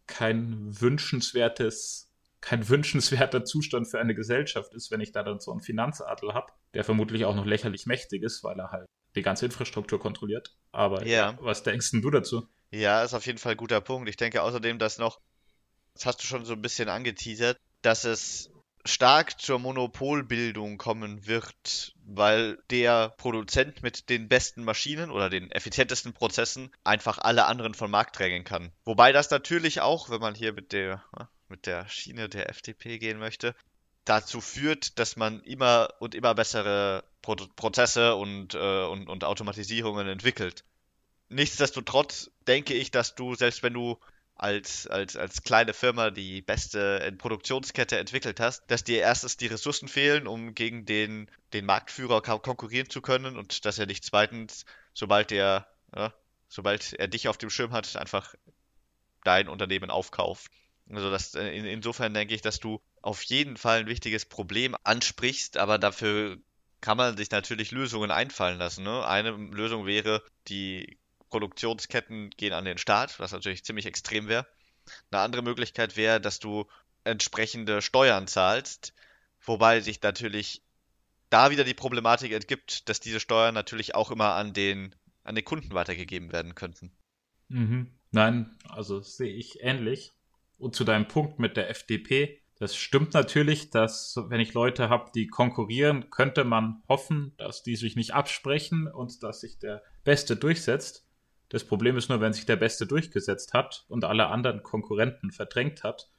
kein 0.09 0.81
wünschenswertes, 0.81 2.13
kein 2.41 2.69
wünschenswerter 2.69 3.45
Zustand 3.45 3.87
für 3.87 4.01
eine 4.01 4.17
Gesellschaft 4.17 4.75
ist, 4.75 4.91
wenn 4.91 5.01
ich 5.01 5.13
da 5.13 5.23
dann 5.23 5.39
so 5.39 5.53
einen 5.53 5.61
Finanzadel 5.61 6.35
habe, 6.35 6.51
der 6.75 6.83
vermutlich 6.83 7.25
auch 7.25 7.37
noch 7.37 7.47
lächerlich 7.47 7.87
mächtig 7.87 8.25
ist, 8.25 8.43
weil 8.43 8.59
er 8.59 8.73
halt 8.73 8.89
die 9.19 9.23
ganze 9.23 9.47
Infrastruktur 9.47 10.01
kontrolliert. 10.01 10.55
Aber 10.73 11.07
ja. 11.07 11.37
was 11.41 11.63
denkst 11.63 11.91
du 11.93 12.11
dazu? 12.11 12.49
Ja, 12.71 13.03
ist 13.03 13.15
auf 13.15 13.27
jeden 13.27 13.39
Fall 13.39 13.53
ein 13.53 13.59
guter 13.59 13.81
Punkt. 13.81 14.09
Ich 14.09 14.17
denke 14.17 14.43
außerdem, 14.43 14.79
dass 14.79 14.99
noch, 14.99 15.21
das 15.95 16.07
hast 16.07 16.23
du 16.23 16.27
schon 16.27 16.45
so 16.45 16.53
ein 16.53 16.63
bisschen 16.63 16.89
angeteasert, 16.89 17.59
dass 17.83 18.05
es 18.05 18.51
stark 18.85 19.41
zur 19.41 19.59
Monopolbildung 19.59 20.79
kommen 20.79 21.27
wird, 21.27 21.95
weil 22.05 22.59
der 22.71 23.11
Produzent 23.19 23.83
mit 23.83 24.09
den 24.09 24.29
besten 24.29 24.65
Maschinen 24.65 25.11
oder 25.11 25.29
den 25.29 25.51
effizientesten 25.51 26.13
Prozessen 26.13 26.71
einfach 26.85 27.19
alle 27.19 27.47
anderen 27.47 27.75
vom 27.75 27.91
Markt 27.91 28.19
drängen 28.19 28.45
kann. 28.45 28.73
Wobei 28.85 29.13
das 29.13 29.31
natürlich 29.31 29.81
auch, 29.81 30.11
wenn 30.11 30.21
man 30.21 30.35
hier 30.35 30.53
mit 30.53 30.73
der, 30.73 31.05
mit 31.49 31.67
der 31.67 31.89
Schiene 31.89 32.29
der 32.29 32.49
FDP 32.49 32.99
gehen 32.99 33.19
möchte, 33.19 33.55
dazu 34.05 34.41
führt, 34.41 34.99
dass 34.99 35.17
man 35.17 35.43
immer 35.43 35.91
und 35.99 36.15
immer 36.15 36.35
bessere 36.35 37.05
Pro 37.23 37.35
Prozesse 37.35 38.15
und, 38.15 38.55
äh, 38.55 38.85
und, 38.85 39.09
und 39.09 39.25
Automatisierungen 39.25 40.09
entwickelt. 40.09 40.65
Nichtsdestotrotz 41.29 42.31
denke 42.47 42.75
ich, 42.75 42.91
dass 42.91 43.15
du, 43.15 43.35
selbst 43.35 43.63
wenn 43.63 43.75
du 43.75 43.99
als, 44.35 44.87
als, 44.87 45.17
als 45.17 45.43
kleine 45.43 45.75
Firma 45.75 46.11
die 46.11 46.43
beste 46.43 47.13
Produktionskette 47.19 47.99
entwickelt 47.99 48.39
hast, 48.39 48.63
dass 48.71 48.85
dir 48.85 49.01
erstens 49.01 49.37
die 49.37 49.49
Ressourcen 49.49 49.89
fehlen, 49.89 50.29
um 50.29 50.55
gegen 50.55 50.87
den, 50.87 51.29
den 51.53 51.67
Marktführer 51.67 52.23
konkurrieren 52.23 52.89
zu 52.89 53.03
können 53.03 53.37
und 53.37 53.65
dass 53.65 53.79
er 53.79 53.87
dich 53.87 54.03
zweitens, 54.03 54.65
sobald 54.95 55.33
er, 55.33 55.67
ja, 55.95 56.15
sobald 56.49 56.93
er 56.95 57.09
dich 57.09 57.29
auf 57.29 57.37
dem 57.37 57.51
Schirm 57.51 57.73
hat, 57.73 57.97
einfach 57.97 58.35
dein 59.25 59.49
Unternehmen 59.49 59.91
aufkauft. 59.91 60.53
Also 60.89 61.11
das, 61.11 61.35
äh, 61.35 61.49
in, 61.49 61.65
insofern 61.65 62.15
denke 62.15 62.35
ich, 62.35 62.41
dass 62.41 62.61
du 62.61 62.81
auf 63.03 63.23
jeden 63.25 63.57
Fall 63.57 63.81
ein 63.81 63.87
wichtiges 63.89 64.25
Problem 64.25 64.77
ansprichst, 64.85 65.57
aber 65.57 65.79
dafür 65.79 66.39
kann 66.81 66.97
man 66.97 67.17
sich 67.17 67.31
natürlich 67.31 67.71
Lösungen 67.71 68.11
einfallen 68.11 68.59
lassen. 68.59 68.85
Ne? 68.85 69.07
Eine 69.07 69.31
Lösung 69.31 69.87
wäre, 69.87 70.23
die 70.49 70.99
Produktionsketten 71.31 72.31
gehen 72.31 72.53
an 72.53 72.65
den 72.65 72.79
Staat, 72.79 73.19
was 73.21 73.33
natürlich 73.33 73.65
ziemlich 73.65 73.87
extrem 73.87 74.29
wäre. 74.29 74.47
Eine 75.11 75.23
andere 75.23 75.43
Möglichkeit 75.43 75.97
wäre, 75.97 76.21
dass 76.21 76.39
du 76.39 76.67
entsprechende 77.05 77.83
Steuern 77.83 78.27
zahlst, 78.27 78.95
wobei 79.41 79.81
sich 79.81 80.03
natürlich 80.03 80.63
da 81.31 81.51
wieder 81.51 81.65
die 81.65 81.75
Problematik 81.75 82.33
ergibt, 82.33 82.89
dass 82.89 83.01
diese 83.01 83.21
Steuern 83.21 83.55
natürlich 83.55 83.95
auch 83.95 84.11
immer 84.11 84.35
an 84.35 84.53
den, 84.53 84.95
an 85.25 85.35
den 85.35 85.45
Kunden 85.45 85.75
weitergegeben 85.75 86.33
werden 86.33 86.55
könnten. 86.55 86.93
Mhm. 87.49 87.93
Nein, 88.11 88.57
also 88.69 89.01
sehe 89.01 89.33
ich 89.33 89.63
ähnlich. 89.63 90.13
Und 90.57 90.75
zu 90.75 90.85
deinem 90.85 91.07
Punkt 91.07 91.39
mit 91.39 91.57
der 91.57 91.71
FDP, 91.71 92.41
das 92.59 92.77
stimmt 92.77 93.15
natürlich, 93.15 93.71
dass 93.71 94.17
wenn 94.29 94.41
ich 94.41 94.55
Leute 94.55 94.89
habe, 94.89 95.11
die 95.15 95.29
konkurrieren, 95.29 96.11
könnte 96.11 96.45
man 96.45 96.83
hoffen, 96.89 97.35
dass 97.39 97.63
die 97.63 97.77
sich 97.77 97.95
nicht 97.95 98.15
absprechen 98.15 98.89
und 98.89 99.23
dass 99.23 99.41
sich 99.41 99.59
der 99.59 99.83
Beste 100.05 100.37
durchsetzt. 100.37 101.07
Das 101.51 101.65
Problem 101.65 101.97
ist 101.97 102.09
nur, 102.09 102.21
wenn 102.21 102.33
sich 102.33 102.47
der 102.47 102.57
Beste 102.57 102.87
durchgesetzt 102.87 103.55
hat 103.55 103.85
und 103.89 104.05
alle 104.05 104.27
anderen 104.27 104.63
Konkurrenten 104.63 105.31
verdrängt 105.31 105.83
hat, 105.83 106.11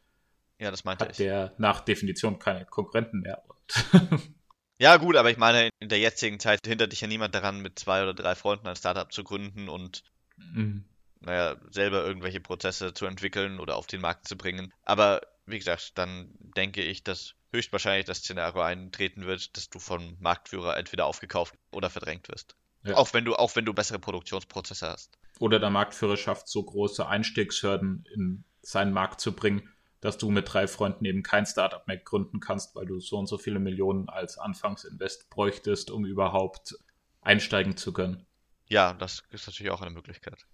ja, 0.60 0.72
das 0.72 0.84
meinte 0.84 1.06
hat 1.06 1.12
ich. 1.12 1.18
der 1.18 1.54
nach 1.58 1.82
Definition 1.82 2.38
keine 2.38 2.66
Konkurrenten 2.66 3.22
mehr. 3.22 3.44
ja, 4.78 4.98
gut, 4.98 5.16
aber 5.16 5.32
ich 5.32 5.38
meine, 5.38 5.70
in 5.80 5.90
der 5.90 6.00
jetzigen 6.00 6.40
Zeit 6.40 6.60
hindert 6.66 6.92
dich 6.92 7.02
ja 7.02 7.08
niemand 7.08 7.34
daran, 7.34 7.62
mit 7.62 7.80
zwei 7.80 8.04
oder 8.04 8.14
drei 8.14 8.36
Freunden 8.36 8.68
ein 8.68 8.76
Startup 8.76 9.12
zu 9.12 9.24
gründen 9.24 9.70
und 9.70 10.04
mhm. 10.36 10.84
naja, 11.22 11.56
selber 11.70 12.06
irgendwelche 12.06 12.42
Prozesse 12.42 12.94
zu 12.94 13.06
entwickeln 13.06 13.60
oder 13.60 13.78
auf 13.78 13.88
den 13.88 14.02
Markt 14.02 14.28
zu 14.28 14.38
bringen. 14.38 14.74
Aber 14.84 15.22
wie 15.50 15.60
gesagt, 15.60 15.98
dann 15.98 16.30
denke 16.56 16.84
ich, 16.84 17.04
dass 17.04 17.36
höchstwahrscheinlich 17.52 18.06
das 18.06 18.20
Szenario 18.20 18.62
eintreten 18.62 19.26
wird, 19.26 19.56
dass 19.58 19.70
du 19.70 19.80
vom 19.80 20.18
Marktführer 20.20 20.78
entweder 20.78 21.06
aufgekauft 21.06 21.56
oder 21.72 21.90
verdrängt 21.90 22.30
wirst. 22.30 22.56
Ja. 22.84 22.96
Auch 22.96 23.14
wenn 23.14 23.26
du, 23.26 23.36
auch 23.36 23.56
wenn 23.56 23.66
du 23.66 23.74
bessere 23.74 24.00
Produktionsprozesse 24.00 24.88
hast. 24.88 25.18
Oder 25.40 25.60
der 25.60 25.70
Marktführer 25.70 26.18
schafft 26.18 26.48
so 26.48 26.64
große 26.64 27.06
Einstiegshürden 27.06 28.06
in 28.14 28.44
seinen 28.62 28.94
Markt 28.94 29.20
zu 29.20 29.36
bringen, 29.36 29.70
dass 30.02 30.18
du 30.18 30.30
mit 30.30 30.52
drei 30.52 30.68
Freunden 30.68 31.04
eben 31.06 31.24
kein 31.24 31.46
Startup 31.46 31.86
mehr 31.88 31.98
gründen 31.98 32.40
kannst, 32.40 32.76
weil 32.76 32.86
du 32.86 33.00
so 33.00 33.18
und 33.18 33.28
so 33.28 33.38
viele 33.38 33.60
Millionen 33.60 34.08
als 34.08 34.38
Anfangsinvest 34.38 35.30
bräuchtest, 35.30 35.92
um 35.92 36.06
überhaupt 36.06 36.76
einsteigen 37.22 37.76
zu 37.76 37.92
können. 37.92 38.26
Ja, 38.70 38.94
das 38.94 39.24
ist 39.32 39.48
natürlich 39.48 39.72
auch 39.72 39.82
eine 39.82 39.92
Möglichkeit. 39.92 40.46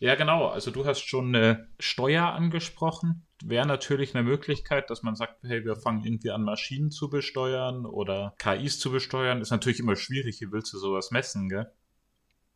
Ja, 0.00 0.14
genau. 0.14 0.46
Also 0.46 0.70
du 0.70 0.84
hast 0.84 1.00
schon 1.00 1.34
eine 1.34 1.68
Steuer 1.78 2.26
angesprochen. 2.26 3.26
Wäre 3.42 3.66
natürlich 3.66 4.14
eine 4.14 4.22
Möglichkeit, 4.22 4.90
dass 4.90 5.02
man 5.02 5.16
sagt, 5.16 5.42
hey, 5.42 5.64
wir 5.64 5.76
fangen 5.76 6.04
irgendwie 6.04 6.30
an, 6.30 6.42
Maschinen 6.42 6.90
zu 6.90 7.08
besteuern 7.10 7.84
oder 7.84 8.34
KIs 8.38 8.78
zu 8.78 8.92
besteuern. 8.92 9.40
Ist 9.40 9.50
natürlich 9.50 9.80
immer 9.80 9.96
schwierig. 9.96 10.40
Wie 10.40 10.52
willst 10.52 10.72
du 10.72 10.78
sowas 10.78 11.10
messen, 11.10 11.48
gell? 11.48 11.70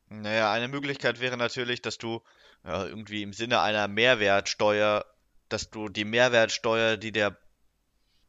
Naja, 0.09 0.53
eine 0.53 0.69
Möglichkeit 0.69 1.21
wäre 1.21 1.37
natürlich, 1.37 1.83
dass 1.83 1.99
du 1.99 2.23
ja, 2.65 2.87
irgendwie 2.87 3.23
im 3.23 3.33
Sinne 3.33 3.61
einer 3.61 3.89
Mehrwertsteuer, 3.89 5.05
dass 5.49 5.71
du 5.71 5.89
die 5.89 6.05
Mehrwertsteuer, 6.05 6.97
die 6.97 7.13
der 7.13 7.37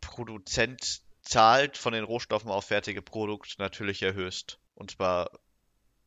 Produzent 0.01 1.01
zahlt 1.21 1.77
von 1.77 1.93
den 1.93 2.03
Rohstoffen 2.03 2.49
auf 2.49 2.65
fertige 2.65 3.01
Produkte, 3.01 3.55
natürlich 3.59 4.01
erhöhst. 4.01 4.59
Und 4.75 4.91
zwar 4.91 5.29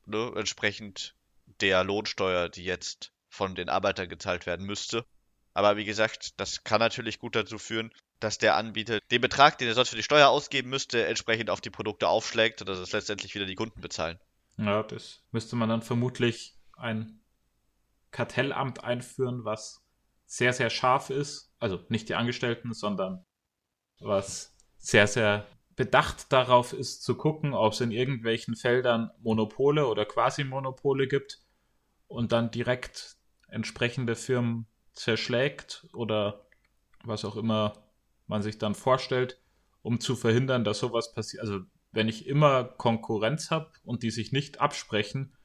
ne, 0.06 0.32
entsprechend 0.36 1.14
der 1.60 1.84
Lohnsteuer, 1.84 2.48
die 2.48 2.64
jetzt 2.64 3.12
von 3.28 3.54
den 3.54 3.68
Arbeitern 3.68 4.08
gezahlt 4.08 4.46
werden 4.46 4.66
müsste. 4.66 5.04
Aber 5.54 5.76
wie 5.76 5.84
gesagt, 5.84 6.38
das 6.40 6.64
kann 6.64 6.80
natürlich 6.80 7.18
gut 7.18 7.34
dazu 7.34 7.58
führen, 7.58 7.90
dass 8.20 8.38
der 8.38 8.56
Anbieter 8.56 9.00
den 9.10 9.20
Betrag, 9.20 9.58
den 9.58 9.68
er 9.68 9.74
sonst 9.74 9.90
für 9.90 9.96
die 9.96 10.02
Steuer 10.02 10.28
ausgeben 10.28 10.70
müsste, 10.70 11.06
entsprechend 11.06 11.50
auf 11.50 11.60
die 11.60 11.70
Produkte 11.70 12.08
aufschlägt 12.08 12.60
und 12.60 12.68
dass 12.68 12.78
es 12.78 12.92
letztendlich 12.92 13.34
wieder 13.34 13.46
die 13.46 13.54
Kunden 13.54 13.80
bezahlen. 13.80 14.18
Ja, 14.58 14.82
das 14.82 15.22
müsste 15.32 15.56
man 15.56 15.68
dann 15.68 15.82
vermutlich 15.82 16.54
ein 16.76 17.20
Kartellamt 18.10 18.84
einführen, 18.84 19.44
was 19.44 19.82
sehr, 20.24 20.52
sehr 20.52 20.70
scharf 20.70 21.10
ist. 21.10 21.52
Also 21.58 21.84
nicht 21.88 22.08
die 22.08 22.14
Angestellten, 22.14 22.72
sondern 22.72 23.24
was 24.00 24.54
sehr, 24.78 25.06
sehr 25.06 25.46
bedacht 25.74 26.32
darauf 26.32 26.72
ist, 26.72 27.02
zu 27.02 27.16
gucken, 27.16 27.52
ob 27.52 27.74
es 27.74 27.80
in 27.80 27.90
irgendwelchen 27.90 28.56
Feldern 28.56 29.10
Monopole 29.20 29.86
oder 29.86 30.06
Quasi-Monopole 30.06 31.06
gibt 31.06 31.45
und 32.08 32.32
dann 32.32 32.50
direkt 32.50 33.16
entsprechende 33.48 34.16
Firmen 34.16 34.66
zerschlägt 34.92 35.86
oder 35.92 36.46
was 37.04 37.24
auch 37.24 37.36
immer 37.36 37.84
man 38.26 38.42
sich 38.42 38.58
dann 38.58 38.74
vorstellt, 38.74 39.40
um 39.82 40.00
zu 40.00 40.16
verhindern, 40.16 40.64
dass 40.64 40.78
sowas 40.78 41.14
passiert. 41.14 41.42
Also 41.42 41.60
wenn 41.92 42.08
ich 42.08 42.26
immer 42.26 42.64
Konkurrenz 42.64 43.50
habe 43.50 43.70
und 43.84 44.02
die 44.02 44.10
sich 44.10 44.32
nicht 44.32 44.60
absprechen, 44.60 45.36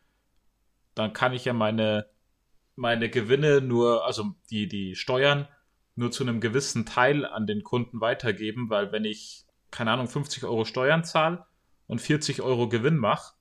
dann 0.96 1.14
kann 1.14 1.34
ich 1.34 1.46
ja 1.46 1.54
meine, 1.54 2.08
meine 2.76 3.10
Gewinne 3.10 3.62
nur, 3.62 4.06
also 4.06 4.36
die, 4.50 4.68
die 4.68 4.96
Steuern 4.96 5.48
nur 5.96 6.12
zu 6.12 6.24
einem 6.24 6.42
gewissen 6.42 6.86
Teil 6.86 7.26
an 7.26 7.46
den 7.46 7.64
Kunden 7.64 8.02
weitergeben, 8.02 8.70
weil 8.70 8.92
wenn 8.92 9.06
ich, 9.06 9.46
keine 9.70 9.92
Ahnung, 9.92 10.08
50 10.08 10.44
Euro 10.44 10.66
Steuern 10.66 11.04
zahle 11.04 11.46
und 11.88 12.02
40 12.02 12.42
Euro 12.42 12.68
Gewinn 12.68 12.98
mache 12.98 13.34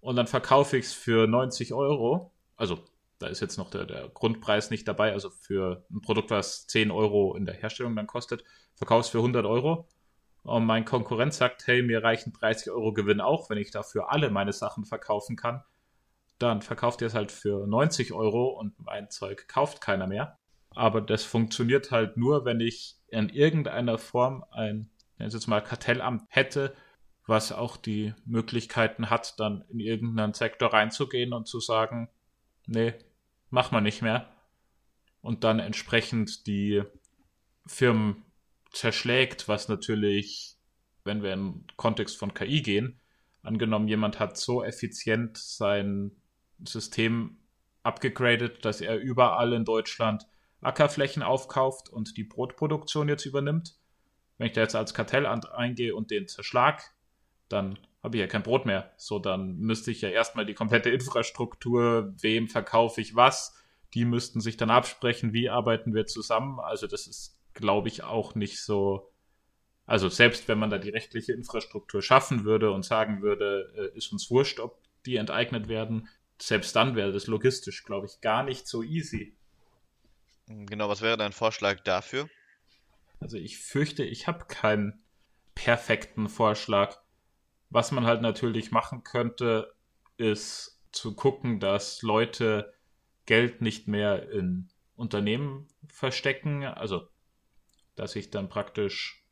und 0.00 0.16
dann 0.16 0.26
verkaufe 0.26 0.76
ich 0.76 0.86
es 0.86 0.92
für 0.92 1.26
90 1.26 1.72
Euro, 1.74 2.32
also 2.56 2.78
da 3.18 3.26
ist 3.26 3.40
jetzt 3.40 3.58
noch 3.58 3.70
der, 3.70 3.84
der 3.84 4.08
Grundpreis 4.08 4.70
nicht 4.70 4.88
dabei, 4.88 5.12
also 5.12 5.30
für 5.30 5.84
ein 5.90 6.00
Produkt, 6.00 6.30
was 6.30 6.66
10 6.66 6.90
Euro 6.90 7.36
in 7.36 7.44
der 7.44 7.54
Herstellung 7.54 7.94
dann 7.94 8.06
kostet, 8.06 8.44
verkaufst 8.76 9.10
für 9.10 9.18
100 9.18 9.44
Euro. 9.44 9.88
Und 10.42 10.64
mein 10.64 10.86
Konkurrent 10.86 11.34
sagt, 11.34 11.66
hey, 11.66 11.82
mir 11.82 12.02
reichen 12.02 12.32
30 12.32 12.70
Euro 12.72 12.94
Gewinn 12.94 13.20
auch, 13.20 13.50
wenn 13.50 13.58
ich 13.58 13.70
dafür 13.70 14.10
alle 14.10 14.30
meine 14.30 14.54
Sachen 14.54 14.86
verkaufen 14.86 15.36
kann, 15.36 15.62
dann 16.38 16.62
verkauft 16.62 17.02
ihr 17.02 17.08
es 17.08 17.14
halt 17.14 17.30
für 17.30 17.66
90 17.66 18.14
Euro 18.14 18.58
und 18.58 18.72
mein 18.78 19.10
Zeug 19.10 19.46
kauft 19.48 19.82
keiner 19.82 20.06
mehr. 20.06 20.38
Aber 20.74 21.02
das 21.02 21.24
funktioniert 21.24 21.90
halt 21.90 22.16
nur, 22.16 22.46
wenn 22.46 22.60
ich 22.60 22.96
in 23.08 23.28
irgendeiner 23.28 23.98
Form 23.98 24.44
ein, 24.50 24.88
es 25.18 25.46
mal, 25.46 25.60
Kartellamt 25.60 26.22
hätte, 26.28 26.74
was 27.26 27.52
auch 27.52 27.76
die 27.76 28.14
Möglichkeiten 28.24 29.10
hat, 29.10 29.38
dann 29.38 29.64
in 29.68 29.80
irgendeinen 29.80 30.34
Sektor 30.34 30.72
reinzugehen 30.72 31.32
und 31.32 31.46
zu 31.46 31.60
sagen, 31.60 32.08
nee, 32.66 32.94
mach 33.50 33.70
mal 33.70 33.80
nicht 33.80 34.02
mehr. 34.02 34.28
Und 35.20 35.44
dann 35.44 35.58
entsprechend 35.58 36.46
die 36.46 36.82
Firmen 37.66 38.24
zerschlägt, 38.72 39.48
was 39.48 39.68
natürlich, 39.68 40.56
wenn 41.04 41.22
wir 41.22 41.32
in 41.32 41.52
den 41.52 41.66
Kontext 41.76 42.16
von 42.16 42.34
KI 42.34 42.62
gehen, 42.62 43.00
angenommen, 43.42 43.88
jemand 43.88 44.18
hat 44.18 44.36
so 44.36 44.62
effizient 44.62 45.36
sein 45.38 46.12
System 46.64 47.38
abgegradet, 47.82 48.64
dass 48.64 48.80
er 48.80 48.98
überall 48.98 49.52
in 49.52 49.64
Deutschland 49.64 50.26
Ackerflächen 50.60 51.22
aufkauft 51.22 51.88
und 51.88 52.16
die 52.16 52.24
Brotproduktion 52.24 53.08
jetzt 53.08 53.24
übernimmt. 53.24 53.76
Wenn 54.36 54.48
ich 54.48 54.52
da 54.52 54.60
jetzt 54.62 54.76
als 54.76 54.94
Kartell 54.94 55.26
eingehe 55.26 55.94
und 55.94 56.10
den 56.10 56.28
zerschlag, 56.28 56.82
dann 57.50 57.78
habe 58.02 58.16
ich 58.16 58.20
ja 58.20 58.26
kein 58.26 58.42
Brot 58.42 58.64
mehr. 58.64 58.92
So, 58.96 59.18
dann 59.18 59.58
müsste 59.58 59.90
ich 59.90 60.00
ja 60.00 60.08
erstmal 60.08 60.46
die 60.46 60.54
komplette 60.54 60.88
Infrastruktur, 60.88 62.14
wem 62.18 62.48
verkaufe 62.48 63.00
ich 63.00 63.14
was, 63.14 63.54
die 63.92 64.04
müssten 64.04 64.40
sich 64.40 64.56
dann 64.56 64.70
absprechen, 64.70 65.32
wie 65.34 65.50
arbeiten 65.50 65.94
wir 65.94 66.06
zusammen. 66.06 66.60
Also 66.60 66.86
das 66.86 67.06
ist 67.06 67.40
glaube 67.54 67.88
ich, 67.88 68.02
auch 68.02 68.34
nicht 68.34 68.60
so. 68.60 69.12
Also 69.86 70.08
selbst 70.08 70.48
wenn 70.48 70.58
man 70.58 70.70
da 70.70 70.78
die 70.78 70.90
rechtliche 70.90 71.32
Infrastruktur 71.32 72.02
schaffen 72.02 72.44
würde 72.44 72.70
und 72.70 72.84
sagen 72.84 73.22
würde, 73.22 73.72
äh, 73.76 73.96
ist 73.96 74.12
uns 74.12 74.30
wurscht, 74.30 74.60
ob 74.60 74.80
die 75.04 75.16
enteignet 75.16 75.68
werden, 75.68 76.08
selbst 76.40 76.74
dann 76.76 76.94
wäre 76.94 77.12
das 77.12 77.26
logistisch, 77.26 77.84
glaube 77.84 78.06
ich, 78.06 78.20
gar 78.20 78.44
nicht 78.44 78.66
so 78.66 78.82
easy. 78.82 79.36
Genau, 80.46 80.88
was 80.88 81.02
wäre 81.02 81.16
dein 81.16 81.32
Vorschlag 81.32 81.80
dafür? 81.80 82.28
Also 83.18 83.36
ich 83.36 83.58
fürchte, 83.58 84.04
ich 84.04 84.26
habe 84.26 84.46
keinen 84.46 85.02
perfekten 85.54 86.28
Vorschlag. 86.28 86.99
Was 87.70 87.92
man 87.92 88.04
halt 88.04 88.20
natürlich 88.22 88.70
machen 88.70 89.04
könnte, 89.04 89.72
ist 90.16 90.80
zu 90.92 91.14
gucken, 91.14 91.60
dass 91.60 92.02
Leute 92.02 92.74
Geld 93.26 93.62
nicht 93.62 93.88
mehr 93.88 94.30
in 94.30 94.68
Unternehmen 94.96 95.68
verstecken. 95.88 96.64
Also 96.64 97.08
dass 97.94 98.16
ich 98.16 98.30
dann 98.30 98.48
praktisch 98.48 99.24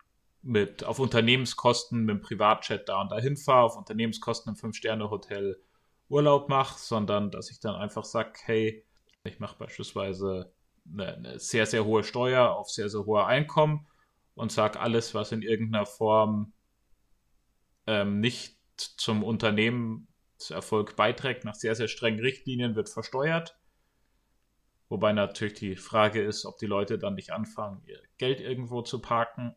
mit 0.42 0.84
auf 0.84 0.98
Unternehmenskosten 0.98 2.04
mit 2.04 2.16
dem 2.16 2.22
Privatchat 2.22 2.88
da 2.88 3.00
und 3.00 3.10
dahin 3.10 3.36
fahre, 3.36 3.64
auf 3.64 3.76
Unternehmenskosten 3.76 4.52
im 4.52 4.56
Fünf-Sterne-Hotel 4.56 5.60
Urlaub 6.08 6.48
mache, 6.48 6.78
sondern 6.78 7.30
dass 7.30 7.50
ich 7.50 7.60
dann 7.60 7.74
einfach 7.74 8.04
sage, 8.04 8.32
hey, 8.44 8.84
ich 9.24 9.40
mache 9.40 9.58
beispielsweise 9.58 10.52
eine, 10.90 11.14
eine, 11.14 11.38
sehr, 11.38 11.66
sehr 11.66 11.84
hohe 11.84 12.04
Steuer 12.04 12.50
auf 12.50 12.70
sehr, 12.70 12.88
sehr 12.88 13.04
hohe 13.04 13.26
Einkommen 13.26 13.86
und 14.34 14.52
sage, 14.52 14.80
alles, 14.80 15.14
was 15.14 15.32
in 15.32 15.42
irgendeiner 15.42 15.86
Form 15.86 16.52
ähm, 17.88 18.20
nicht 18.20 18.58
zum 18.76 19.24
Unternehmenserfolg 19.24 20.94
beiträgt, 20.94 21.44
nach 21.44 21.54
sehr, 21.54 21.74
sehr 21.74 21.88
strengen 21.88 22.20
Richtlinien 22.20 22.76
wird 22.76 22.90
versteuert. 22.90 23.58
Wobei 24.90 25.12
natürlich 25.12 25.54
die 25.54 25.76
Frage 25.76 26.22
ist, 26.22 26.44
ob 26.44 26.58
die 26.58 26.66
Leute 26.66 26.98
dann 26.98 27.14
nicht 27.14 27.30
anfangen, 27.30 27.82
ihr 27.86 28.00
Geld 28.18 28.40
irgendwo 28.40 28.82
zu 28.82 29.00
parken. 29.00 29.54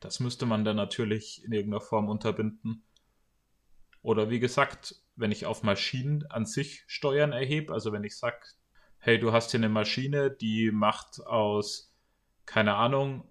Das 0.00 0.20
müsste 0.20 0.44
man 0.44 0.64
dann 0.64 0.76
natürlich 0.76 1.42
in 1.44 1.52
irgendeiner 1.52 1.80
Form 1.80 2.08
unterbinden. 2.08 2.84
Oder 4.02 4.28
wie 4.28 4.40
gesagt, 4.40 4.96
wenn 5.16 5.32
ich 5.32 5.46
auf 5.46 5.62
Maschinen 5.62 6.26
an 6.26 6.44
sich 6.44 6.84
Steuern 6.86 7.32
erhebe, 7.32 7.72
also 7.72 7.92
wenn 7.92 8.04
ich 8.04 8.16
sage, 8.16 8.40
hey, 8.98 9.18
du 9.18 9.32
hast 9.32 9.52
hier 9.52 9.60
eine 9.60 9.68
Maschine, 9.68 10.30
die 10.30 10.70
macht 10.70 11.24
aus, 11.26 11.94
keine 12.44 12.74
Ahnung, 12.74 13.24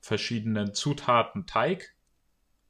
verschiedenen 0.00 0.72
Zutaten 0.72 1.46
Teig 1.46 1.95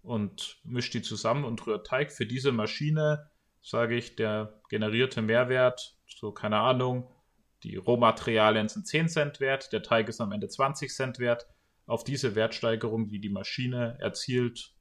und 0.07 0.59
mischt 0.65 0.95
die 0.95 1.03
zusammen 1.03 1.45
und 1.45 1.67
rührt 1.67 1.87
Teig. 1.87 2.13
Für 2.13 2.27
diese 2.27 2.53
Maschine 2.53 3.29
sage 3.61 3.97
ich, 3.97 4.17
der 4.17 4.61
generierte 4.69 5.21
Mehrwert, 5.21 5.97
so 6.07 6.33
keine 6.33 6.59
Ahnung, 6.59 7.11
die 7.65 7.77
Rohmaterialien 7.77 8.69
sind 8.69 8.87
10 8.87 9.09
Cent 9.09 9.41
wert, 9.41 9.73
der 9.73 9.83
Teig 9.83 10.09
ist 10.09 10.21
am 10.21 10.33
Ende 10.33 10.49
20 10.49 10.95
Cent 10.95 11.19
wert. 11.19 11.47
Auf 11.87 12.05
diese 12.05 12.35
Wertsteigerung, 12.35 13.09
die 13.09 13.21
die 13.21 13.29
Maschine 13.29 13.97
erzielt, 14.01 14.73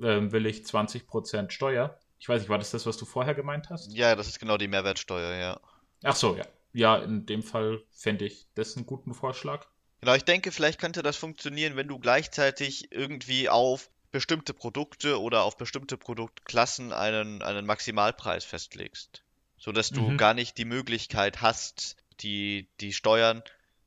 äh, 0.00 0.32
will 0.32 0.46
ich 0.46 0.64
20% 0.64 1.50
Steuer. 1.50 1.98
Ich 2.18 2.28
weiß 2.28 2.40
nicht, 2.42 2.48
war 2.48 2.58
das 2.58 2.70
das, 2.70 2.86
was 2.86 2.96
du 2.96 3.04
vorher 3.04 3.34
gemeint 3.34 3.70
hast? 3.70 3.92
Ja, 3.92 4.14
das 4.14 4.28
ist 4.28 4.38
genau 4.38 4.56
die 4.56 4.68
Mehrwertsteuer, 4.68 5.34
ja. 5.34 5.60
Ach 6.04 6.16
so, 6.16 6.36
ja. 6.36 6.44
Ja, 6.72 6.96
in 6.96 7.26
dem 7.26 7.42
Fall 7.42 7.82
fände 7.90 8.24
ich 8.24 8.46
das 8.54 8.76
einen 8.76 8.86
guten 8.86 9.14
Vorschlag. 9.14 9.66
Genau, 10.00 10.14
ich 10.14 10.24
denke, 10.24 10.50
vielleicht 10.50 10.80
könnte 10.80 11.02
das 11.02 11.16
funktionieren, 11.16 11.76
wenn 11.76 11.86
du 11.86 11.98
gleichzeitig 11.98 12.90
irgendwie 12.92 13.48
auf 13.48 13.90
bestimmte 14.12 14.54
Produkte 14.54 15.20
oder 15.20 15.42
auf 15.42 15.56
bestimmte 15.56 15.96
Produktklassen 15.96 16.92
einen, 16.92 17.42
einen 17.42 17.66
Maximalpreis 17.66 18.44
festlegst. 18.44 19.22
Sodass 19.58 19.90
du 19.90 20.02
mhm. 20.02 20.16
gar 20.18 20.34
nicht 20.34 20.58
die 20.58 20.64
Möglichkeit 20.64 21.40
hast, 21.40 21.96
die, 22.20 22.68
die 22.80 22.92
Steuern 22.92 23.42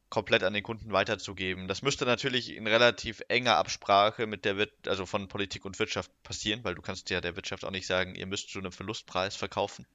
komplett 0.10 0.44
an 0.44 0.54
den 0.54 0.64
Kunden 0.64 0.92
weiterzugeben. 0.92 1.68
Das 1.68 1.82
müsste 1.82 2.06
natürlich 2.06 2.56
in 2.56 2.68
relativ 2.68 3.22
enger 3.28 3.58
Absprache 3.58 4.28
mit 4.28 4.46
der, 4.46 4.68
also 4.88 5.06
von 5.06 5.28
Politik 5.28 5.66
und 5.66 5.78
Wirtschaft 5.78 6.12
passieren, 6.24 6.64
weil 6.64 6.76
du 6.76 6.82
kannst 6.82 7.10
ja 7.10 7.22
der 7.22 7.36
Wirtschaft 7.36 7.66
auch 7.66 7.72
nicht 7.72 7.88
sagen, 7.88 8.16
ihr 8.16 8.26
müsst 8.26 8.50
zu 8.50 8.60
einem 8.60 8.72
Verlustpreis 8.72 9.36
verkaufen. 9.36 9.86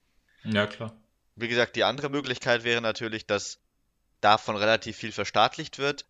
Ja, 0.44 0.66
klar. 0.66 0.94
Wie 1.36 1.48
gesagt, 1.48 1.76
die 1.76 1.84
andere 1.84 2.10
Möglichkeit 2.10 2.64
wäre 2.64 2.80
natürlich, 2.80 3.26
dass 3.26 3.60
davon 4.20 4.56
relativ 4.56 4.96
viel 4.96 5.12
verstaatlicht 5.12 5.78
wird. 5.78 6.04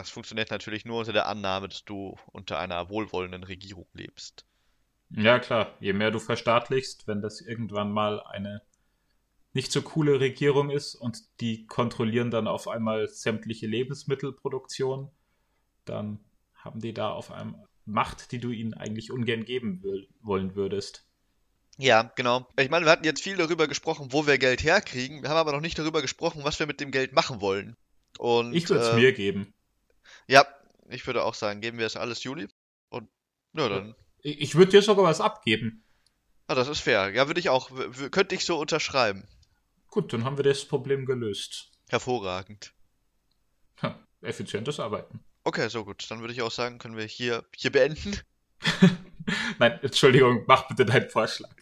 Das 0.00 0.08
funktioniert 0.08 0.50
natürlich 0.50 0.86
nur 0.86 1.00
unter 1.00 1.12
der 1.12 1.28
Annahme, 1.28 1.68
dass 1.68 1.84
du 1.84 2.16
unter 2.32 2.58
einer 2.58 2.88
wohlwollenden 2.88 3.44
Regierung 3.44 3.86
lebst. 3.92 4.46
Ja, 5.10 5.38
klar. 5.38 5.76
Je 5.78 5.92
mehr 5.92 6.10
du 6.10 6.18
verstaatlichst, 6.18 7.06
wenn 7.06 7.20
das 7.20 7.42
irgendwann 7.42 7.92
mal 7.92 8.22
eine 8.22 8.62
nicht 9.52 9.70
so 9.70 9.82
coole 9.82 10.18
Regierung 10.18 10.70
ist 10.70 10.94
und 10.94 11.18
die 11.40 11.66
kontrollieren 11.66 12.30
dann 12.30 12.46
auf 12.46 12.66
einmal 12.66 13.08
sämtliche 13.08 13.66
Lebensmittelproduktion, 13.66 15.10
dann 15.84 16.20
haben 16.54 16.80
die 16.80 16.94
da 16.94 17.10
auf 17.10 17.30
einmal 17.30 17.66
Macht, 17.84 18.32
die 18.32 18.38
du 18.38 18.52
ihnen 18.52 18.72
eigentlich 18.72 19.12
ungern 19.12 19.44
geben 19.44 19.82
wollen 20.22 20.54
würdest. 20.54 21.06
Ja, 21.76 22.10
genau. 22.14 22.46
Ich 22.58 22.70
meine, 22.70 22.86
wir 22.86 22.92
hatten 22.92 23.04
jetzt 23.04 23.22
viel 23.22 23.36
darüber 23.36 23.68
gesprochen, 23.68 24.12
wo 24.12 24.26
wir 24.26 24.38
Geld 24.38 24.62
herkriegen. 24.62 25.22
Wir 25.22 25.28
haben 25.28 25.36
aber 25.36 25.52
noch 25.52 25.60
nicht 25.60 25.78
darüber 25.78 26.00
gesprochen, 26.00 26.42
was 26.44 26.58
wir 26.58 26.66
mit 26.66 26.80
dem 26.80 26.90
Geld 26.90 27.12
machen 27.12 27.42
wollen. 27.42 27.76
Und, 28.18 28.54
ich 28.54 28.68
würde 28.68 28.82
es 28.82 28.88
äh, 28.90 28.96
mir 28.96 29.12
geben. 29.12 29.52
Ja, 30.30 30.46
ich 30.88 31.04
würde 31.08 31.24
auch 31.24 31.34
sagen, 31.34 31.60
geben 31.60 31.78
wir 31.78 31.86
es 31.86 31.96
alles 31.96 32.22
Juli. 32.22 32.46
Und 32.88 33.08
ja, 33.52 33.68
dann. 33.68 33.96
Ich 34.22 34.54
würde 34.54 34.70
dir 34.70 34.82
sogar 34.82 35.04
was 35.04 35.20
abgeben. 35.20 35.84
Ah, 36.46 36.54
das 36.54 36.68
ist 36.68 36.80
fair. 36.80 37.10
Ja, 37.10 37.26
würde 37.26 37.40
ich 37.40 37.48
auch. 37.48 37.68
Könnte 38.12 38.36
ich 38.36 38.44
so 38.44 38.56
unterschreiben. 38.58 39.26
Gut, 39.88 40.12
dann 40.12 40.22
haben 40.22 40.36
wir 40.36 40.44
das 40.44 40.64
Problem 40.64 41.04
gelöst. 41.04 41.72
Hervorragend. 41.88 42.72
Effizientes 44.22 44.78
Arbeiten. 44.78 45.24
Okay, 45.42 45.68
so 45.68 45.84
gut. 45.84 46.08
Dann 46.10 46.20
würde 46.20 46.32
ich 46.32 46.42
auch 46.42 46.50
sagen, 46.52 46.78
können 46.78 46.96
wir 46.96 47.06
hier, 47.06 47.44
hier 47.56 47.72
beenden. 47.72 48.16
Nein, 49.58 49.80
Entschuldigung, 49.82 50.44
mach 50.46 50.68
bitte 50.68 50.84
deinen 50.84 51.10
Vorschlag. 51.10 51.54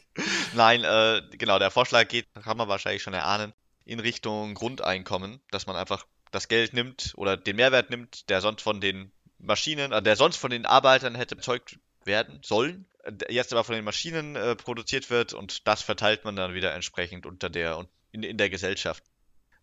Nein, 0.54 0.84
äh, 0.84 1.22
genau, 1.38 1.58
der 1.58 1.70
Vorschlag 1.70 2.08
geht, 2.08 2.26
kann 2.34 2.56
man 2.56 2.68
wahrscheinlich 2.68 3.02
schon 3.02 3.14
erahnen, 3.14 3.54
in 3.84 4.00
Richtung 4.00 4.54
Grundeinkommen, 4.54 5.40
dass 5.50 5.66
man 5.66 5.76
einfach 5.76 6.04
das 6.30 6.48
Geld 6.48 6.72
nimmt 6.72 7.12
oder 7.16 7.36
den 7.36 7.56
Mehrwert 7.56 7.90
nimmt, 7.90 8.28
der 8.28 8.40
sonst 8.40 8.62
von 8.62 8.80
den 8.80 9.12
Maschinen, 9.38 9.92
äh, 9.92 10.02
der 10.02 10.16
sonst 10.16 10.36
von 10.36 10.50
den 10.50 10.66
Arbeitern 10.66 11.14
hätte 11.14 11.36
erzeugt 11.36 11.78
werden 12.04 12.40
sollen, 12.42 12.86
jetzt 13.28 13.52
aber 13.52 13.64
von 13.64 13.74
den 13.74 13.84
Maschinen 13.84 14.36
äh, 14.36 14.56
produziert 14.56 15.10
wird 15.10 15.32
und 15.32 15.66
das 15.66 15.82
verteilt 15.82 16.24
man 16.24 16.36
dann 16.36 16.54
wieder 16.54 16.74
entsprechend 16.74 17.26
unter 17.26 17.50
der 17.50 17.86
in, 18.12 18.22
in 18.22 18.38
der 18.38 18.50
Gesellschaft. 18.50 19.04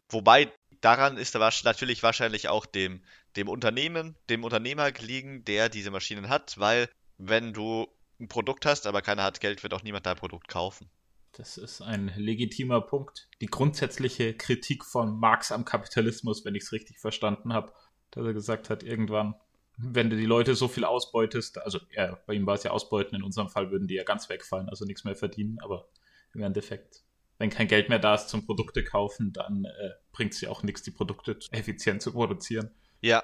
Wobei 0.09 0.51
daran 0.81 1.17
ist 1.17 1.35
natürlich 1.35 2.03
wahrscheinlich 2.03 2.47
auch 2.47 2.65
dem, 2.65 3.03
dem 3.35 3.49
Unternehmen, 3.49 4.15
dem 4.29 4.43
Unternehmer 4.43 4.91
gelegen, 4.91 5.43
der 5.45 5.69
diese 5.69 5.91
Maschinen 5.91 6.29
hat, 6.29 6.57
weil 6.59 6.89
wenn 7.17 7.53
du 7.53 7.87
ein 8.19 8.27
Produkt 8.27 8.65
hast, 8.65 8.87
aber 8.87 9.01
keiner 9.01 9.23
hat 9.23 9.39
Geld, 9.39 9.63
wird 9.63 9.73
auch 9.73 9.83
niemand 9.83 10.05
dein 10.05 10.15
Produkt 10.15 10.47
kaufen. 10.47 10.89
Das 11.37 11.57
ist 11.57 11.81
ein 11.81 12.13
legitimer 12.15 12.79
Punkt. 12.79 13.27
Die 13.41 13.47
grundsätzliche 13.47 14.33
Kritik 14.33 14.85
von 14.85 15.19
Marx 15.19 15.51
am 15.51 15.65
Kapitalismus, 15.65 16.45
wenn 16.45 16.55
ich 16.55 16.63
es 16.63 16.71
richtig 16.71 16.99
verstanden 16.99 17.53
habe, 17.53 17.73
dass 18.11 18.25
er 18.25 18.33
gesagt 18.33 18.69
hat, 18.69 18.83
irgendwann, 18.83 19.35
wenn 19.77 20.09
du 20.09 20.15
die 20.15 20.25
Leute 20.25 20.55
so 20.55 20.69
viel 20.69 20.85
ausbeutest, 20.85 21.57
also 21.57 21.79
ja, 21.91 22.17
bei 22.25 22.35
ihm 22.35 22.45
war 22.45 22.55
es 22.55 22.63
ja 22.63 22.71
Ausbeuten, 22.71 23.15
in 23.15 23.23
unserem 23.23 23.49
Fall 23.49 23.69
würden 23.69 23.87
die 23.87 23.95
ja 23.95 24.03
ganz 24.03 24.29
wegfallen, 24.29 24.69
also 24.69 24.85
nichts 24.85 25.03
mehr 25.03 25.15
verdienen, 25.15 25.59
aber 25.59 25.89
im 26.33 26.41
Endeffekt, 26.41 27.03
wenn 27.37 27.49
kein 27.49 27.67
Geld 27.67 27.89
mehr 27.89 27.99
da 27.99 28.15
ist 28.15 28.29
zum 28.29 28.45
Produkte 28.45 28.85
kaufen, 28.85 29.33
dann 29.33 29.65
äh, 29.65 29.89
bringt 30.13 30.33
es 30.33 30.39
ja 30.39 30.49
auch 30.49 30.63
nichts, 30.63 30.83
die 30.83 30.91
Produkte 30.91 31.37
effizient 31.51 32.01
zu 32.01 32.13
produzieren. 32.13 32.71
Ja, 33.01 33.23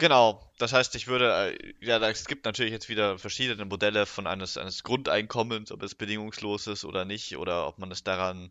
Genau, 0.00 0.40
das 0.56 0.72
heißt, 0.72 0.94
ich 0.94 1.08
würde, 1.08 1.52
äh, 1.60 1.74
ja, 1.84 1.98
es 2.08 2.24
gibt 2.26 2.46
natürlich 2.46 2.72
jetzt 2.72 2.88
wieder 2.88 3.18
verschiedene 3.18 3.66
Modelle 3.66 4.06
von 4.06 4.26
eines, 4.26 4.56
eines 4.56 4.82
Grundeinkommens, 4.82 5.70
ob 5.72 5.82
es 5.82 5.94
bedingungslos 5.94 6.66
ist 6.68 6.86
oder 6.86 7.04
nicht, 7.04 7.36
oder 7.36 7.66
ob 7.68 7.78
man 7.78 7.90
es 7.92 8.02
daran 8.02 8.50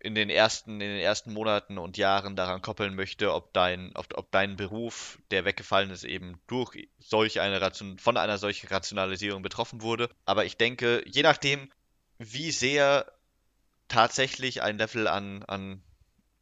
in 0.00 0.14
den 0.16 0.30
ersten, 0.30 0.72
in 0.80 0.90
den 0.90 1.00
ersten 1.00 1.32
Monaten 1.32 1.78
und 1.78 1.96
Jahren 1.96 2.36
daran 2.36 2.62
koppeln 2.62 2.94
möchte, 2.96 3.34
ob 3.34 3.52
dein, 3.54 3.92
ob, 3.96 4.06
ob 4.18 4.32
dein 4.32 4.56
Beruf, 4.56 5.18
der 5.30 5.44
weggefallen 5.44 5.90
ist, 5.90 6.04
eben 6.04 6.40
durch 6.48 6.88
solch 6.98 7.40
eine 7.40 7.60
Ration, 7.60 7.98
von 7.98 8.16
einer 8.16 8.38
solchen 8.38 8.68
Rationalisierung 8.68 9.42
betroffen 9.42 9.82
wurde. 9.82 10.10
Aber 10.26 10.44
ich 10.44 10.56
denke, 10.56 11.04
je 11.06 11.22
nachdem, 11.22 11.70
wie 12.18 12.50
sehr 12.52 13.12
tatsächlich 13.88 14.62
ein 14.62 14.78
Level 14.78 15.08
an, 15.08 15.44
an 15.44 15.82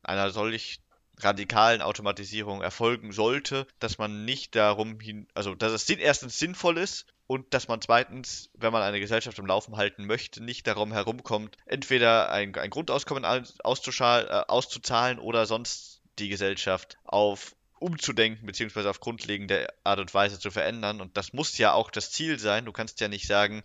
einer 0.02 0.30
solch 0.30 0.80
radikalen 1.18 1.82
Automatisierung 1.82 2.62
erfolgen 2.62 3.12
sollte, 3.12 3.66
dass 3.78 3.98
man 3.98 4.24
nicht 4.24 4.54
darum 4.54 5.00
hin, 5.00 5.26
also 5.34 5.54
dass 5.54 5.72
es 5.72 5.88
erstens 5.88 6.38
sinnvoll 6.38 6.78
ist 6.78 7.06
und 7.26 7.52
dass 7.54 7.68
man 7.68 7.80
zweitens, 7.80 8.50
wenn 8.54 8.72
man 8.72 8.82
eine 8.82 9.00
Gesellschaft 9.00 9.38
im 9.38 9.46
Laufen 9.46 9.76
halten 9.76 10.06
möchte, 10.06 10.42
nicht 10.42 10.66
darum 10.66 10.92
herumkommt, 10.92 11.56
entweder 11.66 12.30
ein, 12.30 12.54
ein 12.54 12.70
Grundauskommen 12.70 13.24
äh, 13.24 13.42
auszuzahlen 13.62 15.18
oder 15.18 15.46
sonst 15.46 16.02
die 16.18 16.28
Gesellschaft 16.28 16.96
auf 17.04 17.56
umzudenken, 17.78 18.46
beziehungsweise 18.46 18.88
auf 18.88 19.00
grundlegende 19.00 19.68
Art 19.84 20.00
und 20.00 20.12
Weise 20.14 20.38
zu 20.38 20.50
verändern. 20.50 21.00
Und 21.00 21.16
das 21.16 21.32
muss 21.32 21.58
ja 21.58 21.72
auch 21.72 21.90
das 21.90 22.10
Ziel 22.10 22.38
sein. 22.38 22.64
Du 22.64 22.72
kannst 22.72 23.00
ja 23.00 23.08
nicht 23.08 23.26
sagen, 23.26 23.62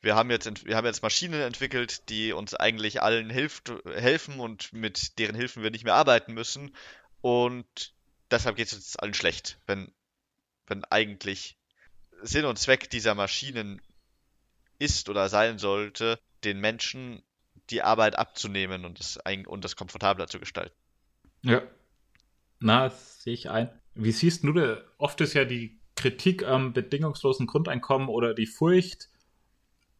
wir 0.00 0.14
haben 0.14 0.30
jetzt, 0.30 0.64
wir 0.64 0.76
haben 0.76 0.86
jetzt 0.86 1.02
Maschinen 1.02 1.40
entwickelt, 1.40 2.08
die 2.08 2.32
uns 2.32 2.54
eigentlich 2.54 3.02
allen 3.02 3.30
hilft, 3.30 3.72
helfen 3.84 4.38
und 4.38 4.72
mit 4.72 5.18
deren 5.18 5.34
Hilfen 5.34 5.62
wir 5.62 5.70
nicht 5.70 5.84
mehr 5.84 5.94
arbeiten 5.94 6.34
müssen. 6.34 6.74
Und 7.20 7.94
deshalb 8.30 8.56
geht 8.56 8.68
es 8.68 8.74
uns 8.74 8.96
allen 8.96 9.14
schlecht, 9.14 9.58
wenn, 9.66 9.92
wenn 10.66 10.84
eigentlich 10.84 11.56
Sinn 12.22 12.44
und 12.44 12.58
Zweck 12.58 12.90
dieser 12.90 13.14
Maschinen 13.14 13.80
ist 14.78 15.08
oder 15.08 15.28
sein 15.28 15.58
sollte, 15.58 16.18
den 16.44 16.60
Menschen 16.60 17.22
die 17.70 17.82
Arbeit 17.82 18.16
abzunehmen 18.16 18.84
und 18.84 19.00
das, 19.00 19.18
und 19.46 19.64
das 19.64 19.76
komfortabler 19.76 20.28
zu 20.28 20.38
gestalten. 20.38 20.74
Ja. 21.42 21.62
Na, 22.60 22.84
das 22.88 23.22
sehe 23.22 23.34
ich 23.34 23.50
ein. 23.50 23.68
Wie 23.94 24.12
siehst 24.12 24.44
du, 24.44 24.84
oft 24.96 25.20
ist 25.20 25.34
ja 25.34 25.44
die 25.44 25.78
Kritik 25.96 26.44
am 26.44 26.72
bedingungslosen 26.72 27.46
Grundeinkommen 27.46 28.08
oder 28.08 28.32
die 28.32 28.46
Furcht, 28.46 29.10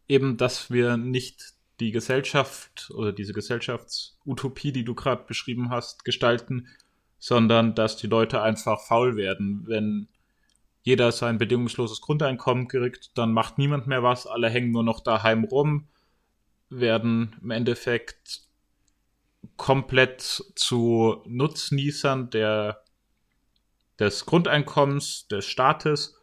eben, 0.09 0.37
dass 0.37 0.71
wir 0.71 0.97
nicht 0.97 1.55
die 1.81 1.93
Gesellschaft 1.93 2.91
oder 2.95 3.13
diese 3.13 3.33
Gesellschaftsutopie, 3.33 4.73
die 4.73 4.85
du 4.85 4.95
gerade 4.95 5.25
beschrieben 5.27 5.71
hast, 5.71 6.05
gestalten, 6.05 6.67
sondern 7.19 7.75
dass 7.75 7.97
die 7.97 8.07
Leute 8.07 8.43
einfach 8.43 8.81
faul 8.81 9.17
werden. 9.17 9.65
Wenn 9.67 10.09
jeder 10.83 11.13
sein 11.13 11.39
bedingungsloses 11.39 12.01
Grundeinkommen 12.01 12.69
kriegt, 12.69 13.17
dann 13.17 13.33
macht 13.33 13.59
niemand 13.59 13.87
mehr 13.87 14.03
was, 14.03 14.27
alle 14.27 14.49
hängen 14.49 14.73
nur 14.73 14.85
noch 14.85 15.01
daheim 15.01 15.45
rum, 15.45 15.89
werden 16.71 17.37
im 17.43 17.51
Endeffekt 17.51 18.43
komplett 19.57 20.23
zu 20.55 21.23
Nutznießern 21.27 22.31
der, 22.31 22.83
des 23.99 24.27
Grundeinkommens 24.27 25.29
des 25.29 25.47
Staates 25.47 26.18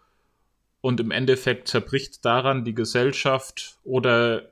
und 0.86 1.00
im 1.00 1.10
Endeffekt 1.10 1.68
zerbricht 1.68 2.24
daran 2.26 2.64
die 2.64 2.76
Gesellschaft 2.76 3.80
oder 3.84 4.52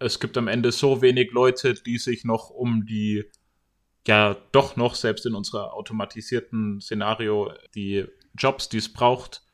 es 0.00 0.18
gibt 0.18 0.36
am 0.36 0.48
Ende 0.48 0.72
so 0.72 1.02
wenig 1.02 1.30
Leute, 1.30 1.74
die 1.74 1.98
sich 1.98 2.24
noch 2.24 2.50
um 2.50 2.84
die, 2.84 3.30
ja, 4.08 4.36
doch 4.50 4.74
noch, 4.74 4.96
selbst 4.96 5.24
in 5.24 5.36
unserer 5.36 5.74
automatisierten 5.74 6.80
Szenario, 6.80 7.52
die 7.76 8.06
Jobs, 8.36 8.68
die 8.68 8.78
es 8.78 8.92
braucht, 8.92 9.44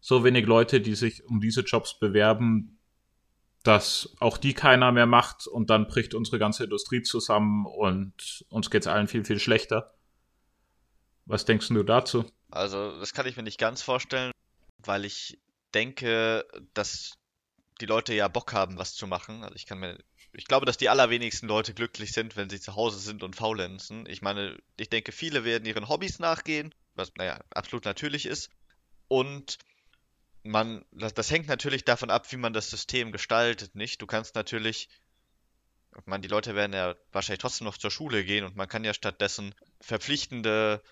so 0.00 0.24
wenig 0.24 0.46
Leute, 0.46 0.80
die 0.80 0.94
sich 0.94 1.22
um 1.26 1.38
diese 1.38 1.60
Jobs 1.60 1.98
bewerben, 1.98 2.78
dass 3.62 4.16
auch 4.20 4.38
die 4.38 4.54
keiner 4.54 4.90
mehr 4.90 5.04
macht 5.04 5.46
und 5.46 5.68
dann 5.68 5.86
bricht 5.86 6.14
unsere 6.14 6.38
ganze 6.38 6.64
Industrie 6.64 7.02
zusammen 7.02 7.66
und 7.66 8.46
uns 8.48 8.70
geht 8.70 8.84
es 8.84 8.88
allen 8.88 9.06
viel, 9.06 9.26
viel 9.26 9.38
schlechter. 9.38 9.92
Was 11.26 11.44
denkst 11.44 11.68
du 11.68 11.82
dazu? 11.82 12.24
Also, 12.50 12.98
das 13.00 13.12
kann 13.12 13.26
ich 13.26 13.36
mir 13.36 13.42
nicht 13.42 13.60
ganz 13.60 13.82
vorstellen 13.82 14.32
weil 14.78 15.04
ich 15.04 15.38
denke, 15.74 16.46
dass 16.74 17.18
die 17.80 17.86
Leute 17.86 18.14
ja 18.14 18.28
Bock 18.28 18.52
haben, 18.52 18.78
was 18.78 18.94
zu 18.94 19.06
machen. 19.06 19.42
Also 19.42 19.54
ich 19.54 19.66
kann 19.66 19.78
mir, 19.78 19.98
ich 20.32 20.46
glaube, 20.46 20.66
dass 20.66 20.78
die 20.78 20.88
allerwenigsten 20.88 21.46
Leute 21.46 21.74
glücklich 21.74 22.12
sind, 22.12 22.36
wenn 22.36 22.50
sie 22.50 22.60
zu 22.60 22.74
Hause 22.74 22.98
sind 22.98 23.22
und 23.22 23.36
faulenzen. 23.36 24.06
Ich 24.06 24.22
meine, 24.22 24.58
ich 24.78 24.88
denke, 24.88 25.12
viele 25.12 25.44
werden 25.44 25.66
ihren 25.66 25.88
Hobbys 25.88 26.18
nachgehen, 26.18 26.74
was, 26.94 27.12
naja, 27.16 27.38
absolut 27.50 27.84
natürlich 27.84 28.26
ist. 28.26 28.50
Und 29.08 29.58
man, 30.42 30.84
das, 30.92 31.14
das 31.14 31.30
hängt 31.30 31.48
natürlich 31.48 31.84
davon 31.84 32.10
ab, 32.10 32.30
wie 32.32 32.36
man 32.36 32.52
das 32.52 32.70
System 32.70 33.12
gestaltet, 33.12 33.74
nicht? 33.74 34.00
Du 34.00 34.06
kannst 34.06 34.34
natürlich, 34.34 34.88
ich 35.98 36.06
meine, 36.06 36.22
die 36.22 36.28
Leute 36.28 36.54
werden 36.54 36.72
ja 36.72 36.94
wahrscheinlich 37.12 37.40
trotzdem 37.40 37.66
noch 37.66 37.78
zur 37.78 37.90
Schule 37.90 38.24
gehen 38.24 38.44
und 38.44 38.56
man 38.56 38.68
kann 38.68 38.84
ja 38.84 38.94
stattdessen 38.94 39.54
verpflichtende 39.80 40.82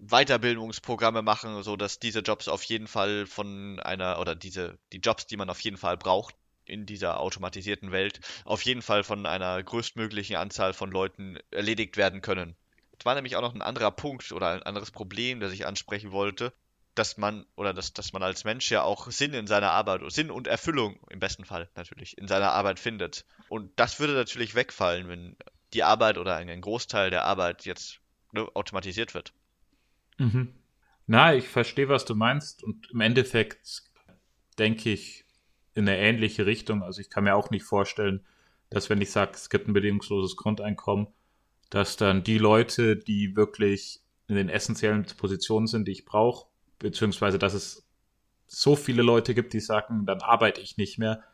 Weiterbildungsprogramme 0.00 1.22
machen, 1.22 1.62
so 1.62 1.76
dass 1.76 1.98
diese 1.98 2.20
Jobs 2.20 2.48
auf 2.48 2.62
jeden 2.64 2.86
Fall 2.86 3.26
von 3.26 3.78
einer 3.80 4.18
oder 4.18 4.34
diese 4.34 4.78
die 4.92 4.98
Jobs, 4.98 5.26
die 5.26 5.36
man 5.36 5.50
auf 5.50 5.60
jeden 5.60 5.76
Fall 5.76 5.96
braucht 5.96 6.34
in 6.64 6.86
dieser 6.86 7.20
automatisierten 7.20 7.92
Welt, 7.92 8.20
auf 8.44 8.62
jeden 8.62 8.82
Fall 8.82 9.04
von 9.04 9.26
einer 9.26 9.62
größtmöglichen 9.62 10.36
Anzahl 10.36 10.72
von 10.72 10.90
Leuten 10.90 11.38
erledigt 11.50 11.96
werden 11.96 12.22
können. 12.22 12.56
Es 12.98 13.04
war 13.04 13.14
nämlich 13.14 13.36
auch 13.36 13.42
noch 13.42 13.54
ein 13.54 13.62
anderer 13.62 13.90
Punkt 13.90 14.32
oder 14.32 14.50
ein 14.52 14.62
anderes 14.62 14.90
Problem, 14.90 15.40
das 15.40 15.52
ich 15.52 15.66
ansprechen 15.66 16.12
wollte, 16.12 16.52
dass 16.94 17.16
man 17.16 17.46
oder 17.56 17.74
dass, 17.74 17.92
dass 17.92 18.12
man 18.12 18.22
als 18.22 18.44
Mensch 18.44 18.70
ja 18.70 18.82
auch 18.82 19.10
Sinn 19.10 19.34
in 19.34 19.46
seiner 19.46 19.70
Arbeit, 19.70 20.00
Sinn 20.12 20.30
und 20.30 20.46
Erfüllung 20.46 20.98
im 21.10 21.18
besten 21.18 21.44
Fall 21.44 21.68
natürlich 21.76 22.16
in 22.18 22.28
seiner 22.28 22.52
Arbeit 22.52 22.78
findet. 22.78 23.24
Und 23.48 23.72
das 23.76 24.00
würde 24.00 24.14
natürlich 24.14 24.54
wegfallen, 24.54 25.08
wenn 25.08 25.36
die 25.72 25.82
Arbeit 25.82 26.18
oder 26.18 26.36
ein 26.36 26.60
Großteil 26.60 27.10
der 27.10 27.24
Arbeit 27.24 27.64
jetzt 27.64 28.00
ne, 28.32 28.48
automatisiert 28.54 29.14
wird. 29.14 29.32
Mhm. 30.20 30.52
Na, 31.06 31.34
ich 31.34 31.48
verstehe, 31.48 31.88
was 31.88 32.04
du 32.04 32.14
meinst 32.14 32.62
und 32.62 32.90
im 32.90 33.00
Endeffekt 33.00 33.82
denke 34.58 34.90
ich 34.90 35.24
in 35.74 35.88
eine 35.88 35.98
ähnliche 35.98 36.46
Richtung. 36.46 36.82
Also 36.82 37.00
ich 37.00 37.08
kann 37.08 37.24
mir 37.24 37.34
auch 37.34 37.50
nicht 37.50 37.64
vorstellen, 37.64 38.24
dass 38.68 38.90
wenn 38.90 39.00
ich 39.00 39.10
sage, 39.10 39.32
es 39.34 39.48
gibt 39.48 39.66
ein 39.66 39.72
bedingungsloses 39.72 40.36
Grundeinkommen, 40.36 41.08
dass 41.70 41.96
dann 41.96 42.22
die 42.22 42.38
Leute, 42.38 42.96
die 42.96 43.34
wirklich 43.34 44.00
in 44.28 44.36
den 44.36 44.48
essentiellen 44.48 45.06
Positionen 45.16 45.66
sind, 45.66 45.88
die 45.88 45.92
ich 45.92 46.04
brauche, 46.04 46.46
beziehungsweise 46.78 47.38
dass 47.38 47.54
es 47.54 47.86
so 48.46 48.76
viele 48.76 49.02
Leute 49.02 49.34
gibt, 49.34 49.54
die 49.54 49.60
sagen, 49.60 50.04
dann 50.04 50.20
arbeite 50.20 50.60
ich 50.60 50.76
nicht 50.76 50.98
mehr, 50.98 51.24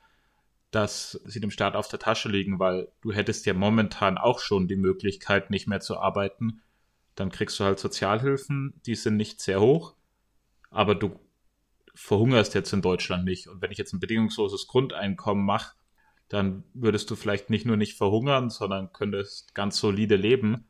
dass 0.70 1.20
sie 1.24 1.40
dem 1.40 1.50
Staat 1.50 1.74
auf 1.74 1.88
der 1.88 1.98
Tasche 1.98 2.28
liegen, 2.28 2.58
weil 2.58 2.88
du 3.00 3.12
hättest 3.12 3.46
ja 3.46 3.54
momentan 3.54 4.16
auch 4.16 4.38
schon 4.38 4.68
die 4.68 4.76
Möglichkeit, 4.76 5.50
nicht 5.50 5.66
mehr 5.66 5.80
zu 5.80 5.98
arbeiten. 5.98 6.62
Dann 7.16 7.30
kriegst 7.30 7.58
du 7.58 7.64
halt 7.64 7.80
Sozialhilfen, 7.80 8.80
die 8.86 8.94
sind 8.94 9.16
nicht 9.16 9.40
sehr 9.40 9.60
hoch, 9.60 9.94
aber 10.70 10.94
du 10.94 11.18
verhungerst 11.94 12.54
jetzt 12.54 12.72
in 12.72 12.82
Deutschland 12.82 13.24
nicht. 13.24 13.48
Und 13.48 13.62
wenn 13.62 13.72
ich 13.72 13.78
jetzt 13.78 13.92
ein 13.94 14.00
bedingungsloses 14.00 14.66
Grundeinkommen 14.68 15.44
mache, 15.44 15.74
dann 16.28 16.64
würdest 16.74 17.10
du 17.10 17.16
vielleicht 17.16 17.50
nicht 17.50 17.66
nur 17.66 17.76
nicht 17.76 17.96
verhungern, 17.96 18.50
sondern 18.50 18.92
könntest 18.92 19.54
ganz 19.54 19.78
solide 19.78 20.16
leben. 20.16 20.66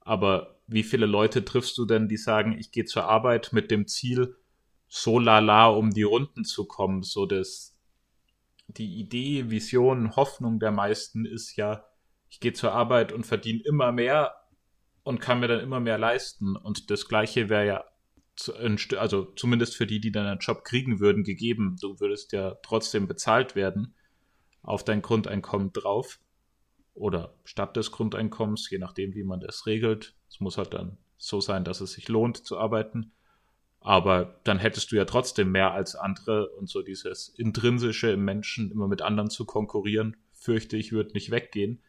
Aber 0.00 0.58
wie 0.66 0.82
viele 0.82 1.06
Leute 1.06 1.44
triffst 1.44 1.78
du 1.78 1.84
denn, 1.84 2.08
die 2.08 2.16
sagen, 2.16 2.56
ich 2.58 2.72
gehe 2.72 2.84
zur 2.84 3.04
Arbeit 3.04 3.52
mit 3.52 3.70
dem 3.70 3.86
Ziel, 3.86 4.36
so 4.88 5.18
lala 5.18 5.68
um 5.68 5.92
die 5.92 6.02
Runden 6.02 6.44
zu 6.44 6.66
kommen, 6.66 7.02
so 7.02 7.26
dass 7.26 7.76
die 8.68 8.96
Idee, 8.96 9.50
Vision, 9.50 10.16
Hoffnung 10.16 10.58
der 10.58 10.72
meisten 10.72 11.24
ist 11.24 11.56
ja, 11.56 11.84
ich 12.28 12.40
gehe 12.40 12.52
zur 12.52 12.72
Arbeit 12.72 13.12
und 13.12 13.24
verdiene 13.24 13.62
immer 13.64 13.92
mehr 13.92 14.34
und 15.06 15.20
kann 15.20 15.38
mir 15.38 15.46
dann 15.46 15.60
immer 15.60 15.78
mehr 15.78 15.98
leisten. 15.98 16.56
Und 16.56 16.90
das 16.90 17.06
Gleiche 17.06 17.48
wäre 17.48 17.64
ja, 17.64 17.84
also 18.98 19.24
zumindest 19.36 19.76
für 19.76 19.86
die, 19.86 20.00
die 20.00 20.10
dann 20.10 20.26
einen 20.26 20.40
Job 20.40 20.64
kriegen 20.64 20.98
würden, 20.98 21.22
gegeben. 21.22 21.76
Du 21.80 22.00
würdest 22.00 22.32
ja 22.32 22.56
trotzdem 22.64 23.06
bezahlt 23.06 23.54
werden 23.54 23.94
auf 24.64 24.82
dein 24.82 25.02
Grundeinkommen 25.02 25.72
drauf 25.72 26.18
oder 26.92 27.36
statt 27.44 27.76
des 27.76 27.92
Grundeinkommens, 27.92 28.68
je 28.68 28.78
nachdem, 28.78 29.14
wie 29.14 29.22
man 29.22 29.38
das 29.38 29.66
regelt. 29.66 30.16
Es 30.28 30.40
muss 30.40 30.58
halt 30.58 30.74
dann 30.74 30.98
so 31.18 31.40
sein, 31.40 31.62
dass 31.62 31.80
es 31.80 31.92
sich 31.92 32.08
lohnt 32.08 32.44
zu 32.44 32.58
arbeiten. 32.58 33.12
Aber 33.78 34.40
dann 34.42 34.58
hättest 34.58 34.90
du 34.90 34.96
ja 34.96 35.04
trotzdem 35.04 35.52
mehr 35.52 35.70
als 35.70 35.94
andere 35.94 36.48
und 36.48 36.68
so 36.68 36.82
dieses 36.82 37.28
intrinsische 37.28 38.10
im 38.10 38.24
Menschen, 38.24 38.72
immer 38.72 38.88
mit 38.88 39.02
anderen 39.02 39.30
zu 39.30 39.44
konkurrieren, 39.44 40.16
fürchte 40.32 40.76
ich, 40.76 40.90
wird 40.90 41.14
nicht 41.14 41.30
weggehen. 41.30 41.80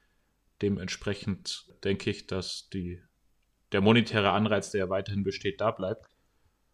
Dementsprechend 0.62 1.66
denke 1.84 2.12
ich, 2.12 2.28
dass 2.28 2.70
die, 2.70 3.02
der 3.72 3.82
monetäre 3.82 4.32
Anreiz, 4.32 4.72
der 4.72 4.80
ja 4.80 4.90
weiterhin 4.90 5.24
besteht, 5.24 5.62
da 5.62 5.72
bleibt. 5.72 6.06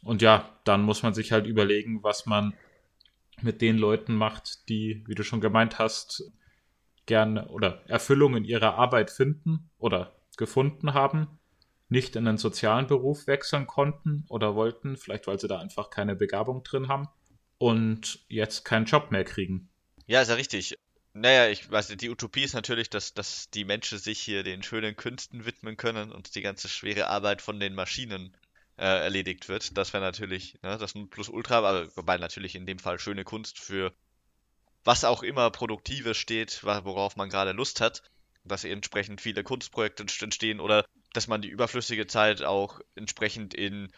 Und 0.04 0.22
ja, 0.22 0.50
dann 0.66 0.82
muss 0.82 1.04
man 1.04 1.14
sich 1.14 1.32
halt 1.32 1.48
überlegen, 1.48 2.04
was 2.04 2.26
man 2.26 2.54
mit 3.42 3.62
den 3.62 3.78
Leuten 3.78 4.16
macht, 4.16 4.70
die, 4.70 5.04
wie 5.08 5.16
du 5.16 5.24
schon 5.24 5.42
gemeint 5.42 5.80
hast, 5.80 6.32
gerne 7.06 7.48
oder 7.50 7.82
Erfüllung 7.88 8.36
in 8.36 8.46
ihrer 8.46 8.76
Arbeit 8.76 9.12
finden 9.12 9.70
oder 9.78 10.16
gefunden 10.38 10.94
haben, 10.94 11.40
nicht 11.90 12.16
in 12.16 12.28
einen 12.28 12.38
sozialen 12.38 12.88
Beruf 12.88 13.28
wechseln 13.28 13.68
konnten 13.68 14.26
oder 14.30 14.56
wollten, 14.56 14.98
vielleicht 14.98 15.28
weil 15.28 15.40
sie 15.40 15.48
da 15.48 15.60
einfach 15.60 15.90
keine 15.90 16.16
Begabung 16.16 16.64
drin 16.64 16.88
haben 16.88 17.08
und 17.58 18.26
jetzt 18.30 18.64
keinen 18.66 18.86
Job 18.86 19.12
mehr 19.12 19.24
kriegen. 19.24 19.70
Ja, 20.06 20.22
ist 20.22 20.30
ja 20.30 20.36
richtig. 20.36 20.76
Naja, 21.14 21.48
ich 21.50 21.70
weiß 21.72 21.90
nicht, 21.90 22.02
die 22.02 22.10
Utopie 22.12 22.44
ist 22.44 22.54
natürlich, 22.54 22.90
dass, 22.90 23.14
dass 23.16 23.50
die 23.50 23.66
Menschen 23.66 23.98
sich 24.00 24.20
hier 24.20 24.44
den 24.44 24.62
schönen 24.64 24.96
Künsten 24.96 25.46
widmen 25.46 25.76
können 25.78 26.12
und 26.12 26.36
die 26.36 26.42
ganze 26.42 26.70
schwere 26.70 27.08
Arbeit 27.08 27.42
von 27.42 27.60
den 27.60 27.74
Maschinen 27.76 28.36
äh, 28.78 28.84
erledigt 28.86 29.48
wird. 29.50 29.78
Das 29.78 29.94
wäre 29.94 30.04
natürlich 30.04 30.60
ne, 30.64 30.78
das 30.78 30.94
Plus-Ultra, 30.94 31.58
aber 31.60 31.96
wobei 31.96 32.18
natürlich 32.18 32.56
in 32.56 32.66
dem 32.68 32.80
Fall 32.80 33.00
schöne 33.00 33.24
Kunst 33.24 33.60
für 33.60 33.94
was 34.86 35.04
auch 35.06 35.24
immer 35.24 35.52
Produktives 35.52 36.18
steht, 36.18 36.64
worauf 36.64 37.16
man 37.18 37.30
gerade 37.30 37.52
Lust 37.54 37.82
hat, 37.82 38.04
dass 38.46 38.64
entsprechend 38.64 39.22
viele 39.22 39.44
Kunstprojekte 39.44 40.06
entstehen 40.22 40.60
oder 40.60 40.86
dass 41.14 41.28
man 41.28 41.42
die 41.42 41.50
überflüssige 41.50 42.08
Zeit 42.08 42.44
auch 42.44 42.80
entsprechend 42.96 43.54
in, 43.54 43.92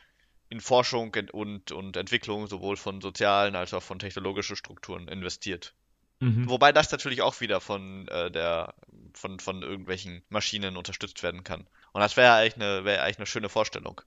in 0.50 0.62
Forschung 0.62 1.16
und, 1.34 1.72
und 1.72 1.98
Entwicklung 1.98 2.48
sowohl 2.48 2.78
von 2.78 3.02
sozialen 3.02 3.56
als 3.56 3.74
auch 3.74 3.84
von 3.84 4.00
technologischen 4.00 4.56
Strukturen 4.58 5.08
investiert. 5.08 5.76
Mhm. 6.20 6.50
Wobei 6.50 6.72
das 6.72 6.92
natürlich 6.92 7.22
auch 7.22 7.42
wieder 7.42 7.60
von 7.60 8.08
äh, 8.08 8.32
der 8.32 8.74
von, 9.14 9.40
von 9.40 9.62
irgendwelchen 9.62 10.24
Maschinen 10.30 10.78
unterstützt 10.78 11.24
werden 11.24 11.44
kann. 11.44 11.68
Und 11.94 12.02
das 12.02 12.18
wäre 12.18 12.34
eigentlich 12.34 12.56
eine, 12.56 12.86
wäre 12.86 13.02
eigentlich 13.02 13.18
eine 13.18 13.26
schöne 13.26 13.50
Vorstellung. 13.50 14.02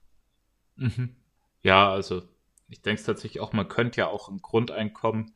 Mhm. 0.75 1.15
Ja, 1.61 1.91
also 1.91 2.23
ich 2.67 2.81
denke 2.81 3.03
tatsächlich 3.03 3.41
auch, 3.41 3.53
man 3.53 3.67
könnte 3.67 4.01
ja 4.01 4.07
auch 4.07 4.29
ein 4.29 4.41
Grundeinkommen 4.41 5.33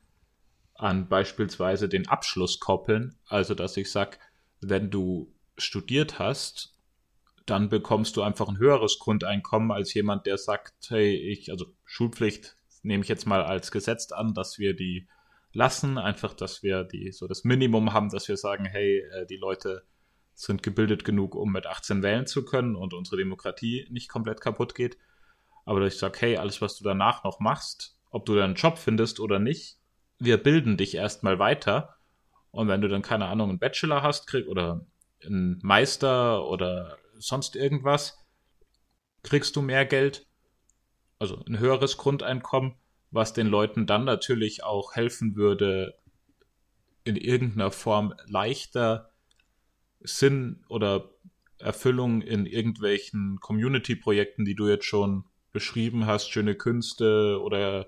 an 0.75 1.07
beispielsweise 1.07 1.89
den 1.89 2.07
Abschluss 2.07 2.59
koppeln. 2.59 3.15
Also, 3.27 3.55
dass 3.55 3.77
ich 3.77 3.91
sage, 3.91 4.17
wenn 4.61 4.89
du 4.89 5.33
studiert 5.57 6.19
hast, 6.19 6.77
dann 7.45 7.69
bekommst 7.69 8.15
du 8.15 8.21
einfach 8.21 8.47
ein 8.47 8.57
höheres 8.57 8.99
Grundeinkommen 8.99 9.71
als 9.71 9.93
jemand, 9.93 10.25
der 10.25 10.37
sagt, 10.37 10.73
hey, 10.89 11.15
ich, 11.15 11.51
also 11.51 11.65
Schulpflicht 11.83 12.55
nehme 12.83 13.03
ich 13.03 13.09
jetzt 13.09 13.25
mal 13.25 13.43
als 13.43 13.71
gesetzt 13.71 14.13
an, 14.13 14.33
dass 14.33 14.59
wir 14.59 14.75
die 14.75 15.07
lassen, 15.53 15.97
einfach, 15.97 16.33
dass 16.33 16.63
wir 16.63 16.83
die, 16.83 17.11
so 17.11 17.27
das 17.27 17.43
Minimum 17.43 17.93
haben, 17.93 18.09
dass 18.09 18.27
wir 18.27 18.37
sagen, 18.37 18.65
hey, 18.65 18.99
äh, 18.99 19.25
die 19.25 19.37
Leute 19.37 19.83
sind 20.33 20.63
gebildet 20.63 21.05
genug, 21.05 21.35
um 21.35 21.51
mit 21.51 21.67
18 21.67 22.01
wählen 22.01 22.25
zu 22.25 22.43
können 22.43 22.75
und 22.75 22.93
unsere 22.93 23.17
Demokratie 23.17 23.87
nicht 23.91 24.09
komplett 24.09 24.41
kaputt 24.41 24.73
geht. 24.73 24.97
Aber 25.65 25.79
dass 25.79 25.93
ich 25.93 25.99
sage, 25.99 26.17
hey, 26.21 26.37
alles, 26.37 26.61
was 26.61 26.77
du 26.77 26.83
danach 26.83 27.23
noch 27.23 27.39
machst, 27.39 27.97
ob 28.09 28.25
du 28.25 28.35
deinen 28.35 28.55
Job 28.55 28.77
findest 28.77 29.19
oder 29.19 29.39
nicht, 29.39 29.77
wir 30.19 30.37
bilden 30.41 30.77
dich 30.77 30.95
erstmal 30.95 31.39
weiter. 31.39 31.95
Und 32.51 32.67
wenn 32.67 32.81
du 32.81 32.87
dann, 32.87 33.01
keine 33.01 33.27
Ahnung, 33.27 33.49
einen 33.49 33.59
Bachelor 33.59 34.01
hast, 34.01 34.27
krieg, 34.27 34.47
oder 34.47 34.85
einen 35.23 35.59
Meister 35.63 36.47
oder 36.47 36.97
sonst 37.17 37.55
irgendwas, 37.55 38.19
kriegst 39.21 39.55
du 39.55 39.61
mehr 39.61 39.85
Geld, 39.85 40.27
also 41.19 41.43
ein 41.45 41.59
höheres 41.59 41.97
Grundeinkommen, 41.97 42.75
was 43.13 43.33
den 43.33 43.47
Leuten 43.47 43.85
dann 43.85 44.05
natürlich 44.05 44.63
auch 44.63 44.95
helfen 44.95 45.35
würde, 45.35 45.95
in 47.03 47.15
irgendeiner 47.15 47.71
Form 47.71 48.13
leichter 48.25 49.11
Sinn 49.99 50.63
oder 50.67 51.11
Erfüllung 51.59 52.21
in 52.21 52.45
irgendwelchen 52.45 53.39
Community-Projekten, 53.39 54.45
die 54.45 54.55
du 54.55 54.67
jetzt 54.67 54.85
schon 54.85 55.25
beschrieben 55.51 56.05
hast, 56.05 56.29
schöne 56.29 56.55
Künste 56.55 57.39
oder 57.41 57.87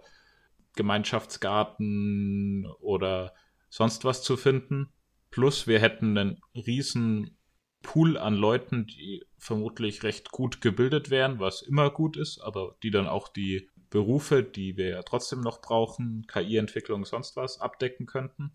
Gemeinschaftsgarten 0.75 2.67
oder 2.79 3.33
sonst 3.69 4.05
was 4.05 4.21
zu 4.21 4.37
finden. 4.37 4.93
Plus 5.31 5.65
wir 5.65 5.79
hätten 5.79 6.17
einen 6.17 6.41
riesen 6.53 7.37
Pool 7.81 8.17
an 8.17 8.35
Leuten, 8.35 8.85
die 8.87 9.23
vermutlich 9.37 10.03
recht 10.03 10.31
gut 10.31 10.61
gebildet 10.61 11.09
wären, 11.09 11.39
was 11.39 11.61
immer 11.61 11.89
gut 11.89 12.17
ist, 12.17 12.39
aber 12.39 12.75
die 12.83 12.91
dann 12.91 13.07
auch 13.07 13.27
die 13.29 13.69
Berufe, 13.95 14.43
die 14.43 14.75
wir 14.75 14.89
ja 14.89 15.03
trotzdem 15.03 15.39
noch 15.39 15.61
brauchen, 15.61 16.27
KI-Entwicklung, 16.27 17.05
sonst 17.05 17.37
was, 17.37 17.61
abdecken 17.61 18.05
könnten. 18.05 18.51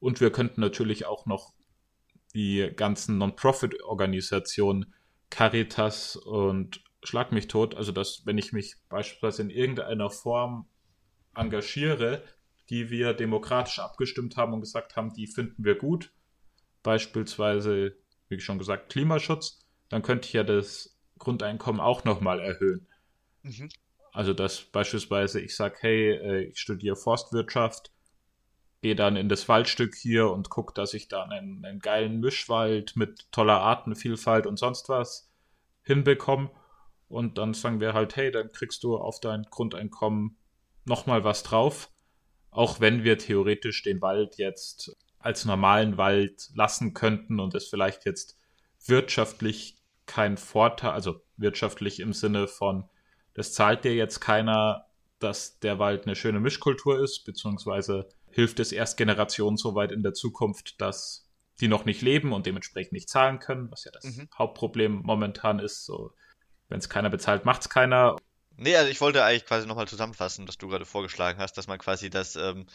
Und 0.00 0.20
wir 0.20 0.30
könnten 0.30 0.60
natürlich 0.60 1.06
auch 1.06 1.24
noch 1.24 1.54
die 2.34 2.70
ganzen 2.76 3.16
Non-Profit-Organisationen 3.16 4.92
Caritas 5.30 6.16
und 6.16 6.84
Schlag 7.02 7.32
mich 7.32 7.48
tot, 7.48 7.74
also 7.74 7.90
dass, 7.90 8.26
wenn 8.26 8.36
ich 8.36 8.52
mich 8.52 8.74
beispielsweise 8.90 9.40
in 9.40 9.48
irgendeiner 9.48 10.10
Form 10.10 10.68
engagiere, 11.34 12.22
die 12.68 12.90
wir 12.90 13.14
demokratisch 13.14 13.78
abgestimmt 13.78 14.36
haben 14.36 14.52
und 14.52 14.60
gesagt 14.60 14.94
haben, 14.94 15.14
die 15.14 15.26
finden 15.26 15.64
wir 15.64 15.76
gut, 15.76 16.12
beispielsweise, 16.82 17.96
wie 18.28 18.38
schon 18.40 18.58
gesagt, 18.58 18.92
Klimaschutz, 18.92 19.66
dann 19.88 20.02
könnte 20.02 20.26
ich 20.26 20.34
ja 20.34 20.44
das 20.44 20.98
Grundeinkommen 21.18 21.80
auch 21.80 22.04
nochmal 22.04 22.40
erhöhen. 22.40 22.86
Mhm. 23.42 23.70
Also, 24.12 24.34
dass 24.34 24.62
beispielsweise 24.62 25.40
ich 25.40 25.54
sage, 25.54 25.76
hey, 25.80 26.10
äh, 26.10 26.40
ich 26.44 26.58
studiere 26.58 26.96
Forstwirtschaft, 26.96 27.92
gehe 28.82 28.96
dann 28.96 29.16
in 29.16 29.28
das 29.28 29.48
Waldstück 29.48 29.94
hier 29.94 30.30
und 30.30 30.50
gucke, 30.50 30.72
dass 30.74 30.94
ich 30.94 31.08
da 31.08 31.24
einen, 31.24 31.64
einen 31.64 31.80
geilen 31.80 32.20
Mischwald 32.20 32.96
mit 32.96 33.30
toller 33.30 33.60
Artenvielfalt 33.60 34.46
und 34.46 34.58
sonst 34.58 34.88
was 34.88 35.30
hinbekomme. 35.82 36.50
Und 37.08 37.38
dann 37.38 37.54
sagen 37.54 37.80
wir 37.80 37.92
halt, 37.92 38.16
hey, 38.16 38.30
dann 38.30 38.52
kriegst 38.52 38.82
du 38.84 38.96
auf 38.96 39.20
dein 39.20 39.42
Grundeinkommen 39.50 40.36
nochmal 40.84 41.24
was 41.24 41.42
drauf. 41.42 41.90
Auch 42.50 42.80
wenn 42.80 43.04
wir 43.04 43.18
theoretisch 43.18 43.82
den 43.82 44.00
Wald 44.00 44.38
jetzt 44.38 44.96
als 45.18 45.44
normalen 45.44 45.98
Wald 45.98 46.50
lassen 46.54 46.94
könnten 46.94 47.38
und 47.38 47.54
es 47.54 47.68
vielleicht 47.68 48.06
jetzt 48.06 48.38
wirtschaftlich 48.86 49.76
kein 50.06 50.36
Vorteil, 50.36 50.90
also 50.90 51.20
wirtschaftlich 51.36 52.00
im 52.00 52.12
Sinne 52.12 52.48
von, 52.48 52.88
das 53.34 53.52
zahlt 53.52 53.84
dir 53.84 53.94
jetzt 53.94 54.20
keiner, 54.20 54.86
dass 55.18 55.58
der 55.60 55.78
Wald 55.78 56.06
eine 56.06 56.16
schöne 56.16 56.40
Mischkultur 56.40 57.02
ist, 57.02 57.24
beziehungsweise 57.24 58.08
hilft 58.30 58.60
es 58.60 58.72
erst 58.72 58.96
Generationen 58.96 59.56
so 59.56 59.74
weit 59.74 59.92
in 59.92 60.02
der 60.02 60.14
Zukunft, 60.14 60.80
dass 60.80 61.28
die 61.60 61.68
noch 61.68 61.84
nicht 61.84 62.00
leben 62.00 62.32
und 62.32 62.46
dementsprechend 62.46 62.92
nicht 62.92 63.08
zahlen 63.08 63.38
können, 63.38 63.70
was 63.70 63.84
ja 63.84 63.90
das 63.92 64.04
mhm. 64.04 64.28
Hauptproblem 64.36 65.02
momentan 65.02 65.58
ist. 65.58 65.84
So, 65.84 66.12
wenn 66.68 66.78
es 66.78 66.88
keiner 66.88 67.10
bezahlt, 67.10 67.44
macht 67.44 67.62
es 67.62 67.68
keiner. 67.68 68.16
Nee, 68.56 68.76
also 68.76 68.90
ich 68.90 69.00
wollte 69.00 69.24
eigentlich 69.24 69.46
quasi 69.46 69.66
nochmal 69.66 69.88
zusammenfassen, 69.88 70.48
was 70.48 70.58
du 70.58 70.68
gerade 70.68 70.86
vorgeschlagen 70.86 71.38
hast, 71.38 71.58
dass 71.58 71.66
man 71.66 71.78
quasi 71.78 72.08
das 72.08 72.36
ähm, 72.36 72.66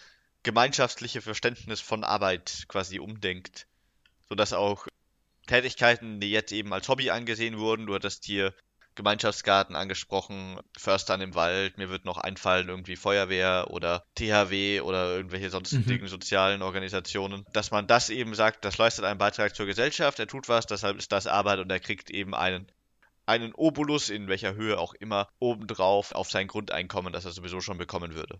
gemeinschaftliche 0.44 1.22
Verständnis 1.22 1.82
von 1.82 2.04
Arbeit 2.04 2.66
quasi 2.68 3.00
umdenkt. 3.00 3.68
Sodass 4.30 4.54
auch 4.54 4.88
Tätigkeiten, 5.48 6.20
die 6.20 6.32
jetzt 6.32 6.52
eben 6.52 6.74
als 6.74 6.88
Hobby 6.88 7.10
angesehen 7.10 7.58
wurden, 7.58 7.86
du 7.86 7.94
hattest 7.94 8.26
hier 8.26 8.54
Gemeinschaftsgarten 8.96 9.76
angesprochen, 9.76 10.60
Förstern 10.78 11.22
im 11.22 11.36
Wald, 11.36 11.78
mir 11.78 11.90
wird 11.90 12.06
noch 12.06 12.18
einfallen 12.18 12.70
irgendwie 12.70 12.96
Feuerwehr 12.96 13.68
oder 13.70 14.06
THW 14.16 14.82
oder 14.82 15.16
irgendwelche 15.16 15.50
sonstigen 15.50 16.06
mhm. 16.06 16.08
sozialen 16.08 16.62
Organisationen, 16.62 17.46
dass 17.54 17.72
man 17.72 17.88
das 17.88 18.10
eben 18.10 18.34
sagt, 18.34 18.66
das 18.66 18.78
leistet 18.78 19.06
einen 19.06 19.20
Beitrag 19.20 19.56
zur 19.56 19.66
Gesellschaft, 19.66 20.20
er 20.20 20.28
tut 20.28 20.50
was, 20.50 20.66
deshalb 20.66 20.98
ist 20.98 21.12
das 21.12 21.28
Arbeit 21.28 21.60
und 21.60 21.72
er 21.72 21.80
kriegt 21.80 22.10
eben 22.10 22.34
einen 22.34 22.72
einen 23.28 23.54
Obolus, 23.54 24.10
in 24.10 24.28
welcher 24.28 24.56
Höhe 24.56 24.78
auch 24.78 24.94
immer, 24.94 25.30
obendrauf 25.40 26.12
auf 26.12 26.30
sein 26.30 26.48
Grundeinkommen, 26.48 27.12
das 27.12 27.26
er 27.26 27.32
sowieso 27.32 27.60
schon 27.60 27.78
bekommen 27.78 28.14
würde. 28.14 28.40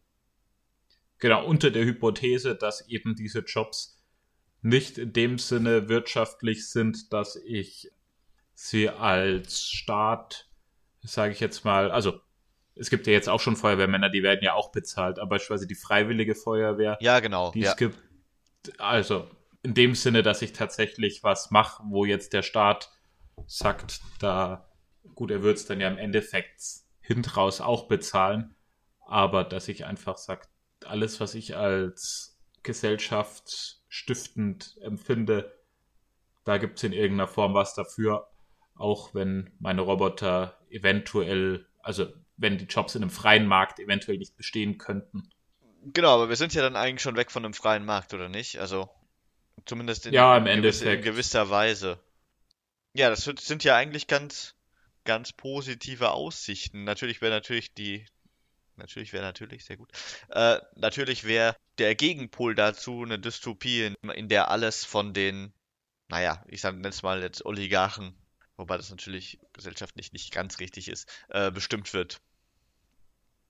Genau, 1.20 1.46
unter 1.46 1.72
der 1.72 1.86
Hypothese, 1.86 2.56
dass 2.56 2.88
eben 2.88 3.16
diese 3.16 3.40
Jobs 3.40 4.02
nicht 4.62 4.98
in 4.98 5.14
dem 5.14 5.38
Sinne 5.38 5.90
wirtschaftlich 5.90 6.70
sind, 6.70 7.14
dass 7.14 7.36
ich 7.36 7.92
sie 8.56 8.90
als 8.90 9.70
Staat, 9.70 10.50
sage 11.02 11.34
ich 11.34 11.40
jetzt 11.40 11.66
mal, 11.66 11.92
also 11.92 12.20
es 12.74 12.90
gibt 12.90 13.08
ja 13.08 13.14
jetzt 13.14 13.30
auch 13.30 13.40
schon 13.40 13.56
Feuerwehrmänner, 13.56 14.10
die 14.10 14.24
werden 14.24 14.44
ja 14.44 14.54
auch 14.54 14.72
bezahlt, 14.72 15.20
aber 15.20 15.32
beispielsweise 15.32 15.68
die 15.68 15.76
freiwillige 15.76 16.36
Feuerwehr, 16.36 16.98
ja 17.00 17.20
genau, 17.20 17.52
die 17.52 17.60
ja. 17.60 17.72
es 17.72 17.78
gibt, 17.78 18.00
also 18.80 19.30
in 19.62 19.74
dem 19.74 19.96
Sinne, 19.96 20.24
dass 20.24 20.42
ich 20.42 20.54
tatsächlich 20.54 21.24
was 21.24 21.52
mache, 21.52 21.84
wo 21.88 22.06
jetzt 22.06 22.34
der 22.34 22.42
Staat 22.42 22.92
sagt, 23.46 24.02
da 24.20 24.70
gut, 25.14 25.32
er 25.32 25.44
wird 25.44 25.58
es 25.58 25.66
dann 25.66 25.80
ja 25.80 25.88
im 25.88 25.98
Endeffekt 25.98 26.62
hintraus 27.00 27.62
auch 27.62 27.88
bezahlen, 27.88 28.56
aber 29.06 29.44
dass 29.44 29.68
ich 29.68 29.86
einfach 29.86 30.18
sage, 30.18 30.48
alles, 30.86 31.20
was 31.20 31.36
ich 31.36 31.56
als 31.56 32.40
gesellschaftsstiftend 32.64 34.78
empfinde, 34.82 35.54
da 36.44 36.58
gibt 36.58 36.78
es 36.78 36.84
in 36.84 36.94
irgendeiner 36.94 37.28
Form 37.28 37.54
was 37.54 37.76
dafür, 37.76 38.28
auch 38.76 39.14
wenn 39.14 39.52
meine 39.60 39.82
Roboter 39.82 40.58
eventuell, 40.70 41.66
also 41.82 42.08
wenn 42.38 42.58
die 42.58 42.66
Jobs 42.66 42.96
in 42.96 43.02
einem 43.02 43.12
freien 43.12 43.48
Markt 43.48 43.80
eventuell 43.80 44.18
nicht 44.18 44.36
bestehen 44.36 44.78
könnten. 44.78 45.30
Genau, 45.94 46.16
aber 46.16 46.30
wir 46.30 46.36
sind 46.36 46.54
ja 46.54 46.62
dann 46.62 46.76
eigentlich 46.76 47.02
schon 47.02 47.16
weg 47.16 47.32
von 47.32 47.46
einem 47.46 47.54
freien 47.54 47.86
Markt, 47.86 48.14
oder 48.14 48.28
nicht? 48.28 48.60
Also 48.60 48.90
zumindest 49.66 50.06
in, 50.08 50.14
ja, 50.14 50.38
im 50.38 50.46
gewisser, 50.46 50.94
in 50.94 51.02
gewisser 51.02 51.50
Weise. 51.50 52.00
Ja, 52.94 53.10
das 53.10 53.24
sind 53.24 53.64
ja 53.64 53.76
eigentlich 53.76 54.08
ganz, 54.08 54.56
ganz 55.04 55.32
positive 55.32 56.12
Aussichten. 56.12 56.84
Natürlich 56.84 57.22
wäre 57.22 57.34
natürlich 57.34 57.74
die, 57.74 58.06
natürlich 58.76 59.14
wäre 59.14 59.24
natürlich 59.24 59.64
sehr 59.66 59.78
gut. 59.78 59.92
Äh, 60.30 60.60
natürlich 60.76 61.24
wäre 61.24 61.56
der 61.78 61.96
Gegenpol 61.96 62.56
dazu 62.56 63.04
eine 63.04 63.20
Dystopie, 63.20 63.84
in, 63.86 64.10
in 64.10 64.28
der 64.28 64.50
alles 64.50 64.86
von 64.86 65.14
den, 65.14 65.54
naja, 66.10 66.44
ich 66.48 66.64
nenne 66.64 66.88
es 66.88 67.04
mal 67.04 67.22
jetzt 67.22 67.46
Oligarchen 67.46 68.16
wobei 68.58 68.78
das 68.78 68.90
natürlich 68.90 69.40
gesellschaftlich 69.54 70.14
nicht 70.14 70.32
ganz 70.34 70.60
richtig 70.60 70.88
ist, 70.88 71.10
äh, 71.30 71.52
bestimmt 71.52 71.94
wird. 71.94 72.22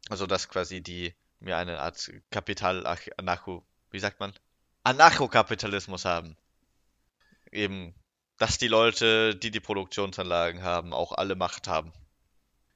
Also 0.10 0.28
dass 0.28 0.50
quasi 0.50 0.82
die 0.82 1.14
mir 1.40 1.58
eine 1.58 1.80
Art 1.80 2.12
Kapital-Anarcho, 2.32 3.66
wie 3.92 4.00
sagt 4.00 4.20
man? 4.20 4.34
Anarchokapitalismus 4.84 6.06
haben. 6.06 6.38
Eben, 7.52 7.96
dass 8.38 8.58
die 8.58 8.68
Leute, 8.68 9.36
die 9.36 9.52
die 9.52 9.60
Produktionsanlagen 9.60 10.64
haben, 10.64 10.94
auch 10.94 11.12
alle 11.12 11.36
Macht 11.36 11.68
haben. 11.68 11.94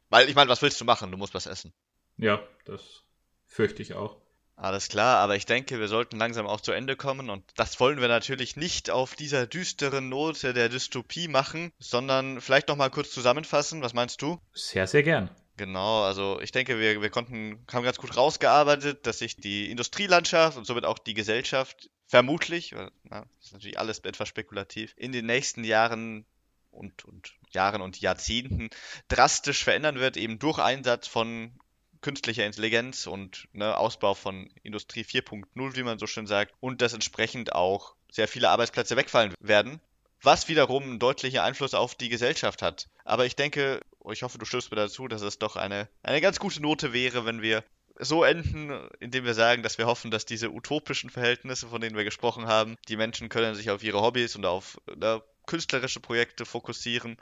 Weil, 0.09 0.29
ich 0.29 0.35
meine, 0.35 0.49
was 0.49 0.61
willst 0.61 0.79
du 0.81 0.85
machen? 0.85 1.11
Du 1.11 1.17
musst 1.17 1.33
was 1.33 1.45
essen. 1.45 1.73
Ja, 2.17 2.41
das 2.65 3.03
fürchte 3.45 3.81
ich 3.81 3.93
auch. 3.93 4.21
Alles 4.61 4.89
klar, 4.89 5.19
aber 5.19 5.37
ich 5.37 5.45
denke, 5.45 5.79
wir 5.79 5.87
sollten 5.87 6.17
langsam 6.17 6.45
auch 6.45 6.59
zu 6.59 6.73
Ende 6.73 6.97
kommen 6.97 7.29
und 7.29 7.45
das 7.55 7.79
wollen 7.79 8.01
wir 8.01 8.09
natürlich 8.09 8.57
nicht 8.57 8.89
auf 8.89 9.15
dieser 9.15 9.47
düsteren 9.47 10.09
Note 10.09 10.53
der 10.53 10.67
Dystopie 10.67 11.29
machen, 11.29 11.71
sondern 11.79 12.41
vielleicht 12.41 12.67
nochmal 12.67 12.89
kurz 12.89 13.11
zusammenfassen. 13.11 13.81
Was 13.81 13.93
meinst 13.93 14.21
du? 14.21 14.37
Sehr, 14.53 14.85
sehr 14.85 15.03
gern. 15.03 15.29
Genau, 15.55 16.03
also 16.03 16.41
ich 16.41 16.51
denke, 16.51 16.77
wir, 16.77 17.01
wir 17.01 17.09
konnten, 17.09 17.65
haben 17.71 17.85
ganz 17.85 17.97
gut 17.97 18.17
rausgearbeitet, 18.17 19.07
dass 19.07 19.19
sich 19.19 19.37
die 19.37 19.71
Industrielandschaft 19.71 20.57
und 20.57 20.65
somit 20.65 20.83
auch 20.83 20.99
die 20.99 21.13
Gesellschaft 21.13 21.89
vermutlich, 22.07 22.75
na, 23.03 23.21
das 23.37 23.45
ist 23.45 23.53
natürlich 23.53 23.79
alles 23.79 23.99
etwas 23.99 24.27
spekulativ, 24.27 24.93
in 24.97 25.13
den 25.13 25.25
nächsten 25.25 25.63
Jahren 25.63 26.25
und, 26.69 27.05
und 27.05 27.33
Jahren 27.51 27.81
und 27.81 28.01
Jahrzehnten 28.01 28.69
drastisch 29.07 29.63
verändern 29.63 29.99
wird, 29.99 30.17
eben 30.17 30.37
durch 30.37 30.59
Einsatz 30.59 31.07
von 31.07 31.53
künstlicher 32.01 32.45
Intelligenz 32.45 33.07
und 33.07 33.47
ne, 33.53 33.77
Ausbau 33.77 34.13
von 34.13 34.49
Industrie 34.63 35.03
4.0, 35.03 35.75
wie 35.75 35.83
man 35.83 35.99
so 35.99 36.07
schön 36.07 36.27
sagt, 36.27 36.53
und 36.59 36.81
dass 36.81 36.93
entsprechend 36.93 37.53
auch 37.53 37.95
sehr 38.11 38.27
viele 38.27 38.49
Arbeitsplätze 38.49 38.95
wegfallen 38.95 39.33
werden, 39.39 39.79
was 40.21 40.47
wiederum 40.47 40.83
einen 40.83 40.99
deutlichen 40.99 41.39
Einfluss 41.39 41.73
auf 41.73 41.95
die 41.95 42.09
Gesellschaft 42.09 42.61
hat. 42.61 42.87
Aber 43.05 43.25
ich 43.25 43.35
denke, 43.35 43.81
ich 44.11 44.23
hoffe, 44.23 44.37
du 44.37 44.45
stimmst 44.45 44.71
mir 44.71 44.77
dazu, 44.77 45.07
dass 45.07 45.21
es 45.21 45.39
doch 45.39 45.55
eine, 45.55 45.87
eine 46.03 46.21
ganz 46.21 46.39
gute 46.39 46.61
Note 46.61 46.93
wäre, 46.93 47.25
wenn 47.25 47.41
wir 47.41 47.63
so 47.99 48.23
enden, 48.23 48.71
indem 48.99 49.25
wir 49.25 49.33
sagen, 49.33 49.61
dass 49.61 49.77
wir 49.77 49.85
hoffen, 49.85 50.09
dass 50.09 50.25
diese 50.25 50.51
utopischen 50.51 51.09
Verhältnisse, 51.09 51.67
von 51.67 51.81
denen 51.81 51.97
wir 51.97 52.05
gesprochen 52.05 52.47
haben, 52.47 52.77
die 52.87 52.95
Menschen 52.95 53.27
können 53.27 53.55
sich 53.55 53.69
auf 53.69 53.83
ihre 53.83 54.01
Hobbys 54.01 54.35
und 54.35 54.45
auf 54.45 54.79
ne, 54.95 55.21
künstlerische 55.45 55.99
Projekte 55.99 56.45
fokussieren 56.45 57.17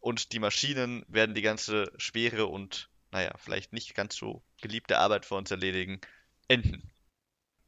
und 0.00 0.32
die 0.32 0.38
Maschinen 0.38 1.04
werden 1.08 1.34
die 1.34 1.42
ganze 1.42 1.92
schwere 1.96 2.46
und 2.46 2.90
naja, 3.12 3.32
vielleicht 3.36 3.72
nicht 3.72 3.94
ganz 3.94 4.16
so 4.16 4.42
geliebte 4.60 4.98
Arbeit 4.98 5.24
für 5.26 5.34
uns 5.36 5.50
erledigen, 5.50 6.00
enden. 6.48 6.90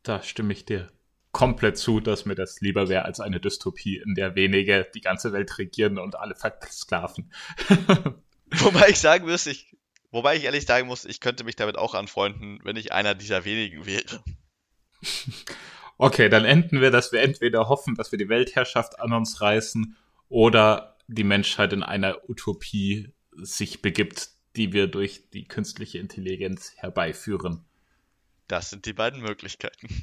Da 0.03 0.22
stimme 0.22 0.53
ich 0.53 0.64
dir 0.64 0.90
komplett 1.32 1.76
zu, 1.76 2.01
dass 2.01 2.24
mir 2.24 2.34
das 2.34 2.61
lieber 2.61 2.88
wäre 2.88 3.05
als 3.05 3.20
eine 3.20 3.40
Dystopie, 3.40 3.99
in 3.99 4.14
der 4.14 4.34
wenige 4.34 4.88
die 4.95 5.01
ganze 5.01 5.32
Welt 5.32 5.59
regieren 5.59 5.99
und 5.99 6.16
alle 6.16 6.34
versklaven. 6.34 7.32
wobei 8.51 8.88
ich 8.88 8.99
sagen 8.99 9.26
muss, 9.26 9.47
ich, 9.47 9.76
wobei 10.11 10.36
ich 10.36 10.45
ehrlich 10.45 10.64
sagen 10.64 10.86
muss, 10.86 11.05
ich 11.05 11.20
könnte 11.20 11.45
mich 11.45 11.57
damit 11.57 11.76
auch 11.76 11.95
anfreunden, 11.95 12.61
wenn 12.62 12.76
ich 12.76 12.92
einer 12.92 13.14
dieser 13.14 13.45
wenigen 13.45 13.86
wäre. 13.86 14.22
Okay, 15.97 16.28
dann 16.28 16.45
enden 16.45 16.80
wir, 16.80 16.90
dass 16.90 17.12
wir 17.12 17.22
entweder 17.22 17.68
hoffen, 17.68 17.95
dass 17.95 18.11
wir 18.11 18.18
die 18.18 18.28
Weltherrschaft 18.28 18.99
an 18.99 19.12
uns 19.12 19.40
reißen 19.40 19.97
oder 20.28 20.97
die 21.07 21.22
Menschheit 21.22 21.72
in 21.72 21.84
einer 21.84 22.28
Utopie 22.28 23.14
sich 23.36 23.80
begibt, 23.80 24.30
die 24.57 24.72
wir 24.72 24.86
durch 24.86 25.30
die 25.30 25.44
künstliche 25.44 25.98
Intelligenz 25.98 26.74
herbeiführen. 26.76 27.64
Das 28.48 28.70
sind 28.70 28.86
die 28.86 28.92
beiden 28.92 29.22
Möglichkeiten. 29.22 30.02